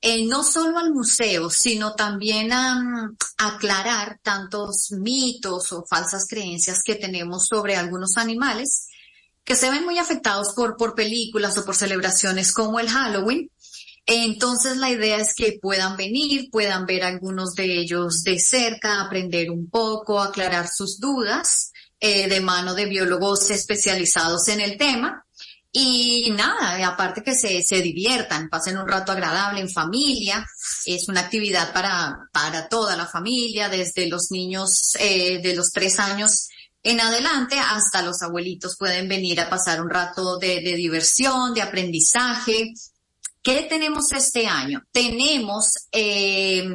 Eh, 0.00 0.24
no 0.26 0.44
solo 0.44 0.78
al 0.78 0.92
museo, 0.92 1.50
sino 1.50 1.94
también 1.94 2.52
a, 2.52 2.76
mm, 2.76 3.16
aclarar 3.38 4.20
tantos 4.22 4.92
mitos 4.92 5.72
o 5.72 5.84
falsas 5.88 6.26
creencias 6.28 6.82
que 6.84 6.94
tenemos 6.94 7.46
sobre 7.48 7.74
algunos 7.74 8.16
animales 8.16 8.87
que 9.48 9.56
se 9.56 9.70
ven 9.70 9.86
muy 9.86 9.98
afectados 9.98 10.52
por, 10.54 10.76
por 10.76 10.94
películas 10.94 11.56
o 11.56 11.64
por 11.64 11.74
celebraciones 11.74 12.52
como 12.52 12.80
el 12.80 12.90
Halloween. 12.90 13.50
Entonces 14.04 14.76
la 14.76 14.90
idea 14.90 15.16
es 15.16 15.34
que 15.34 15.58
puedan 15.60 15.96
venir, 15.96 16.50
puedan 16.50 16.84
ver 16.84 17.02
algunos 17.02 17.54
de 17.54 17.80
ellos 17.80 18.24
de 18.24 18.38
cerca, 18.40 19.00
aprender 19.00 19.50
un 19.50 19.70
poco, 19.70 20.20
aclarar 20.20 20.68
sus 20.68 21.00
dudas 21.00 21.72
eh, 21.98 22.28
de 22.28 22.42
mano 22.42 22.74
de 22.74 22.84
biólogos 22.84 23.48
especializados 23.48 24.48
en 24.48 24.60
el 24.60 24.76
tema. 24.76 25.24
Y 25.72 26.30
nada, 26.32 26.86
aparte 26.86 27.22
que 27.22 27.34
se, 27.34 27.62
se 27.62 27.80
diviertan, 27.80 28.50
pasen 28.50 28.76
un 28.76 28.86
rato 28.86 29.12
agradable 29.12 29.60
en 29.60 29.70
familia. 29.70 30.46
Es 30.84 31.08
una 31.08 31.20
actividad 31.20 31.72
para, 31.72 32.28
para 32.34 32.68
toda 32.68 32.98
la 32.98 33.06
familia, 33.06 33.70
desde 33.70 34.08
los 34.08 34.30
niños 34.30 34.94
eh, 34.98 35.40
de 35.42 35.54
los 35.54 35.70
tres 35.70 35.98
años 35.98 36.48
en 36.82 37.00
adelante 37.00 37.58
hasta 37.58 38.02
los 38.02 38.22
abuelitos 38.22 38.76
pueden 38.76 39.08
venir 39.08 39.40
a 39.40 39.50
pasar 39.50 39.80
un 39.80 39.90
rato 39.90 40.38
de, 40.38 40.60
diversión, 40.60 41.54
de 41.54 41.62
aprendizaje. 41.62 42.72
¿Qué 43.42 43.66
tenemos 43.68 44.12
este 44.12 44.46
año? 44.46 44.82
Tenemos 44.92 45.74
eh, 45.92 46.68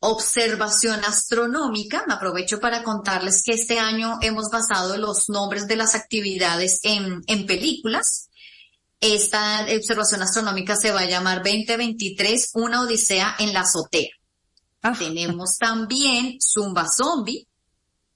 observación 0.00 1.04
astronómica. 1.04 2.04
Me 2.06 2.14
aprovecho 2.14 2.60
para 2.60 2.82
contarles 2.82 3.42
que 3.42 3.52
este 3.52 3.78
año 3.78 4.18
hemos 4.22 4.50
basado 4.50 4.96
los 4.96 5.28
nombres 5.28 5.66
de 5.66 5.76
las 5.76 5.94
actividades 5.94 6.80
en, 6.84 7.22
en 7.26 7.46
películas. 7.46 8.28
Esta 9.00 9.66
observación 9.76 10.22
astronómica 10.22 10.76
se 10.76 10.90
va 10.90 11.00
a 11.00 11.08
llamar 11.08 11.38
2023, 11.38 12.50
una 12.54 12.82
odisea 12.82 13.36
en 13.38 13.52
la 13.52 13.60
azotea. 13.60 14.10
Ah. 14.82 14.94
Tenemos 14.96 15.56
también 15.58 16.38
Zumba 16.40 16.86
Zombie, 16.88 17.47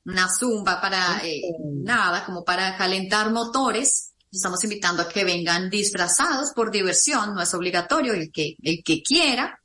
una 0.05 0.29
zumba 0.29 0.81
para 0.81 1.21
eh, 1.25 1.43
nada, 1.83 2.25
como 2.25 2.45
para 2.45 2.77
calentar 2.77 3.31
motores. 3.31 4.13
Estamos 4.31 4.63
invitando 4.65 5.03
a 5.03 5.09
que 5.09 5.25
vengan 5.25 5.69
disfrazados 5.69 6.53
por 6.55 6.71
diversión, 6.71 7.35
no 7.35 7.43
es 7.43 7.53
obligatorio 7.55 8.15
el 8.15 8.33
que, 8.33 8.57
el 8.63 8.83
que 8.83 9.03
quiera. 9.03 9.61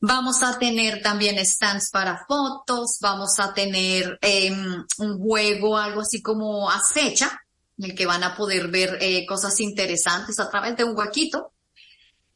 Vamos 0.00 0.42
a 0.42 0.58
tener 0.58 1.00
también 1.00 1.42
stands 1.46 1.88
para 1.90 2.26
fotos, 2.28 2.98
vamos 3.00 3.40
a 3.40 3.54
tener 3.54 4.18
em, 4.20 4.84
un 4.98 5.18
juego, 5.18 5.78
algo 5.78 6.02
así 6.02 6.20
como 6.20 6.70
acecha, 6.70 7.40
en 7.78 7.86
el 7.86 7.94
que 7.94 8.04
van 8.04 8.22
a 8.22 8.36
poder 8.36 8.68
ver 8.68 8.98
eh, 9.00 9.24
cosas 9.24 9.58
interesantes 9.60 10.38
a 10.38 10.50
través 10.50 10.76
de 10.76 10.84
un 10.84 10.94
huequito. 10.94 11.54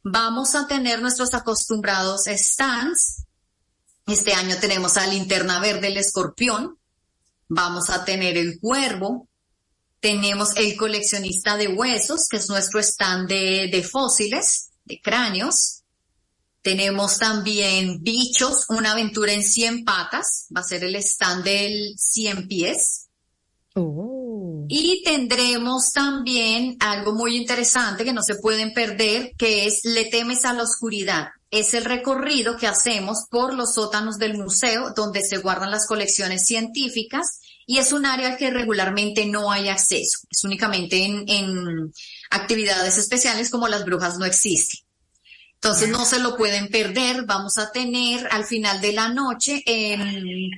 Vamos 0.01 0.55
a 0.55 0.65
tener 0.65 0.99
nuestros 0.99 1.35
acostumbrados 1.35 2.23
stands. 2.25 3.25
Este 4.07 4.33
año 4.33 4.55
tenemos 4.59 4.97
a 4.97 5.05
Linterna 5.05 5.59
Verde 5.59 5.89
el 5.89 5.97
Escorpión, 5.97 6.78
vamos 7.49 7.89
a 7.89 8.05
tener 8.05 8.37
el 8.37 8.59
cuervo, 8.59 9.27
tenemos 9.99 10.55
el 10.55 10.77
coleccionista 10.77 11.57
de 11.57 11.67
huesos, 11.67 12.27
que 12.29 12.37
es 12.37 12.47
nuestro 12.47 12.79
stand 12.79 13.27
de, 13.27 13.83
fósiles, 13.83 14.69
de 14.85 15.01
cráneos. 15.01 15.83
Tenemos 16.61 17.17
también 17.17 18.01
Bichos, 18.01 18.65
una 18.69 18.93
aventura 18.93 19.33
en 19.33 19.43
100 19.43 19.83
patas. 19.83 20.47
Va 20.55 20.61
a 20.61 20.63
ser 20.63 20.85
el 20.85 20.95
stand 20.95 21.43
del 21.43 21.95
100 21.97 22.47
pies. 22.47 23.07
Oh. 23.75 24.65
Y 24.69 25.03
tendremos 25.03 25.91
también 25.91 26.77
algo 26.79 27.13
muy 27.13 27.35
interesante 27.35 28.05
que 28.05 28.13
no 28.13 28.23
se 28.23 28.35
pueden 28.35 28.73
perder, 28.73 29.33
que 29.37 29.65
es 29.65 29.81
Le 29.83 30.05
temes 30.05 30.45
a 30.45 30.53
la 30.53 30.63
oscuridad. 30.63 31.27
Es 31.51 31.73
el 31.73 31.85
recorrido 31.85 32.57
que 32.57 32.67
hacemos 32.67 33.25
por 33.29 33.53
los 33.53 33.73
sótanos 33.73 34.17
del 34.17 34.37
museo 34.37 34.93
donde 34.95 35.21
se 35.21 35.37
guardan 35.37 35.71
las 35.71 35.87
colecciones 35.87 36.45
científicas 36.45 37.39
y 37.65 37.77
es 37.77 37.91
un 37.91 38.05
área 38.05 38.37
que 38.37 38.49
regularmente 38.49 39.25
no 39.25 39.51
hay 39.51 39.69
acceso. 39.69 40.19
Es 40.31 40.43
únicamente 40.43 41.03
en, 41.03 41.93
actividades 42.31 42.97
especiales 42.97 43.49
como 43.49 43.67
las 43.67 43.85
brujas 43.85 44.17
no 44.17 44.25
existen. 44.25 44.79
Entonces 45.55 45.89
no 45.89 46.05
se 46.05 46.19
lo 46.19 46.37
pueden 46.37 46.69
perder. 46.69 47.25
Vamos 47.25 47.57
a 47.57 47.71
tener 47.71 48.27
al 48.31 48.45
final 48.45 48.79
de 48.81 48.93
la 48.93 49.09
noche 49.09 49.61
en 49.65 50.51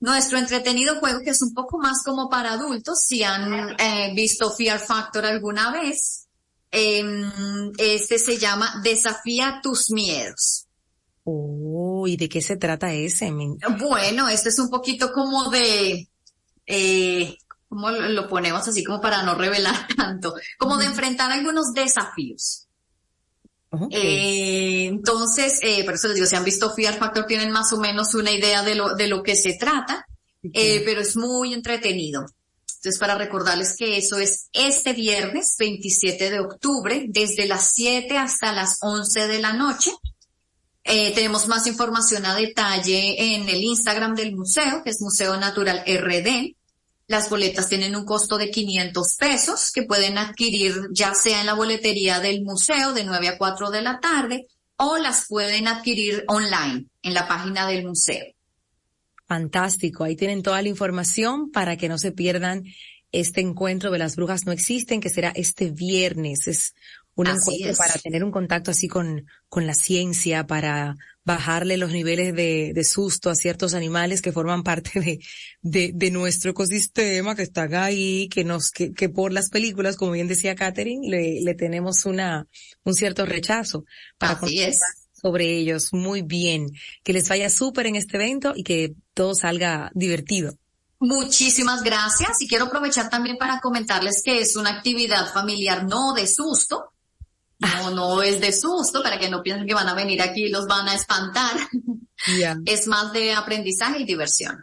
nuestro 0.00 0.38
entretenido 0.38 0.98
juego, 0.98 1.20
que 1.20 1.30
es 1.30 1.42
un 1.42 1.52
poco 1.52 1.78
más 1.78 2.02
como 2.02 2.28
para 2.28 2.52
adultos, 2.52 3.00
si 3.04 3.22
han 3.22 3.76
eh, 3.78 4.12
visto 4.14 4.50
Fear 4.50 4.78
Factor 4.78 5.26
alguna 5.26 5.70
vez, 5.70 6.28
em, 6.70 7.72
este 7.78 8.18
se 8.18 8.38
llama 8.38 8.80
Desafía 8.82 9.60
tus 9.62 9.90
miedos. 9.90 10.66
Oh, 11.24 12.06
¿y 12.06 12.16
de 12.16 12.28
qué 12.28 12.40
se 12.40 12.56
trata 12.56 12.92
ese? 12.92 13.30
Bueno, 13.78 14.28
este 14.28 14.48
es 14.48 14.58
un 14.58 14.70
poquito 14.70 15.12
como 15.12 15.50
de, 15.50 16.08
eh, 16.66 17.36
¿cómo 17.68 17.90
lo 17.90 18.28
ponemos 18.28 18.66
así 18.66 18.82
como 18.82 19.00
para 19.00 19.22
no 19.22 19.34
revelar 19.34 19.86
tanto? 19.96 20.34
Como 20.58 20.76
de 20.78 20.86
enfrentar 20.86 21.30
algunos 21.30 21.72
desafíos. 21.72 22.66
Eh, 23.90 24.86
entonces, 24.86 25.60
eh, 25.62 25.84
por 25.84 25.94
eso 25.94 26.08
les 26.08 26.16
digo, 26.16 26.26
si 26.26 26.34
han 26.34 26.44
visto 26.44 26.74
Fear 26.74 26.94
Factor 26.94 27.26
tienen 27.26 27.52
más 27.52 27.72
o 27.72 27.78
menos 27.78 28.14
una 28.14 28.32
idea 28.32 28.64
de 28.64 28.74
lo, 28.74 28.96
de 28.96 29.06
lo 29.06 29.22
que 29.22 29.36
se 29.36 29.54
trata, 29.54 30.06
eh, 30.42 30.82
pero 30.84 31.00
es 31.00 31.16
muy 31.16 31.54
entretenido. 31.54 32.26
Entonces, 32.80 32.98
para 32.98 33.14
recordarles 33.14 33.76
que 33.76 33.98
eso 33.98 34.18
es 34.18 34.48
este 34.54 34.94
viernes 34.94 35.56
27 35.58 36.30
de 36.30 36.40
octubre, 36.40 37.04
desde 37.10 37.46
las 37.46 37.72
7 37.74 38.16
hasta 38.16 38.52
las 38.52 38.78
11 38.80 39.28
de 39.28 39.38
la 39.38 39.52
noche. 39.52 39.92
Eh, 40.84 41.12
tenemos 41.14 41.46
más 41.46 41.66
información 41.66 42.24
a 42.24 42.34
detalle 42.34 43.34
en 43.34 43.46
el 43.50 43.62
Instagram 43.62 44.14
del 44.14 44.34
museo, 44.34 44.82
que 44.82 44.88
es 44.88 45.02
Museo 45.02 45.36
Natural 45.36 45.84
RD. 45.86 46.56
Las 47.06 47.28
boletas 47.28 47.68
tienen 47.68 47.94
un 47.96 48.06
costo 48.06 48.38
de 48.38 48.50
500 48.50 49.16
pesos 49.16 49.72
que 49.72 49.82
pueden 49.82 50.16
adquirir 50.16 50.88
ya 50.90 51.14
sea 51.14 51.40
en 51.40 51.46
la 51.46 51.54
boletería 51.54 52.18
del 52.18 52.42
museo 52.42 52.94
de 52.94 53.04
9 53.04 53.28
a 53.28 53.36
4 53.36 53.70
de 53.70 53.82
la 53.82 54.00
tarde 54.00 54.46
o 54.76 54.96
las 54.96 55.26
pueden 55.28 55.68
adquirir 55.68 56.24
online 56.28 56.86
en 57.02 57.12
la 57.12 57.28
página 57.28 57.66
del 57.66 57.84
museo. 57.84 58.24
Fantástico, 59.30 60.02
ahí 60.02 60.16
tienen 60.16 60.42
toda 60.42 60.60
la 60.60 60.68
información 60.68 61.52
para 61.52 61.76
que 61.76 61.88
no 61.88 61.98
se 61.98 62.10
pierdan 62.10 62.64
este 63.12 63.40
encuentro 63.40 63.92
de 63.92 63.98
las 64.00 64.16
brujas 64.16 64.44
no 64.44 64.50
existen, 64.50 65.00
que 65.00 65.08
será 65.08 65.30
este 65.36 65.70
viernes. 65.70 66.48
Es 66.48 66.74
un 67.14 67.28
encuentro 67.28 67.76
para 67.76 67.94
tener 67.94 68.24
un 68.24 68.32
contacto 68.32 68.72
así 68.72 68.88
con, 68.88 69.24
con 69.48 69.68
la 69.68 69.74
ciencia, 69.74 70.48
para 70.48 70.96
bajarle 71.22 71.76
los 71.76 71.92
niveles 71.92 72.34
de, 72.34 72.72
de 72.74 72.82
susto 72.82 73.30
a 73.30 73.36
ciertos 73.36 73.74
animales 73.74 74.20
que 74.20 74.32
forman 74.32 74.64
parte 74.64 74.98
de, 74.98 75.20
de, 75.62 75.92
de, 75.94 76.10
nuestro 76.10 76.50
ecosistema, 76.50 77.36
que 77.36 77.42
están 77.42 77.72
ahí, 77.76 78.28
que 78.30 78.42
nos, 78.42 78.72
que, 78.72 78.92
que 78.92 79.10
por 79.10 79.32
las 79.32 79.48
películas, 79.48 79.94
como 79.94 80.10
bien 80.10 80.26
decía 80.26 80.56
Catherine, 80.56 81.08
le, 81.08 81.40
le 81.40 81.54
tenemos 81.54 82.04
una, 82.04 82.48
un 82.82 82.94
cierto 82.94 83.26
rechazo 83.26 83.84
para 84.18 84.32
así 84.32 84.60
es. 84.60 84.80
Sobre 85.20 85.56
ellos. 85.58 85.92
Muy 85.92 86.22
bien. 86.22 86.70
Que 87.02 87.12
les 87.12 87.28
vaya 87.28 87.50
súper 87.50 87.86
en 87.86 87.96
este 87.96 88.16
evento 88.16 88.52
y 88.54 88.62
que 88.62 88.94
todo 89.14 89.34
salga 89.34 89.90
divertido. 89.94 90.54
Muchísimas 91.00 91.82
gracias 91.82 92.42
y 92.42 92.48
quiero 92.48 92.66
aprovechar 92.66 93.08
también 93.08 93.38
para 93.38 93.60
comentarles 93.60 94.22
que 94.22 94.40
es 94.40 94.56
una 94.56 94.70
actividad 94.70 95.32
familiar 95.32 95.84
no 95.84 96.12
de 96.12 96.26
susto, 96.26 96.92
no, 97.58 97.90
no 97.90 98.22
es 98.22 98.38
de 98.40 98.52
susto 98.52 99.02
para 99.02 99.18
que 99.18 99.30
no 99.30 99.42
piensen 99.42 99.66
que 99.66 99.74
van 99.74 99.88
a 99.88 99.94
venir 99.94 100.20
aquí 100.20 100.44
y 100.44 100.50
los 100.50 100.66
van 100.66 100.88
a 100.88 100.94
espantar. 100.94 101.56
Es 102.66 102.86
más 102.86 103.14
de 103.14 103.32
aprendizaje 103.32 104.00
y 104.00 104.04
diversión. 104.04 104.62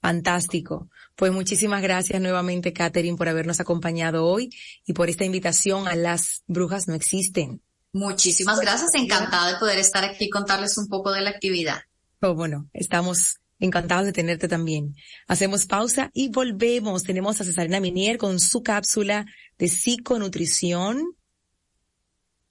Fantástico. 0.00 0.88
Pues 1.14 1.30
muchísimas 1.30 1.82
gracias 1.82 2.22
nuevamente, 2.22 2.72
Catherine, 2.72 3.18
por 3.18 3.28
habernos 3.28 3.60
acompañado 3.60 4.24
hoy 4.24 4.48
y 4.86 4.94
por 4.94 5.10
esta 5.10 5.26
invitación 5.26 5.86
a 5.86 5.94
Las 5.94 6.42
Brujas 6.46 6.88
No 6.88 6.94
Existen. 6.94 7.60
Muchísimas 7.92 8.60
gracias. 8.60 8.94
Encantada 8.94 9.52
de 9.52 9.58
poder 9.58 9.78
estar 9.78 10.04
aquí 10.04 10.24
y 10.24 10.30
contarles 10.30 10.78
un 10.78 10.88
poco 10.88 11.12
de 11.12 11.22
la 11.22 11.30
actividad. 11.30 11.80
Oh, 12.20 12.34
bueno, 12.34 12.68
estamos 12.72 13.36
encantados 13.58 14.06
de 14.06 14.12
tenerte 14.12 14.48
también. 14.48 14.94
Hacemos 15.26 15.66
pausa 15.66 16.10
y 16.12 16.28
volvemos. 16.30 17.02
Tenemos 17.02 17.40
a 17.40 17.44
Cesarina 17.44 17.80
Minier 17.80 18.18
con 18.18 18.40
su 18.40 18.62
cápsula 18.62 19.26
de 19.58 19.68
psiconutrición 19.68 21.16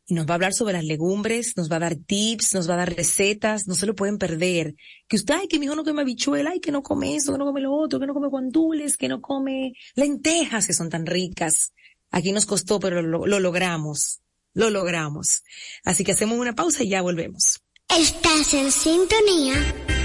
y 0.09 0.15
nos 0.15 0.25
va 0.25 0.31
a 0.31 0.35
hablar 0.35 0.53
sobre 0.53 0.73
las 0.73 0.83
legumbres, 0.83 1.55
nos 1.55 1.71
va 1.71 1.75
a 1.75 1.79
dar 1.81 1.95
tips, 1.95 2.55
nos 2.55 2.67
va 2.67 2.73
a 2.73 2.77
dar 2.77 2.95
recetas, 2.95 3.67
no 3.67 3.75
se 3.75 3.85
lo 3.85 3.93
pueden 3.93 4.17
perder. 4.17 4.75
Que 5.07 5.17
usted, 5.17 5.35
ay, 5.35 5.47
que 5.47 5.59
mi 5.59 5.67
hijo 5.67 5.75
no 5.75 5.83
come 5.83 6.01
habichuela, 6.01 6.49
ay, 6.49 6.59
que 6.59 6.71
no 6.71 6.81
come 6.81 7.15
eso, 7.15 7.31
que 7.31 7.37
no 7.37 7.45
come 7.45 7.61
lo 7.61 7.73
otro, 7.73 7.99
que 7.99 8.07
no 8.07 8.15
come 8.15 8.27
guandules, 8.27 8.97
que 8.97 9.07
no 9.07 9.21
come 9.21 9.73
lentejas 9.95 10.65
que 10.65 10.73
son 10.73 10.89
tan 10.89 11.05
ricas. 11.05 11.73
Aquí 12.09 12.31
nos 12.31 12.47
costó, 12.47 12.79
pero 12.79 13.03
lo, 13.03 13.27
lo 13.27 13.39
logramos. 13.39 14.21
Lo 14.59 14.69
logramos. 14.69 15.43
Así 15.85 16.03
que 16.03 16.11
hacemos 16.11 16.37
una 16.37 16.53
pausa 16.53 16.83
y 16.83 16.89
ya 16.89 17.01
volvemos. 17.01 17.61
Estás 17.97 18.53
en 18.53 18.69
sintonía 18.73 19.55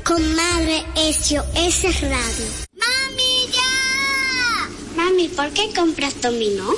con 0.05 0.23
Madre 0.37 0.85
SOS 0.95 2.03
Radio. 2.03 2.47
¡Mami, 2.79 3.49
ya! 3.53 4.71
Mami, 4.95 5.27
¿por 5.27 5.51
qué 5.51 5.73
compras 5.75 6.23
dominó? 6.23 6.71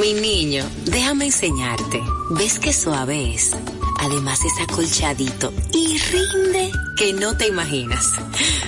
Mi 0.00 0.12
niño, 0.14 0.64
déjame 0.84 1.24
enseñarte. 1.26 2.00
¿Ves 2.30 2.60
qué 2.60 2.72
suave 2.72 3.34
es? 3.34 3.56
Además 3.98 4.38
es 4.44 4.62
acolchadito 4.62 5.52
y 5.72 5.98
rinde 5.98 6.70
que 6.96 7.12
no 7.12 7.36
te 7.36 7.48
imaginas. 7.48 8.12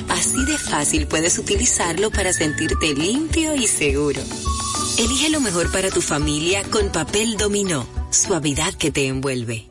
Así 0.09 0.45
de 0.47 0.59
fácil 0.59 1.07
puedes 1.07 1.39
utilizarlo 1.39 2.11
para 2.11 2.33
sentirte 2.33 2.93
limpio 2.93 3.55
y 3.55 3.69
seguro. 3.69 4.21
Elige 4.99 5.29
lo 5.31 5.41
mejor 5.41 5.71
para 5.71 5.91
tu 5.91 6.01
familia 6.01 6.65
con 6.65 6.91
papel 6.91 7.37
dominó. 7.37 7.98
Suavidad 8.11 8.75
que 8.75 8.91
te 8.91 9.07
envuelve. 9.07 9.69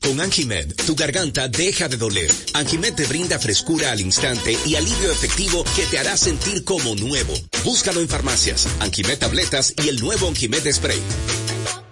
Con 0.00 0.20
Anjimed, 0.20 0.74
tu 0.86 0.94
garganta 0.94 1.48
deja 1.48 1.88
de 1.88 1.96
doler. 1.96 2.30
Anjimed 2.54 2.94
te 2.94 3.06
brinda 3.06 3.38
frescura 3.38 3.92
al 3.92 4.00
instante 4.00 4.56
y 4.64 4.76
alivio 4.76 5.10
efectivo 5.10 5.64
que 5.74 5.84
te 5.86 5.98
hará 5.98 6.16
sentir 6.16 6.64
como 6.64 6.94
nuevo. 6.94 7.34
Búscalo 7.64 8.00
en 8.00 8.08
farmacias, 8.08 8.66
Anjimed 8.80 9.18
tabletas 9.18 9.74
y 9.84 9.88
el 9.88 10.00
nuevo 10.00 10.28
Anjimed 10.28 10.72
spray. 10.72 11.00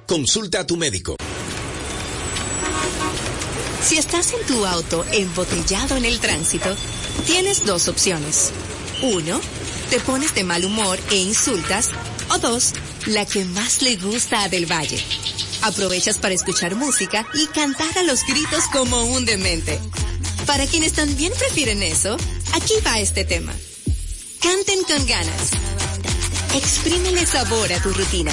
Consulta 0.06 0.60
a 0.60 0.66
tu 0.66 0.76
médico. 0.76 1.16
Si 3.82 3.98
estás 3.98 4.32
en 4.32 4.46
tu 4.46 4.64
auto 4.64 5.04
embotellado 5.12 5.96
en 5.96 6.06
el 6.06 6.18
tránsito, 6.18 6.74
tienes 7.26 7.66
dos 7.66 7.88
opciones. 7.88 8.52
Uno, 9.02 9.40
te 9.90 10.00
pones 10.00 10.34
de 10.34 10.44
mal 10.44 10.64
humor 10.64 10.98
e 11.10 11.16
insultas. 11.16 11.90
O 12.30 12.38
dos, 12.38 12.72
la 13.06 13.24
que 13.26 13.44
más 13.44 13.82
le 13.82 13.96
gusta 13.96 14.42
a 14.42 14.48
Del 14.48 14.66
Valle 14.66 15.02
aprovechas 15.64 16.18
para 16.18 16.34
escuchar 16.34 16.74
música 16.74 17.26
y 17.34 17.46
cantar 17.46 17.98
a 17.98 18.02
los 18.02 18.24
gritos 18.26 18.64
como 18.72 19.04
un 19.04 19.24
demente. 19.24 19.78
Para 20.46 20.66
quienes 20.66 20.92
también 20.92 21.32
prefieren 21.38 21.82
eso, 21.82 22.16
aquí 22.54 22.74
va 22.86 23.00
este 23.00 23.24
tema. 23.24 23.54
Canten 24.40 24.82
con 24.84 25.06
ganas. 25.06 25.50
Exprímele 26.54 27.24
sabor 27.26 27.72
a 27.72 27.82
tu 27.82 27.90
rutina. 27.90 28.32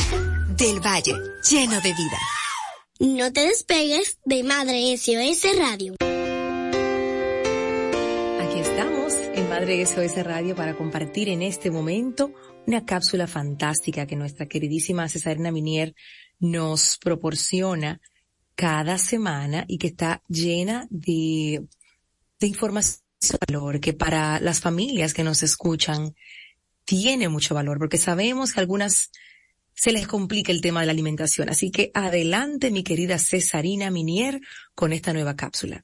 Del 0.57 0.79
Valle, 0.79 1.13
lleno 1.49 1.79
de 1.81 1.93
vida. 1.93 2.19
No 2.99 3.31
te 3.31 3.47
despegues 3.47 4.17
de 4.25 4.43
Madre 4.43 4.95
SOS 4.97 5.57
Radio. 5.57 5.95
Aquí 8.41 8.59
estamos 8.59 9.13
en 9.33 9.49
Madre 9.49 9.83
SOS 9.85 10.23
Radio 10.23 10.55
para 10.55 10.75
compartir 10.75 11.29
en 11.29 11.41
este 11.41 11.71
momento 11.71 12.33
una 12.67 12.85
cápsula 12.85 13.27
fantástica 13.27 14.05
que 14.05 14.15
nuestra 14.15 14.47
queridísima 14.47 15.09
Cesarina 15.09 15.51
Minier 15.51 15.95
nos 16.39 16.97
proporciona 16.97 17.99
cada 18.55 18.97
semana 18.97 19.65
y 19.67 19.77
que 19.77 19.87
está 19.87 20.21
llena 20.27 20.87
de, 20.89 21.65
de 22.39 22.47
información 22.47 23.01
de 23.21 23.37
valor 23.47 23.79
que 23.79 23.93
para 23.93 24.39
las 24.39 24.59
familias 24.59 25.13
que 25.13 25.23
nos 25.23 25.43
escuchan 25.43 26.15
tiene 26.85 27.29
mucho 27.29 27.53
valor 27.53 27.77
porque 27.77 27.97
sabemos 27.97 28.53
que 28.53 28.59
algunas 28.59 29.11
se 29.73 29.91
les 29.91 30.07
complica 30.07 30.51
el 30.51 30.61
tema 30.61 30.81
de 30.81 30.87
la 30.87 30.91
alimentación. 30.91 31.49
Así 31.49 31.71
que 31.71 31.91
adelante 31.93 32.71
mi 32.71 32.83
querida 32.83 33.17
Cesarina 33.17 33.89
Minier 33.89 34.41
con 34.75 34.93
esta 34.93 35.13
nueva 35.13 35.35
cápsula. 35.35 35.83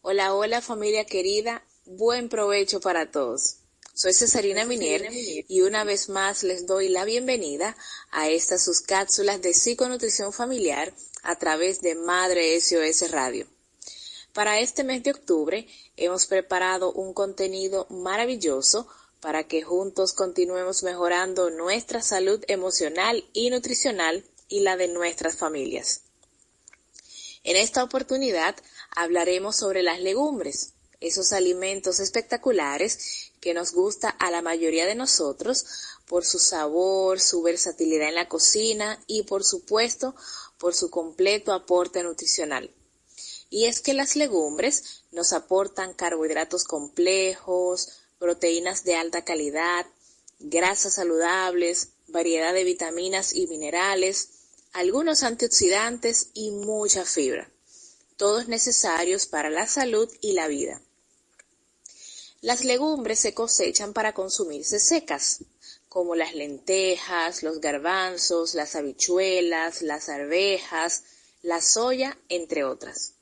Hola, 0.00 0.34
hola 0.34 0.60
familia 0.60 1.04
querida, 1.04 1.64
buen 1.86 2.28
provecho 2.28 2.80
para 2.80 3.10
todos. 3.10 3.63
Soy 3.96 4.12
Cesarina 4.12 4.64
Minier 4.64 5.08
y 5.12 5.60
una 5.60 5.84
vez 5.84 6.08
más 6.08 6.42
les 6.42 6.66
doy 6.66 6.88
la 6.88 7.04
bienvenida 7.04 7.76
a 8.10 8.28
estas 8.28 8.64
sus 8.64 8.80
cápsulas 8.80 9.40
de 9.40 9.54
psiconutrición 9.54 10.32
familiar 10.32 10.92
a 11.22 11.36
través 11.36 11.80
de 11.80 11.94
Madre 11.94 12.60
SOS 12.60 13.12
Radio. 13.12 13.46
Para 14.32 14.58
este 14.58 14.82
mes 14.82 15.04
de 15.04 15.12
octubre 15.12 15.68
hemos 15.96 16.26
preparado 16.26 16.90
un 16.90 17.14
contenido 17.14 17.86
maravilloso 17.88 18.88
para 19.20 19.44
que 19.44 19.62
juntos 19.62 20.12
continuemos 20.12 20.82
mejorando 20.82 21.50
nuestra 21.50 22.02
salud 22.02 22.42
emocional 22.48 23.24
y 23.32 23.50
nutricional 23.50 24.24
y 24.48 24.60
la 24.62 24.76
de 24.76 24.88
nuestras 24.88 25.36
familias. 25.36 26.00
En 27.44 27.56
esta 27.56 27.84
oportunidad 27.84 28.56
hablaremos 28.90 29.54
sobre 29.54 29.84
las 29.84 30.00
legumbres, 30.00 30.73
esos 31.06 31.34
alimentos 31.34 32.00
espectaculares 32.00 33.30
que 33.40 33.52
nos 33.52 33.72
gusta 33.72 34.08
a 34.08 34.30
la 34.30 34.40
mayoría 34.40 34.86
de 34.86 34.94
nosotros 34.94 35.66
por 36.06 36.24
su 36.24 36.38
sabor, 36.38 37.20
su 37.20 37.42
versatilidad 37.42 38.08
en 38.08 38.14
la 38.14 38.28
cocina 38.28 38.98
y 39.06 39.24
por 39.24 39.44
supuesto 39.44 40.14
por 40.56 40.74
su 40.74 40.88
completo 40.88 41.52
aporte 41.52 42.02
nutricional. 42.02 42.70
Y 43.50 43.66
es 43.66 43.82
que 43.82 43.92
las 43.92 44.16
legumbres 44.16 45.02
nos 45.12 45.34
aportan 45.34 45.92
carbohidratos 45.92 46.64
complejos, 46.64 47.90
proteínas 48.18 48.84
de 48.84 48.96
alta 48.96 49.24
calidad, 49.24 49.86
grasas 50.38 50.94
saludables, 50.94 51.88
variedad 52.08 52.54
de 52.54 52.64
vitaminas 52.64 53.34
y 53.34 53.46
minerales, 53.46 54.30
algunos 54.72 55.22
antioxidantes 55.22 56.28
y 56.32 56.50
mucha 56.50 57.04
fibra, 57.04 57.50
todos 58.16 58.48
necesarios 58.48 59.26
para 59.26 59.50
la 59.50 59.66
salud 59.66 60.10
y 60.22 60.32
la 60.32 60.48
vida. 60.48 60.80
Las 62.44 62.62
legumbres 62.62 63.20
se 63.20 63.32
cosechan 63.32 63.94
para 63.94 64.12
consumirse 64.12 64.78
secas, 64.78 65.38
como 65.88 66.14
las 66.14 66.34
lentejas, 66.34 67.42
los 67.42 67.58
garbanzos, 67.58 68.52
las 68.52 68.76
habichuelas, 68.76 69.80
las 69.80 70.10
arvejas, 70.10 71.04
la 71.40 71.62
soya, 71.62 72.18
entre 72.28 72.62
otras. 72.64 73.14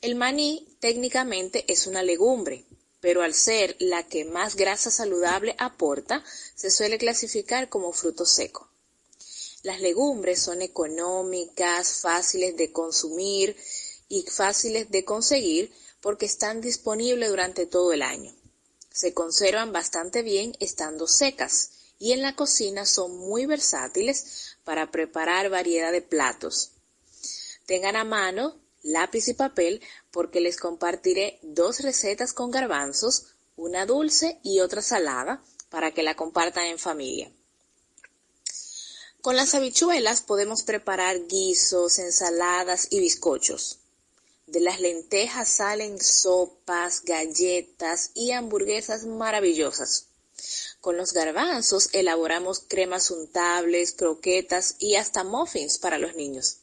El 0.00 0.14
maní 0.14 0.68
técnicamente 0.78 1.64
es 1.66 1.88
una 1.88 2.04
legumbre, 2.04 2.66
pero 3.00 3.22
al 3.22 3.34
ser 3.34 3.74
la 3.80 4.06
que 4.06 4.24
más 4.24 4.54
grasa 4.54 4.92
saludable 4.92 5.56
aporta, 5.58 6.22
se 6.54 6.70
suele 6.70 6.98
clasificar 6.98 7.68
como 7.68 7.92
fruto 7.92 8.24
seco. 8.24 8.70
Las 9.64 9.80
legumbres 9.80 10.40
son 10.40 10.62
económicas, 10.62 11.94
fáciles 12.00 12.56
de 12.56 12.70
consumir 12.70 13.56
y 14.08 14.22
fáciles 14.22 14.88
de 14.88 15.04
conseguir 15.04 15.72
porque 16.00 16.26
están 16.26 16.60
disponibles 16.60 17.28
durante 17.28 17.66
todo 17.66 17.92
el 17.92 18.02
año. 18.02 18.34
Se 18.90 19.14
conservan 19.14 19.72
bastante 19.72 20.22
bien 20.22 20.56
estando 20.60 21.06
secas 21.06 21.70
y 21.98 22.12
en 22.12 22.22
la 22.22 22.34
cocina 22.34 22.86
son 22.86 23.16
muy 23.16 23.46
versátiles 23.46 24.56
para 24.64 24.90
preparar 24.90 25.50
variedad 25.50 25.92
de 25.92 26.02
platos. 26.02 26.72
Tengan 27.66 27.96
a 27.96 28.04
mano 28.04 28.58
lápiz 28.82 29.28
y 29.28 29.34
papel 29.34 29.82
porque 30.10 30.40
les 30.40 30.56
compartiré 30.56 31.38
dos 31.42 31.80
recetas 31.80 32.32
con 32.32 32.50
garbanzos, 32.50 33.26
una 33.56 33.86
dulce 33.86 34.40
y 34.42 34.60
otra 34.60 34.82
salada, 34.82 35.42
para 35.68 35.92
que 35.92 36.02
la 36.02 36.16
compartan 36.16 36.64
en 36.64 36.78
familia. 36.78 37.30
Con 39.20 39.36
las 39.36 39.54
habichuelas 39.54 40.22
podemos 40.22 40.62
preparar 40.62 41.26
guisos, 41.26 41.98
ensaladas 41.98 42.88
y 42.90 43.00
bizcochos. 43.00 43.79
De 44.50 44.58
las 44.58 44.80
lentejas 44.80 45.48
salen 45.48 46.00
sopas, 46.00 47.04
galletas 47.04 48.10
y 48.14 48.32
hamburguesas 48.32 49.04
maravillosas. 49.06 50.06
Con 50.80 50.96
los 50.96 51.12
garbanzos 51.12 51.88
elaboramos 51.92 52.58
cremas 52.58 53.12
untables, 53.12 53.92
croquetas 53.92 54.74
y 54.80 54.96
hasta 54.96 55.22
muffins 55.22 55.78
para 55.78 55.98
los 55.98 56.16
niños. 56.16 56.56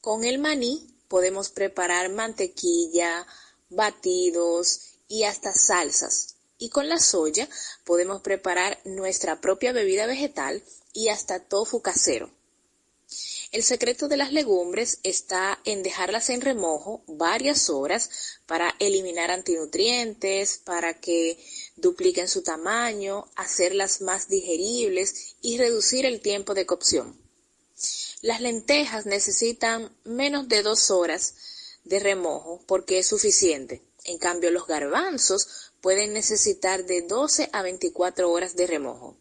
Con 0.00 0.24
el 0.24 0.40
maní 0.40 0.84
podemos 1.06 1.50
preparar 1.50 2.10
mantequilla, 2.10 3.24
batidos 3.70 4.80
y 5.06 5.22
hasta 5.22 5.52
salsas. 5.52 6.34
Y 6.58 6.70
con 6.70 6.88
la 6.88 6.98
soya 6.98 7.48
podemos 7.84 8.20
preparar 8.20 8.80
nuestra 8.84 9.40
propia 9.40 9.70
bebida 9.72 10.06
vegetal 10.06 10.60
y 10.92 11.10
hasta 11.10 11.38
tofu 11.38 11.82
casero. 11.82 12.35
El 13.52 13.62
secreto 13.62 14.08
de 14.08 14.16
las 14.16 14.32
legumbres 14.32 14.98
está 15.02 15.60
en 15.64 15.82
dejarlas 15.82 16.28
en 16.28 16.40
remojo 16.40 17.04
varias 17.06 17.70
horas 17.70 18.10
para 18.46 18.74
eliminar 18.80 19.30
antinutrientes, 19.30 20.58
para 20.58 21.00
que 21.00 21.38
dupliquen 21.76 22.28
su 22.28 22.42
tamaño, 22.42 23.30
hacerlas 23.36 24.00
más 24.00 24.28
digeribles 24.28 25.36
y 25.40 25.56
reducir 25.56 26.04
el 26.04 26.20
tiempo 26.20 26.52
de 26.52 26.66
cocción. 26.66 27.16
Las 28.22 28.40
lentejas 28.40 29.06
necesitan 29.06 29.96
menos 30.04 30.48
de 30.48 30.62
dos 30.62 30.90
horas 30.90 31.34
de 31.84 32.00
remojo 32.00 32.62
porque 32.66 32.98
es 32.98 33.06
suficiente. 33.06 33.82
En 34.04 34.18
cambio, 34.18 34.50
los 34.50 34.66
garbanzos 34.66 35.70
pueden 35.80 36.12
necesitar 36.12 36.84
de 36.84 37.02
12 37.02 37.50
a 37.52 37.62
24 37.62 38.30
horas 38.30 38.56
de 38.56 38.66
remojo. 38.66 39.16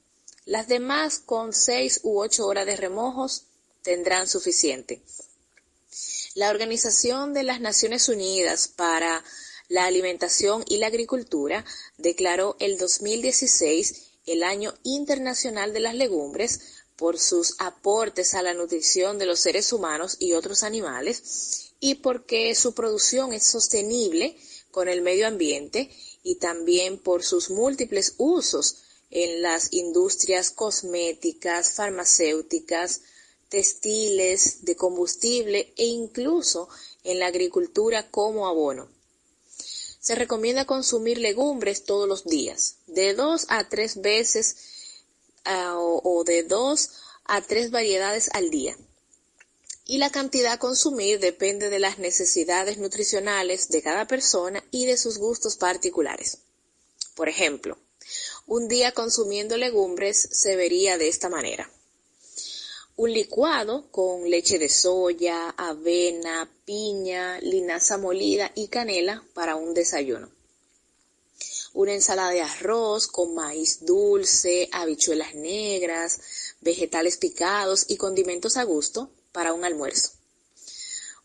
Las 0.45 0.67
demás 0.67 1.19
con 1.19 1.53
6 1.53 2.01
u 2.03 2.19
8 2.19 2.45
horas 2.45 2.65
de 2.65 2.75
remojos 2.75 3.45
tendrán 3.85 4.27
suficiente. 4.27 5.01
La 6.33 6.49
Organización 6.49 7.33
de 7.33 7.43
las 7.43 7.61
Naciones 7.61 8.09
Unidas 8.09 8.67
para 8.67 9.23
la 9.69 9.85
Alimentación 9.85 10.65
y 10.67 10.77
la 10.77 10.87
Agricultura 10.87 11.63
declaró 11.97 12.57
el 12.59 12.77
2016 12.77 14.07
el 14.25 14.43
Año 14.43 14.73
Internacional 14.83 15.71
de 15.71 15.79
las 15.79 15.93
Legumbres 15.93 16.59
por 16.97 17.19
sus 17.19 17.55
aportes 17.59 18.33
a 18.33 18.41
la 18.41 18.53
nutrición 18.55 19.19
de 19.19 19.27
los 19.27 19.39
seres 19.39 19.71
humanos 19.71 20.17
y 20.19 20.33
otros 20.33 20.63
animales 20.63 21.71
y 21.79 21.95
porque 21.95 22.55
su 22.55 22.73
producción 22.73 23.33
es 23.33 23.45
sostenible 23.45 24.35
con 24.71 24.89
el 24.89 25.01
medio 25.03 25.27
ambiente 25.27 25.91
y 26.23 26.35
también 26.35 26.97
por 26.97 27.23
sus 27.23 27.51
múltiples 27.51 28.15
usos 28.17 28.77
en 29.11 29.43
las 29.43 29.71
industrias 29.73 30.49
cosméticas, 30.49 31.73
farmacéuticas, 31.73 33.01
textiles, 33.55 34.65
de 34.65 34.75
combustible 34.75 35.73
e 35.77 35.85
incluso 35.85 36.67
en 37.05 37.19
la 37.19 37.27
agricultura 37.27 38.11
como 38.11 38.49
abono. 38.49 38.89
Se 40.01 40.13
recomienda 40.13 40.65
consumir 40.65 41.19
legumbres 41.19 41.85
todos 41.85 42.05
los 42.05 42.25
días, 42.25 42.75
de 42.87 43.13
dos 43.13 43.45
a 43.47 43.69
tres 43.69 44.01
veces 44.01 44.57
o, 45.45 46.23
de 46.25 46.43
dos 46.43 46.89
a 47.23 47.41
tres 47.41 47.71
variedades 47.71 48.29
al 48.33 48.49
día. 48.49 48.77
Y 49.85 49.99
la 49.99 50.09
cantidad 50.09 50.51
a 50.51 50.59
consumir 50.59 51.21
depende 51.21 51.69
de 51.69 51.79
las 51.79 51.97
necesidades 51.97 52.77
nutricionales 52.77 53.69
de 53.69 53.81
cada 53.81 54.05
persona 54.05 54.65
y 54.69 54.85
de 54.85 54.97
sus 54.97 55.17
gustos 55.17 55.55
particulares. 55.55 56.39
Por 57.15 57.29
ejemplo, 57.29 57.77
un 58.47 58.67
día 58.67 58.91
consumiendo 58.91 59.55
legumbres 59.55 60.27
se 60.29 60.57
vería 60.57 60.97
de 60.97 61.07
esta 61.07 61.29
manera. 61.29 61.71
Un 62.97 63.11
licuado 63.11 63.91
con 63.91 64.29
leche 64.29 64.57
de 64.57 64.69
soya, 64.69 65.49
avena, 65.57 66.49
piña, 66.65 67.39
linaza 67.41 67.97
molida 67.97 68.51
y 68.55 68.67
canela 68.67 69.23
para 69.33 69.55
un 69.55 69.73
desayuno 69.73 70.29
una 71.75 71.93
ensalada 71.93 72.31
de 72.31 72.41
arroz 72.41 73.05
con 73.07 73.35
maíz 73.35 73.85
dulce, 73.85 74.69
habichuelas 74.71 75.35
negras, 75.35 76.21
vegetales 76.61 77.17
picados 77.17 77.85
y 77.89 77.97
condimentos 77.97 78.55
a 78.55 78.63
gusto 78.63 79.09
para 79.33 79.51
un 79.53 79.65
almuerzo. 79.65 80.11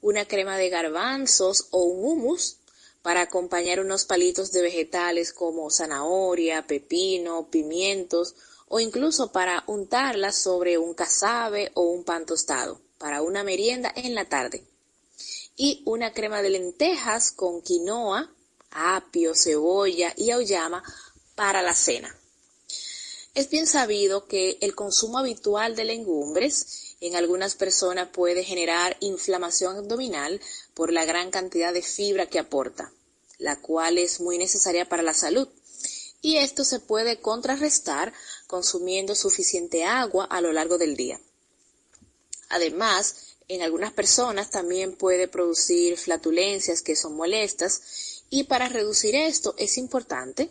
Una 0.03 0.27
crema 0.27 0.59
de 0.59 0.69
garbanzos 0.69 1.69
o 1.71 1.85
un 1.85 2.05
hummus 2.05 2.57
para 3.01 3.23
acompañar 3.23 3.79
unos 3.79 4.05
palitos 4.05 4.51
de 4.51 4.63
vegetales 4.63 5.33
como 5.33 5.71
zanahoria, 5.71 6.67
pepino, 6.67 7.49
pimientos 7.49 8.35
o 8.73 8.79
incluso 8.79 9.33
para 9.33 9.65
untarlas 9.67 10.37
sobre 10.37 10.79
un 10.79 10.95
casabe 10.95 11.73
o 11.75 11.83
un 11.83 12.05
pan 12.05 12.25
tostado 12.25 12.81
para 12.99 13.21
una 13.21 13.43
merienda 13.43 13.93
en 13.97 14.15
la 14.15 14.27
tarde. 14.27 14.65
Y 15.57 15.83
una 15.87 16.13
crema 16.13 16.41
de 16.41 16.51
lentejas 16.51 17.33
con 17.33 17.63
quinoa, 17.63 18.33
apio, 18.71 19.35
cebolla 19.35 20.15
y 20.17 20.31
auyama 20.31 20.85
para 21.35 21.63
la 21.63 21.75
cena. 21.75 22.17
Es 23.35 23.51
bien 23.51 23.67
sabido 23.67 24.27
que 24.27 24.57
el 24.61 24.77
consumo 24.77 25.19
habitual 25.19 25.75
de 25.75 25.85
legumbres 25.85 26.95
en 27.01 27.17
algunas 27.17 27.57
personas 27.57 28.11
puede 28.13 28.45
generar 28.45 28.97
inflamación 29.01 29.79
abdominal 29.79 30.41
por 30.75 30.93
la 30.93 31.05
gran 31.05 31.33
cantidad 31.33 31.73
de 31.73 31.83
fibra 31.83 32.27
que 32.27 32.39
aporta, 32.39 32.93
la 33.39 33.61
cual 33.61 33.99
es 33.99 34.21
muy 34.21 34.39
necesaria 34.39 34.89
para 34.89 35.03
la 35.03 35.15
salud. 35.15 35.49
Y 36.23 36.37
esto 36.37 36.65
se 36.65 36.81
puede 36.81 37.21
contrarrestar 37.21 38.13
consumiendo 38.51 39.15
suficiente 39.15 39.85
agua 39.85 40.25
a 40.25 40.41
lo 40.41 40.53
largo 40.53 40.77
del 40.77 40.97
día. 40.97 41.21
Además, 42.49 43.37
en 43.47 43.63
algunas 43.63 43.93
personas 43.93 44.51
también 44.51 44.97
puede 44.97 45.29
producir 45.29 45.97
flatulencias 45.97 46.83
que 46.83 46.97
son 46.97 47.15
molestas 47.15 48.25
y 48.29 48.45
para 48.45 48.69
reducir 48.69 49.15
esto 49.15 49.55
es 49.57 49.79
importante 49.79 50.51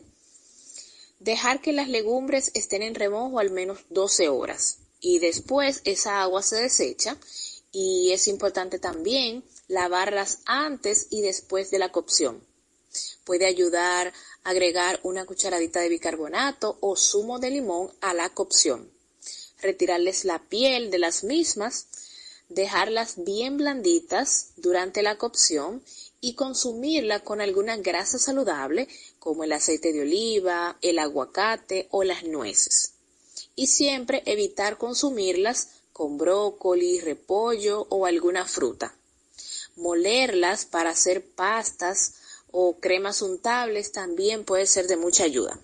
dejar 1.20 1.62
que 1.62 1.74
las 1.74 1.89
legumbres 1.89 2.52
estén 2.54 2.84
en 2.84 2.95
remojo 2.95 3.38
al 3.38 3.52
menos 3.52 3.80
12 3.89 4.30
horas 4.30 4.78
y 5.02 5.20
después 5.20 5.82
esa 5.84 6.22
agua 6.22 6.41
se 6.41 6.56
desecha 6.56 7.18
y 7.74 8.14
es 8.14 8.30
importante 8.30 8.80
también 8.80 9.43
lavarlas 9.68 10.39
antes 10.45 11.08
y 11.10 11.20
después 11.22 11.70
de 11.70 11.80
la 11.80 11.91
cocción. 11.91 12.41
Puede 13.30 13.45
ayudar 13.45 14.11
a 14.43 14.49
agregar 14.49 14.99
una 15.03 15.23
cucharadita 15.23 15.82
de 15.82 15.89
bicarbonato 15.89 16.80
o 16.82 16.95
zumo 16.95 17.38
de 17.38 17.51
limón 17.51 17.93
a 18.01 18.15
la 18.15 18.30
cocción. 18.30 18.91
Retirarles 19.61 20.25
la 20.25 20.39
piel 20.39 20.89
de 20.89 20.97
las 20.97 21.23
mismas, 21.23 21.86
dejarlas 22.47 23.23
bien 23.23 23.57
blanditas 23.57 24.53
durante 24.55 25.03
la 25.03 25.19
cocción 25.19 25.84
y 26.19 26.34
consumirla 26.34 27.19
con 27.19 27.39
alguna 27.39 27.77
grasa 27.77 28.17
saludable 28.17 28.88
como 29.19 29.43
el 29.43 29.51
aceite 29.51 29.93
de 29.93 30.01
oliva, 30.01 30.80
el 30.82 30.97
aguacate 30.97 31.88
o 31.91 32.03
las 32.03 32.23
nueces. 32.23 32.93
Y 33.55 33.67
siempre 33.67 34.23
evitar 34.25 34.80
consumirlas 34.80 35.67
con 35.93 36.17
brócoli, 36.17 36.99
repollo 36.99 37.86
o 37.91 38.07
alguna 38.07 38.47
fruta. 38.47 38.95
Molerlas 39.75 40.65
para 40.65 40.89
hacer 40.89 41.23
pastas 41.23 42.15
o 42.52 42.80
cremas 42.80 43.22
untables 43.22 43.91
también 43.91 44.43
puede 44.43 44.66
ser 44.66 44.88
de 44.88 44.97
mucha 44.97 45.24
ayuda. 45.24 45.60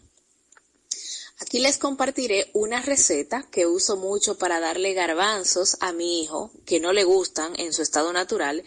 Aquí 1.40 1.60
les 1.60 1.78
compartiré 1.78 2.50
una 2.54 2.82
receta 2.82 3.46
que 3.52 3.68
uso 3.68 3.98
mucho 3.98 4.38
para 4.38 4.62
darle 4.62 4.94
garbanzos 4.94 5.78
a 5.82 5.92
mi 5.92 6.22
hijo 6.22 6.52
que 6.66 6.80
no 6.80 6.94
le 6.94 7.04
gustan 7.04 7.54
en 7.60 7.74
su 7.74 7.82
estado 7.82 8.14
natural 8.14 8.64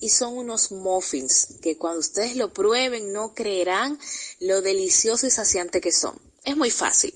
y 0.00 0.10
son 0.10 0.36
unos 0.36 0.70
muffins 0.70 1.48
que 1.62 1.78
cuando 1.78 2.00
ustedes 2.00 2.36
lo 2.36 2.52
prueben 2.52 3.12
no 3.12 3.34
creerán 3.34 3.98
lo 4.38 4.60
delicioso 4.60 5.26
y 5.26 5.30
saciante 5.30 5.80
que 5.80 5.92
son. 5.92 6.20
Es 6.44 6.56
muy 6.56 6.70
fácil. 6.70 7.14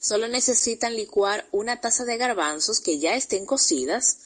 Solo 0.00 0.28
necesitan 0.28 0.96
licuar 0.96 1.46
una 1.50 1.80
taza 1.80 2.04
de 2.04 2.16
garbanzos 2.16 2.80
que 2.80 2.98
ya 2.98 3.16
estén 3.16 3.46
cocidas 3.46 4.18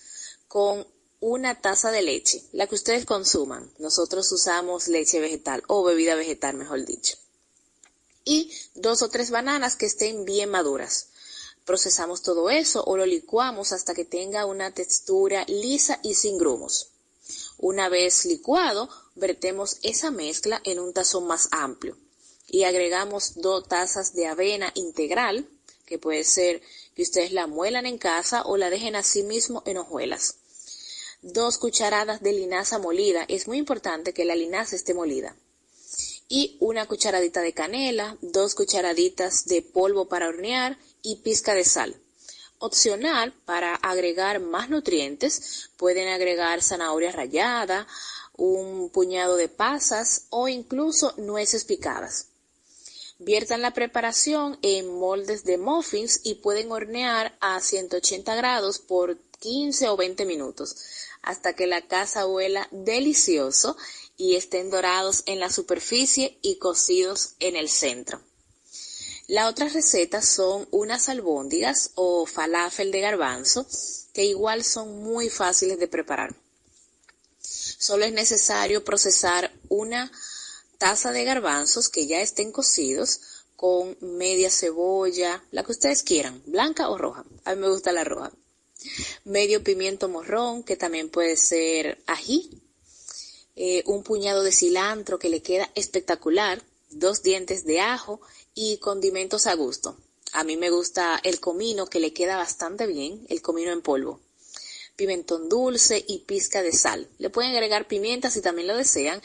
con 0.49 0.87
una 1.27 1.59
taza 1.59 1.91
de 1.91 2.03
leche, 2.03 2.43
la 2.53 2.67
que 2.67 2.75
ustedes 2.75 3.07
consuman. 3.07 3.73
Nosotros 3.79 4.31
usamos 4.31 4.89
leche 4.89 5.21
vegetal 5.21 5.63
o 5.69 5.83
bebida 5.83 6.17
vegetal, 6.17 6.55
mejor 6.55 6.85
dicho. 6.85 7.17
Y 8.27 8.53
dos 8.75 9.01
o 9.01 9.09
tres 9.09 9.31
bananas 9.31 9.75
que 9.75 9.87
estén 9.87 10.27
bien 10.27 10.51
maduras. 10.51 11.07
Procesamos 11.65 12.21
todo 12.21 12.51
eso 12.51 12.85
o 12.85 12.99
lo 12.99 13.07
licuamos 13.07 13.73
hasta 13.73 13.95
que 13.95 14.05
tenga 14.05 14.45
una 14.45 14.73
textura 14.73 15.47
lisa 15.49 15.99
y 16.03 16.13
sin 16.13 16.37
grumos. 16.37 16.89
Una 17.57 17.89
vez 17.89 18.27
licuado, 18.27 18.91
vertemos 19.15 19.79
esa 19.83 20.11
mezcla 20.11 20.61
en 20.63 20.79
un 20.79 20.93
tazón 20.93 21.27
más 21.27 21.49
amplio 21.53 21.97
y 22.49 22.65
agregamos 22.65 23.37
dos 23.37 23.67
tazas 23.67 24.13
de 24.13 24.27
avena 24.27 24.73
integral 24.75 25.49
que 25.87 25.99
puede 25.99 26.25
ser 26.25 26.61
que 26.95 27.01
ustedes 27.01 27.33
la 27.33 27.47
muelan 27.47 27.87
en 27.87 27.97
casa 27.97 28.43
o 28.43 28.59
la 28.59 28.69
dejen 28.69 28.95
así 28.95 29.23
mismo 29.23 29.63
en 29.65 29.79
hojuelas. 29.79 30.37
Dos 31.27 31.57
cucharadas 31.57 32.21
de 32.21 32.35
linaza 32.35 32.79
molida, 32.79 33.25
es 33.29 33.49
muy 33.49 33.57
importante 33.57 34.13
que 34.13 34.27
la 34.27 34.35
linaza 34.35 34.77
esté 34.77 34.93
molida. 34.93 35.35
Y 36.29 36.59
una 36.61 36.87
cucharadita 36.87 37.41
de 37.41 37.55
canela, 37.55 38.19
dos 38.21 38.55
cucharaditas 38.55 39.47
de 39.47 39.63
polvo 39.63 40.05
para 40.07 40.29
hornear 40.29 40.77
y 41.01 41.17
pizca 41.17 41.55
de 41.55 41.65
sal. 41.65 41.97
Opcional, 42.59 43.33
para 43.47 43.75
agregar 43.75 44.39
más 44.39 44.69
nutrientes, 44.69 45.71
pueden 45.79 46.09
agregar 46.09 46.63
zanahoria 46.63 47.11
rallada, 47.11 47.87
un 48.37 48.91
puñado 48.91 49.37
de 49.37 49.49
pasas 49.49 50.27
o 50.29 50.49
incluso 50.49 51.15
nueces 51.17 51.65
picadas. 51.65 52.27
Viertan 53.19 53.63
la 53.63 53.73
preparación 53.73 54.59
en 54.61 54.93
moldes 54.99 55.45
de 55.45 55.57
muffins 55.57 56.21
y 56.23 56.35
pueden 56.35 56.71
hornear 56.71 57.35
a 57.41 57.61
180 57.61 58.35
grados 58.35 58.79
por 58.79 59.17
15 59.39 59.89
o 59.89 59.97
20 59.97 60.25
minutos 60.27 60.77
hasta 61.25 61.55
que 61.55 61.67
la 61.67 61.87
casa 61.87 62.27
huela 62.27 62.69
delicioso 62.71 63.77
y 64.17 64.37
estén 64.37 64.71
dorados 64.71 65.23
en 65.27 65.41
la 65.41 65.51
superficie 65.51 66.39
y 66.43 66.57
cocidos 66.59 67.35
en 67.41 67.57
el 67.57 67.69
centro. 67.69 68.21
La 69.27 69.49
otra 69.49 69.69
receta 69.69 70.21
son 70.21 70.69
unas 70.71 71.09
albóndigas 71.09 71.93
o 71.95 72.27
falafel 72.27 72.93
de 72.93 73.01
garbanzo 73.01 73.67
que 74.13 74.25
igual 74.25 74.65
son 74.65 75.03
muy 75.03 75.31
fáciles 75.31 75.79
de 75.79 75.89
preparar. 75.89 76.37
Solo 77.41 78.05
es 78.05 78.13
necesario 78.13 78.85
procesar 78.85 79.51
una 79.69 80.13
taza 80.79 81.11
de 81.11 81.25
garbanzos 81.25 81.89
que 81.89 82.07
ya 82.07 82.21
estén 82.21 82.53
cocidos 82.53 83.21
con 83.57 83.97
media 84.01 84.51
cebolla, 84.51 85.43
la 85.51 85.65
que 85.65 85.73
ustedes 85.73 86.03
quieran, 86.03 86.43
blanca 86.47 86.91
o 86.91 86.99
roja. 86.99 87.25
A 87.45 87.55
mí 87.55 87.61
me 87.63 87.71
gusta 87.71 87.93
la 87.93 88.05
roja. 88.05 88.31
Medio 89.25 89.63
pimiento 89.63 90.09
morrón, 90.09 90.63
que 90.63 90.77
también 90.77 91.09
puede 91.09 91.37
ser 91.37 91.99
ají. 92.07 92.51
Eh, 93.57 93.83
un 93.87 94.03
puñado 94.03 94.43
de 94.43 94.53
cilantro 94.53 95.19
que 95.19 95.29
le 95.29 95.43
queda 95.43 95.71
espectacular. 95.75 96.63
Dos 96.91 97.23
dientes 97.23 97.65
de 97.65 97.81
ajo 97.81 98.21
y 98.55 98.79
condimentos 98.79 99.47
a 99.47 99.55
gusto. 99.55 99.97
A 100.33 100.45
mí 100.45 100.57
me 100.57 100.71
gusta 100.71 101.21
el 101.23 101.41
comino 101.41 101.87
que 101.87 102.01
le 102.01 102.13
queda 102.13 102.37
bastante 102.37 102.87
bien, 102.87 103.25
el 103.29 103.41
comino 103.41 103.73
en 103.73 103.83
polvo. 103.83 104.21
Pimentón 104.97 105.49
dulce 105.49 106.05
y 106.07 106.19
pizca 106.21 106.63
de 106.63 106.73
sal. 106.73 107.09
Le 107.19 107.31
pueden 107.31 107.53
agregar 107.53 107.89
pimienta 107.89 108.31
si 108.31 108.41
también 108.41 108.69
lo 108.69 108.77
desean 108.77 109.21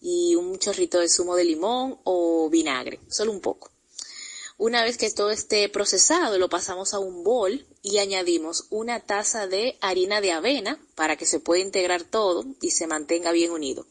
y 0.00 0.34
un 0.34 0.58
chorrito 0.58 0.98
de 0.98 1.08
zumo 1.08 1.36
de 1.36 1.44
limón 1.44 1.98
o 2.04 2.48
vinagre, 2.48 3.00
solo 3.08 3.32
un 3.32 3.40
poco. 3.40 3.70
Una 4.56 4.84
vez 4.84 4.98
que 4.98 5.10
todo 5.10 5.30
esté 5.30 5.68
procesado, 5.68 6.38
lo 6.38 6.48
pasamos 6.48 6.92
a 6.92 6.98
un 6.98 7.24
bol 7.24 7.66
y 7.82 7.98
añadimos 7.98 8.66
una 8.70 9.00
taza 9.00 9.46
de 9.46 9.78
harina 9.80 10.20
de 10.20 10.32
avena 10.32 10.78
para 10.94 11.16
que 11.16 11.26
se 11.26 11.40
pueda 11.40 11.62
integrar 11.62 12.04
todo 12.04 12.44
y 12.60 12.70
se 12.72 12.86
mantenga 12.86 13.32
bien 13.32 13.50
unido. 13.50 13.86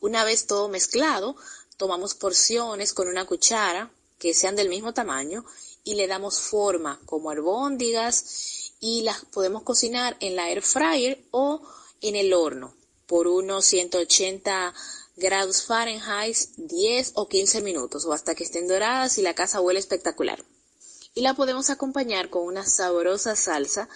Una 0.00 0.24
vez 0.24 0.46
todo 0.46 0.68
mezclado, 0.68 1.36
tomamos 1.76 2.14
porciones 2.14 2.92
con 2.92 3.08
una 3.08 3.26
cuchara 3.26 3.90
que 4.18 4.34
sean 4.34 4.56
del 4.56 4.68
mismo 4.68 4.94
tamaño 4.94 5.44
y 5.82 5.94
le 5.94 6.06
damos 6.06 6.40
forma 6.40 7.00
como 7.04 7.30
albóndigas 7.30 8.72
y 8.80 9.02
las 9.02 9.24
podemos 9.26 9.62
cocinar 9.62 10.16
en 10.20 10.36
la 10.36 10.50
air 10.50 10.62
fryer 10.62 11.22
o 11.30 11.62
en 12.00 12.16
el 12.16 12.32
horno 12.32 12.74
por 13.06 13.28
unos 13.28 13.64
180 13.66 14.74
grados 15.16 15.62
Fahrenheit 15.62 16.36
10 16.56 17.12
o 17.14 17.28
15 17.28 17.60
minutos 17.60 18.04
o 18.06 18.12
hasta 18.12 18.34
que 18.34 18.44
estén 18.44 18.66
doradas 18.66 19.18
y 19.18 19.22
la 19.22 19.34
casa 19.34 19.60
huele 19.60 19.80
espectacular. 19.80 20.44
Y 21.14 21.22
la 21.22 21.34
podemos 21.34 21.70
acompañar 21.70 22.28
con 22.28 22.44
una 22.44 22.66
sabrosa 22.66 23.36
salsa 23.36 23.88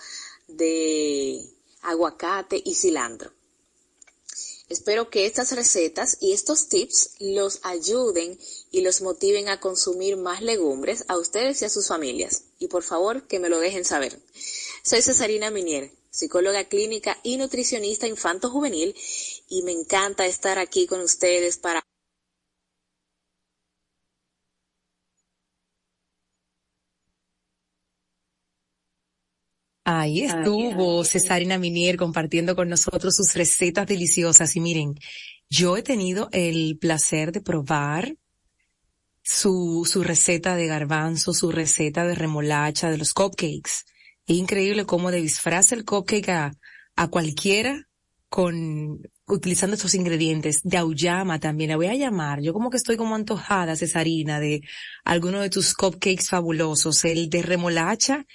de 0.46 1.44
aguacate 1.82 2.62
y 2.64 2.74
cilantro. 2.74 3.32
Espero 4.68 5.08
que 5.10 5.26
estas 5.26 5.52
recetas 5.52 6.18
y 6.20 6.32
estos 6.32 6.68
tips 6.68 7.12
los 7.18 7.60
ayuden 7.62 8.38
y 8.70 8.82
los 8.82 9.00
motiven 9.00 9.48
a 9.48 9.60
consumir 9.60 10.16
más 10.16 10.42
legumbres 10.42 11.04
a 11.08 11.16
ustedes 11.16 11.62
y 11.62 11.64
a 11.64 11.70
sus 11.70 11.88
familias. 11.88 12.44
Y 12.58 12.68
por 12.68 12.82
favor, 12.82 13.26
que 13.26 13.40
me 13.40 13.48
lo 13.48 13.58
dejen 13.58 13.84
saber. 13.84 14.20
Soy 14.82 15.02
Cesarina 15.02 15.50
Minier 15.50 15.90
psicóloga 16.10 16.64
clínica 16.64 17.18
y 17.22 17.36
nutricionista 17.36 18.06
infanto-juvenil, 18.06 18.94
y 19.48 19.62
me 19.62 19.72
encanta 19.72 20.26
estar 20.26 20.58
aquí 20.58 20.86
con 20.86 21.00
ustedes 21.00 21.58
para 21.58 21.86
Ahí 29.90 30.24
estuvo 30.24 31.02
Cesarina 31.02 31.56
Minier 31.56 31.96
compartiendo 31.96 32.54
con 32.54 32.68
nosotros 32.68 33.16
sus 33.16 33.32
recetas 33.32 33.86
deliciosas. 33.86 34.54
Y 34.54 34.60
miren, 34.60 34.96
yo 35.48 35.78
he 35.78 35.82
tenido 35.82 36.28
el 36.32 36.76
placer 36.78 37.32
de 37.32 37.40
probar 37.40 38.14
su, 39.22 39.88
su 39.90 40.04
receta 40.04 40.56
de 40.56 40.66
garbanzo, 40.66 41.32
su 41.32 41.50
receta 41.50 42.06
de 42.06 42.14
remolacha, 42.14 42.90
de 42.90 42.98
los 42.98 43.14
cupcakes. 43.14 43.86
Es 44.26 44.36
increíble 44.36 44.84
cómo 44.84 45.10
de 45.10 45.22
disfraza 45.22 45.74
el 45.74 45.86
cupcake 45.86 46.28
a, 46.28 46.52
a 46.94 47.08
cualquiera 47.08 47.88
con, 48.28 49.00
utilizando 49.26 49.74
estos 49.74 49.94
ingredientes. 49.94 50.60
De 50.64 50.76
auyama 50.76 51.40
también, 51.40 51.70
la 51.70 51.76
voy 51.76 51.86
a 51.86 51.94
llamar. 51.94 52.42
Yo 52.42 52.52
como 52.52 52.68
que 52.68 52.76
estoy 52.76 52.98
como 52.98 53.14
antojada, 53.14 53.74
Cesarina, 53.74 54.38
de 54.38 54.60
alguno 55.02 55.40
de 55.40 55.48
tus 55.48 55.72
cupcakes 55.72 56.28
fabulosos. 56.28 57.06
El 57.06 57.30
de 57.30 57.40
remolacha 57.40 58.26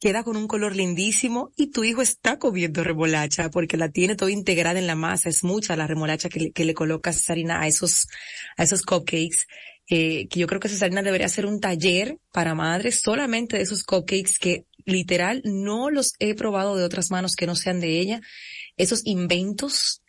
queda 0.00 0.22
con 0.22 0.36
un 0.36 0.46
color 0.46 0.76
lindísimo 0.76 1.52
y 1.56 1.70
tu 1.70 1.84
hijo 1.84 2.02
está 2.02 2.38
comiendo 2.38 2.84
remolacha 2.84 3.50
porque 3.50 3.76
la 3.76 3.88
tiene 3.88 4.16
todo 4.16 4.28
integrada 4.28 4.78
en 4.78 4.86
la 4.86 4.94
masa. 4.94 5.28
Es 5.28 5.44
mucha 5.44 5.76
la 5.76 5.86
remolacha 5.86 6.28
que 6.28 6.40
le, 6.40 6.52
que 6.52 6.64
le 6.64 6.74
a 6.74 7.66
esos, 7.66 8.06
a 8.56 8.62
esos 8.62 8.82
cupcakes. 8.82 9.46
Eh, 9.90 10.28
que 10.28 10.40
yo 10.40 10.46
creo 10.46 10.60
que 10.60 10.68
Cesarina 10.70 11.02
debería 11.02 11.26
hacer 11.26 11.44
un 11.44 11.60
taller 11.60 12.18
para 12.32 12.54
madres 12.54 13.00
solamente 13.02 13.58
de 13.58 13.64
esos 13.64 13.84
cupcakes 13.84 14.38
que 14.38 14.64
literal 14.86 15.42
no 15.44 15.90
los 15.90 16.14
he 16.18 16.34
probado 16.34 16.76
de 16.76 16.84
otras 16.84 17.10
manos 17.10 17.36
que 17.36 17.46
no 17.46 17.54
sean 17.54 17.80
de 17.80 17.98
ella. 17.98 18.20
Esos 18.76 19.02
inventos 19.04 20.02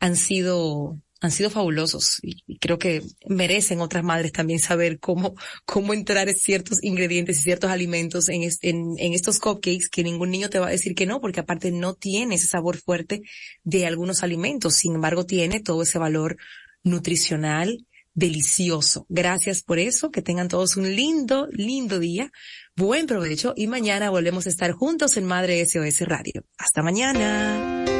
han 0.00 0.16
sido 0.16 0.98
han 1.20 1.30
sido 1.30 1.50
fabulosos 1.50 2.18
y 2.22 2.58
creo 2.58 2.78
que 2.78 3.02
merecen 3.28 3.80
otras 3.80 4.02
madres 4.02 4.32
también 4.32 4.58
saber 4.58 4.98
cómo, 4.98 5.34
cómo 5.66 5.92
entrar 5.92 6.28
ciertos 6.30 6.82
ingredientes 6.82 7.38
y 7.38 7.42
ciertos 7.42 7.70
alimentos 7.70 8.28
en, 8.28 8.42
en, 8.42 8.94
en, 8.98 9.12
estos 9.12 9.38
cupcakes 9.38 9.88
que 9.90 10.02
ningún 10.02 10.30
niño 10.30 10.48
te 10.48 10.58
va 10.58 10.68
a 10.68 10.70
decir 10.70 10.94
que 10.94 11.06
no, 11.06 11.20
porque 11.20 11.40
aparte 11.40 11.70
no 11.70 11.94
tiene 11.94 12.36
ese 12.36 12.46
sabor 12.46 12.78
fuerte 12.78 13.22
de 13.64 13.86
algunos 13.86 14.22
alimentos. 14.22 14.76
Sin 14.76 14.94
embargo, 14.94 15.26
tiene 15.26 15.60
todo 15.60 15.82
ese 15.82 15.98
valor 15.98 16.36
nutricional 16.82 17.86
delicioso. 18.14 19.06
Gracias 19.08 19.62
por 19.62 19.78
eso. 19.78 20.10
Que 20.10 20.22
tengan 20.22 20.48
todos 20.48 20.76
un 20.76 20.94
lindo, 20.94 21.48
lindo 21.52 21.98
día. 21.98 22.30
Buen 22.76 23.06
provecho 23.06 23.52
y 23.56 23.66
mañana 23.66 24.10
volvemos 24.10 24.46
a 24.46 24.50
estar 24.50 24.72
juntos 24.72 25.16
en 25.16 25.24
Madre 25.24 25.64
SOS 25.64 26.00
Radio. 26.02 26.44
Hasta 26.58 26.82
mañana. 26.82 27.99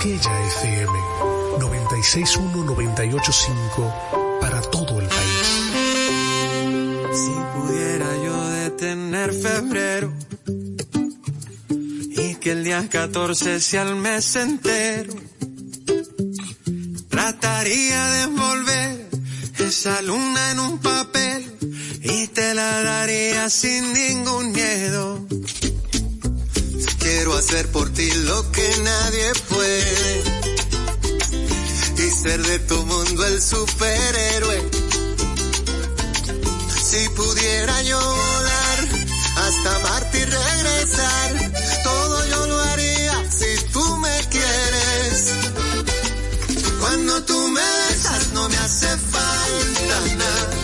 Quisqueya 0.00 0.32
FM 0.46 0.92
961-985 1.58 4.40
para 4.40 4.60
todo 4.62 5.00
el 5.00 5.06
país. 5.06 5.60
Si 7.12 7.32
pudiera 7.54 8.16
yo 8.24 8.48
detener 8.50 9.32
febrero 9.32 10.12
y 12.16 12.34
que 12.36 12.52
el 12.52 12.62
día 12.64 12.88
14 12.88 13.60
sea 13.60 13.82
el 13.82 13.96
mes 13.96 14.36
entero, 14.36 15.12
trataría 17.08 18.06
de 18.06 18.22
envolver 18.22 19.10
esa 19.58 20.00
luna 20.02 20.52
en 20.52 20.60
un 20.60 20.78
papel 20.78 21.52
y 22.02 22.28
te 22.28 22.54
la 22.54 22.82
daría 22.82 23.48
sin 23.48 23.92
ningún 23.92 24.52
miedo 24.52 25.26
Quiero 27.04 27.34
hacer 27.34 27.70
por 27.70 27.92
ti 27.92 28.10
lo 28.10 28.50
que 28.50 28.66
nadie 28.82 29.33
y 31.96 32.10
ser 32.10 32.42
de 32.42 32.58
tu 32.60 32.76
mundo 32.86 33.26
el 33.26 33.40
superhéroe. 33.40 34.70
Si 36.82 37.08
pudiera 37.10 37.82
yo 37.82 37.98
volar 37.98 38.78
hasta 39.36 39.78
Marte 39.80 40.18
y 40.18 40.24
regresar, 40.24 41.52
todo 41.84 42.26
yo 42.26 42.46
lo 42.46 42.60
haría 42.60 43.30
si 43.30 43.64
tú 43.72 43.96
me 43.98 44.20
quieres. 44.30 45.32
Cuando 46.80 47.22
tú 47.24 47.48
me 47.48 47.60
besas 47.60 48.32
no 48.32 48.48
me 48.48 48.56
hace 48.56 48.88
falta 48.88 50.14
nada. 50.16 50.63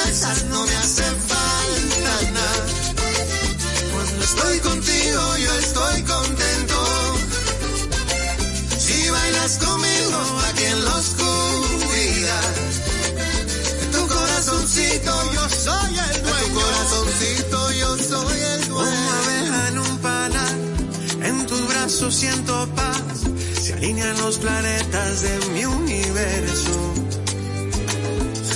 siento 22.21 22.67
paz. 22.75 23.17
Se 23.63 23.73
alinean 23.73 24.15
los 24.19 24.37
planetas 24.37 25.21
de 25.23 25.33
mi 25.53 25.65
universo 25.65 26.93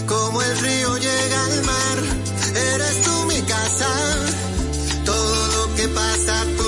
como 0.06 0.40
el 0.40 0.58
río 0.60 0.98
llega 0.98 1.46
al 1.46 1.64
mar, 1.64 1.98
eres 2.74 3.02
tú 3.02 3.26
mi 3.26 3.42
casa, 3.42 3.92
todo 5.04 5.48
lo 5.56 5.76
que 5.76 5.88
pasa 5.88 6.42
a 6.42 6.46
tu 6.58 6.68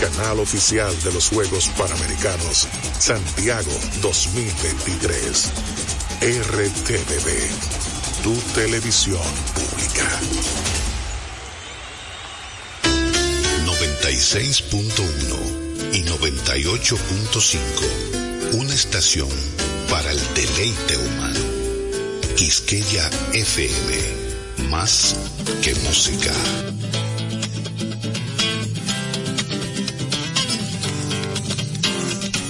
canal 0.00 0.40
oficial 0.40 0.92
de 1.02 1.12
los 1.12 1.28
Juegos 1.28 1.68
Panamericanos 1.76 2.66
Santiago 2.98 3.70
2023. 4.00 5.52
RTVD, 6.22 7.28
tu 8.22 8.34
televisión 8.54 9.20
pública. 9.54 10.08
96.1 13.66 15.92
y 15.92 16.02
98.5. 16.04 18.54
Una 18.54 18.72
estación 18.72 19.28
para 19.90 20.10
el 20.10 20.20
deleite 20.34 20.96
humano. 20.96 21.40
Quisqueya 22.36 23.10
FM. 23.34 24.70
Más 24.70 25.14
que 25.62 25.74
música. 25.74 26.32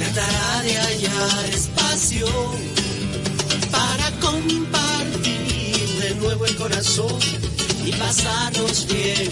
tratará 0.00 0.62
de 0.62 0.76
hallar 0.76 1.44
espacio 1.50 2.26
para 3.70 4.10
compartir 4.20 5.88
de 6.02 6.14
nuevo 6.16 6.46
el 6.46 6.56
corazón 6.56 7.18
y 7.84 7.92
pasarnos 7.92 8.86
bien, 8.86 9.28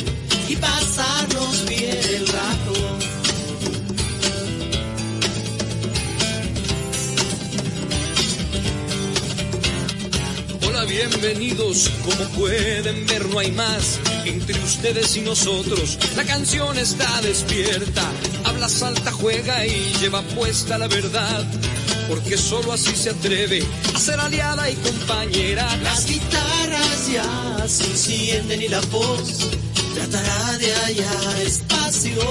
y 0.49 0.57
pasarnos 0.57 1.67
bien 1.69 1.99
el 2.17 2.27
rato. 2.27 2.99
Hola, 10.67 10.85
bienvenidos. 10.85 11.91
Como 12.05 12.29
pueden 12.31 13.07
ver, 13.07 13.27
no 13.29 13.39
hay 13.39 13.53
más 13.53 14.01
entre 14.49 14.65
ustedes 14.65 15.17
y 15.17 15.21
nosotros. 15.21 15.99
La 16.17 16.25
canción 16.25 16.79
está 16.79 17.21
despierta, 17.21 18.03
habla, 18.45 18.69
salta, 18.69 19.13
juega 19.13 19.67
y 19.67 19.93
lleva 20.01 20.23
puesta 20.23 20.79
la 20.79 20.89
verdad. 20.89 21.45
Porque 22.09 22.39
solo 22.39 22.73
así 22.73 22.97
se 22.97 23.11
atreve 23.11 23.63
a 23.95 23.99
ser 23.99 24.19
aliada 24.19 24.71
y 24.71 24.75
compañera. 24.77 25.69
Las 25.83 26.07
guitarras 26.07 27.13
ya 27.13 27.69
se 27.69 27.85
encienden 27.85 28.63
y 28.63 28.69
la 28.69 28.81
voz 28.81 29.49
tratará 29.95 30.57
de 30.57 30.73
hallar 30.73 31.43
espacio 31.45 32.23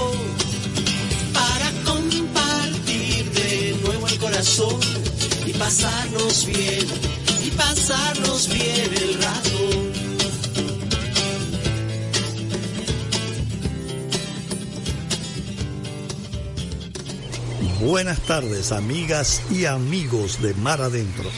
para 1.33 1.71
compartir 1.83 3.31
de 3.31 3.77
nuevo 3.83 4.07
el 4.07 4.17
corazón 4.17 4.79
y 5.45 5.53
pasarnos 5.53 6.47
bien, 6.47 6.87
y 7.45 7.51
pasarnos 7.51 8.47
bien 8.47 8.91
el 9.03 9.21
rato. 9.21 9.86
Buenas 17.87 18.19
tardes, 18.19 18.73
amigas 18.73 19.41
y 19.49 19.63
amigos 19.63 20.41
de 20.41 20.53
Mar 20.55 20.81
Adentro. 20.81 21.29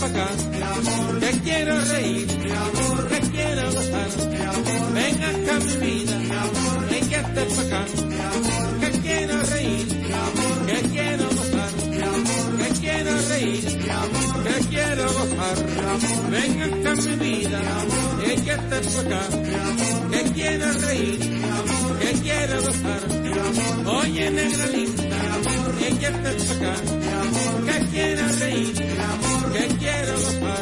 Pa' 0.00 0.06
acá, 0.06 0.28
que 1.20 1.30
quiero 1.40 1.74
reír, 1.92 2.26
que 2.26 3.20
quiero 3.32 3.64
gozar. 3.72 4.10
Ven 4.94 5.24
acá 5.30 5.54
mi 5.64 5.76
vida, 5.84 6.16
échate 6.90 7.42
pa' 7.54 7.62
acá, 7.62 7.80
quiero 9.02 9.36
reír, 9.52 9.86
que 10.66 10.78
quiero 10.92 11.24
gozar. 11.36 11.72
Que 12.58 12.68
quiero 12.80 13.12
reír, 13.28 13.64
que 14.44 14.66
quiero 14.70 15.04
gozar. 15.12 15.56
Ven 16.30 16.62
acá 16.62 16.92
mi 16.94 17.14
vida, 17.16 17.60
échate 18.32 18.78
pa' 18.92 19.00
acá, 19.00 19.22
quiero 20.34 20.72
reír, 20.86 21.18
que 22.00 22.10
quiero 22.22 22.56
gozar. 22.62 23.02
Oye, 23.86 24.30
negra 24.30 24.66
linda, 24.66 25.18
échate 25.88 26.30
pa' 26.46 26.54
acá, 26.54 26.74
que 27.66 27.76
quiero 27.90 28.24
reír, 28.40 28.74
que 29.56 29.68
quiero. 29.78 30.55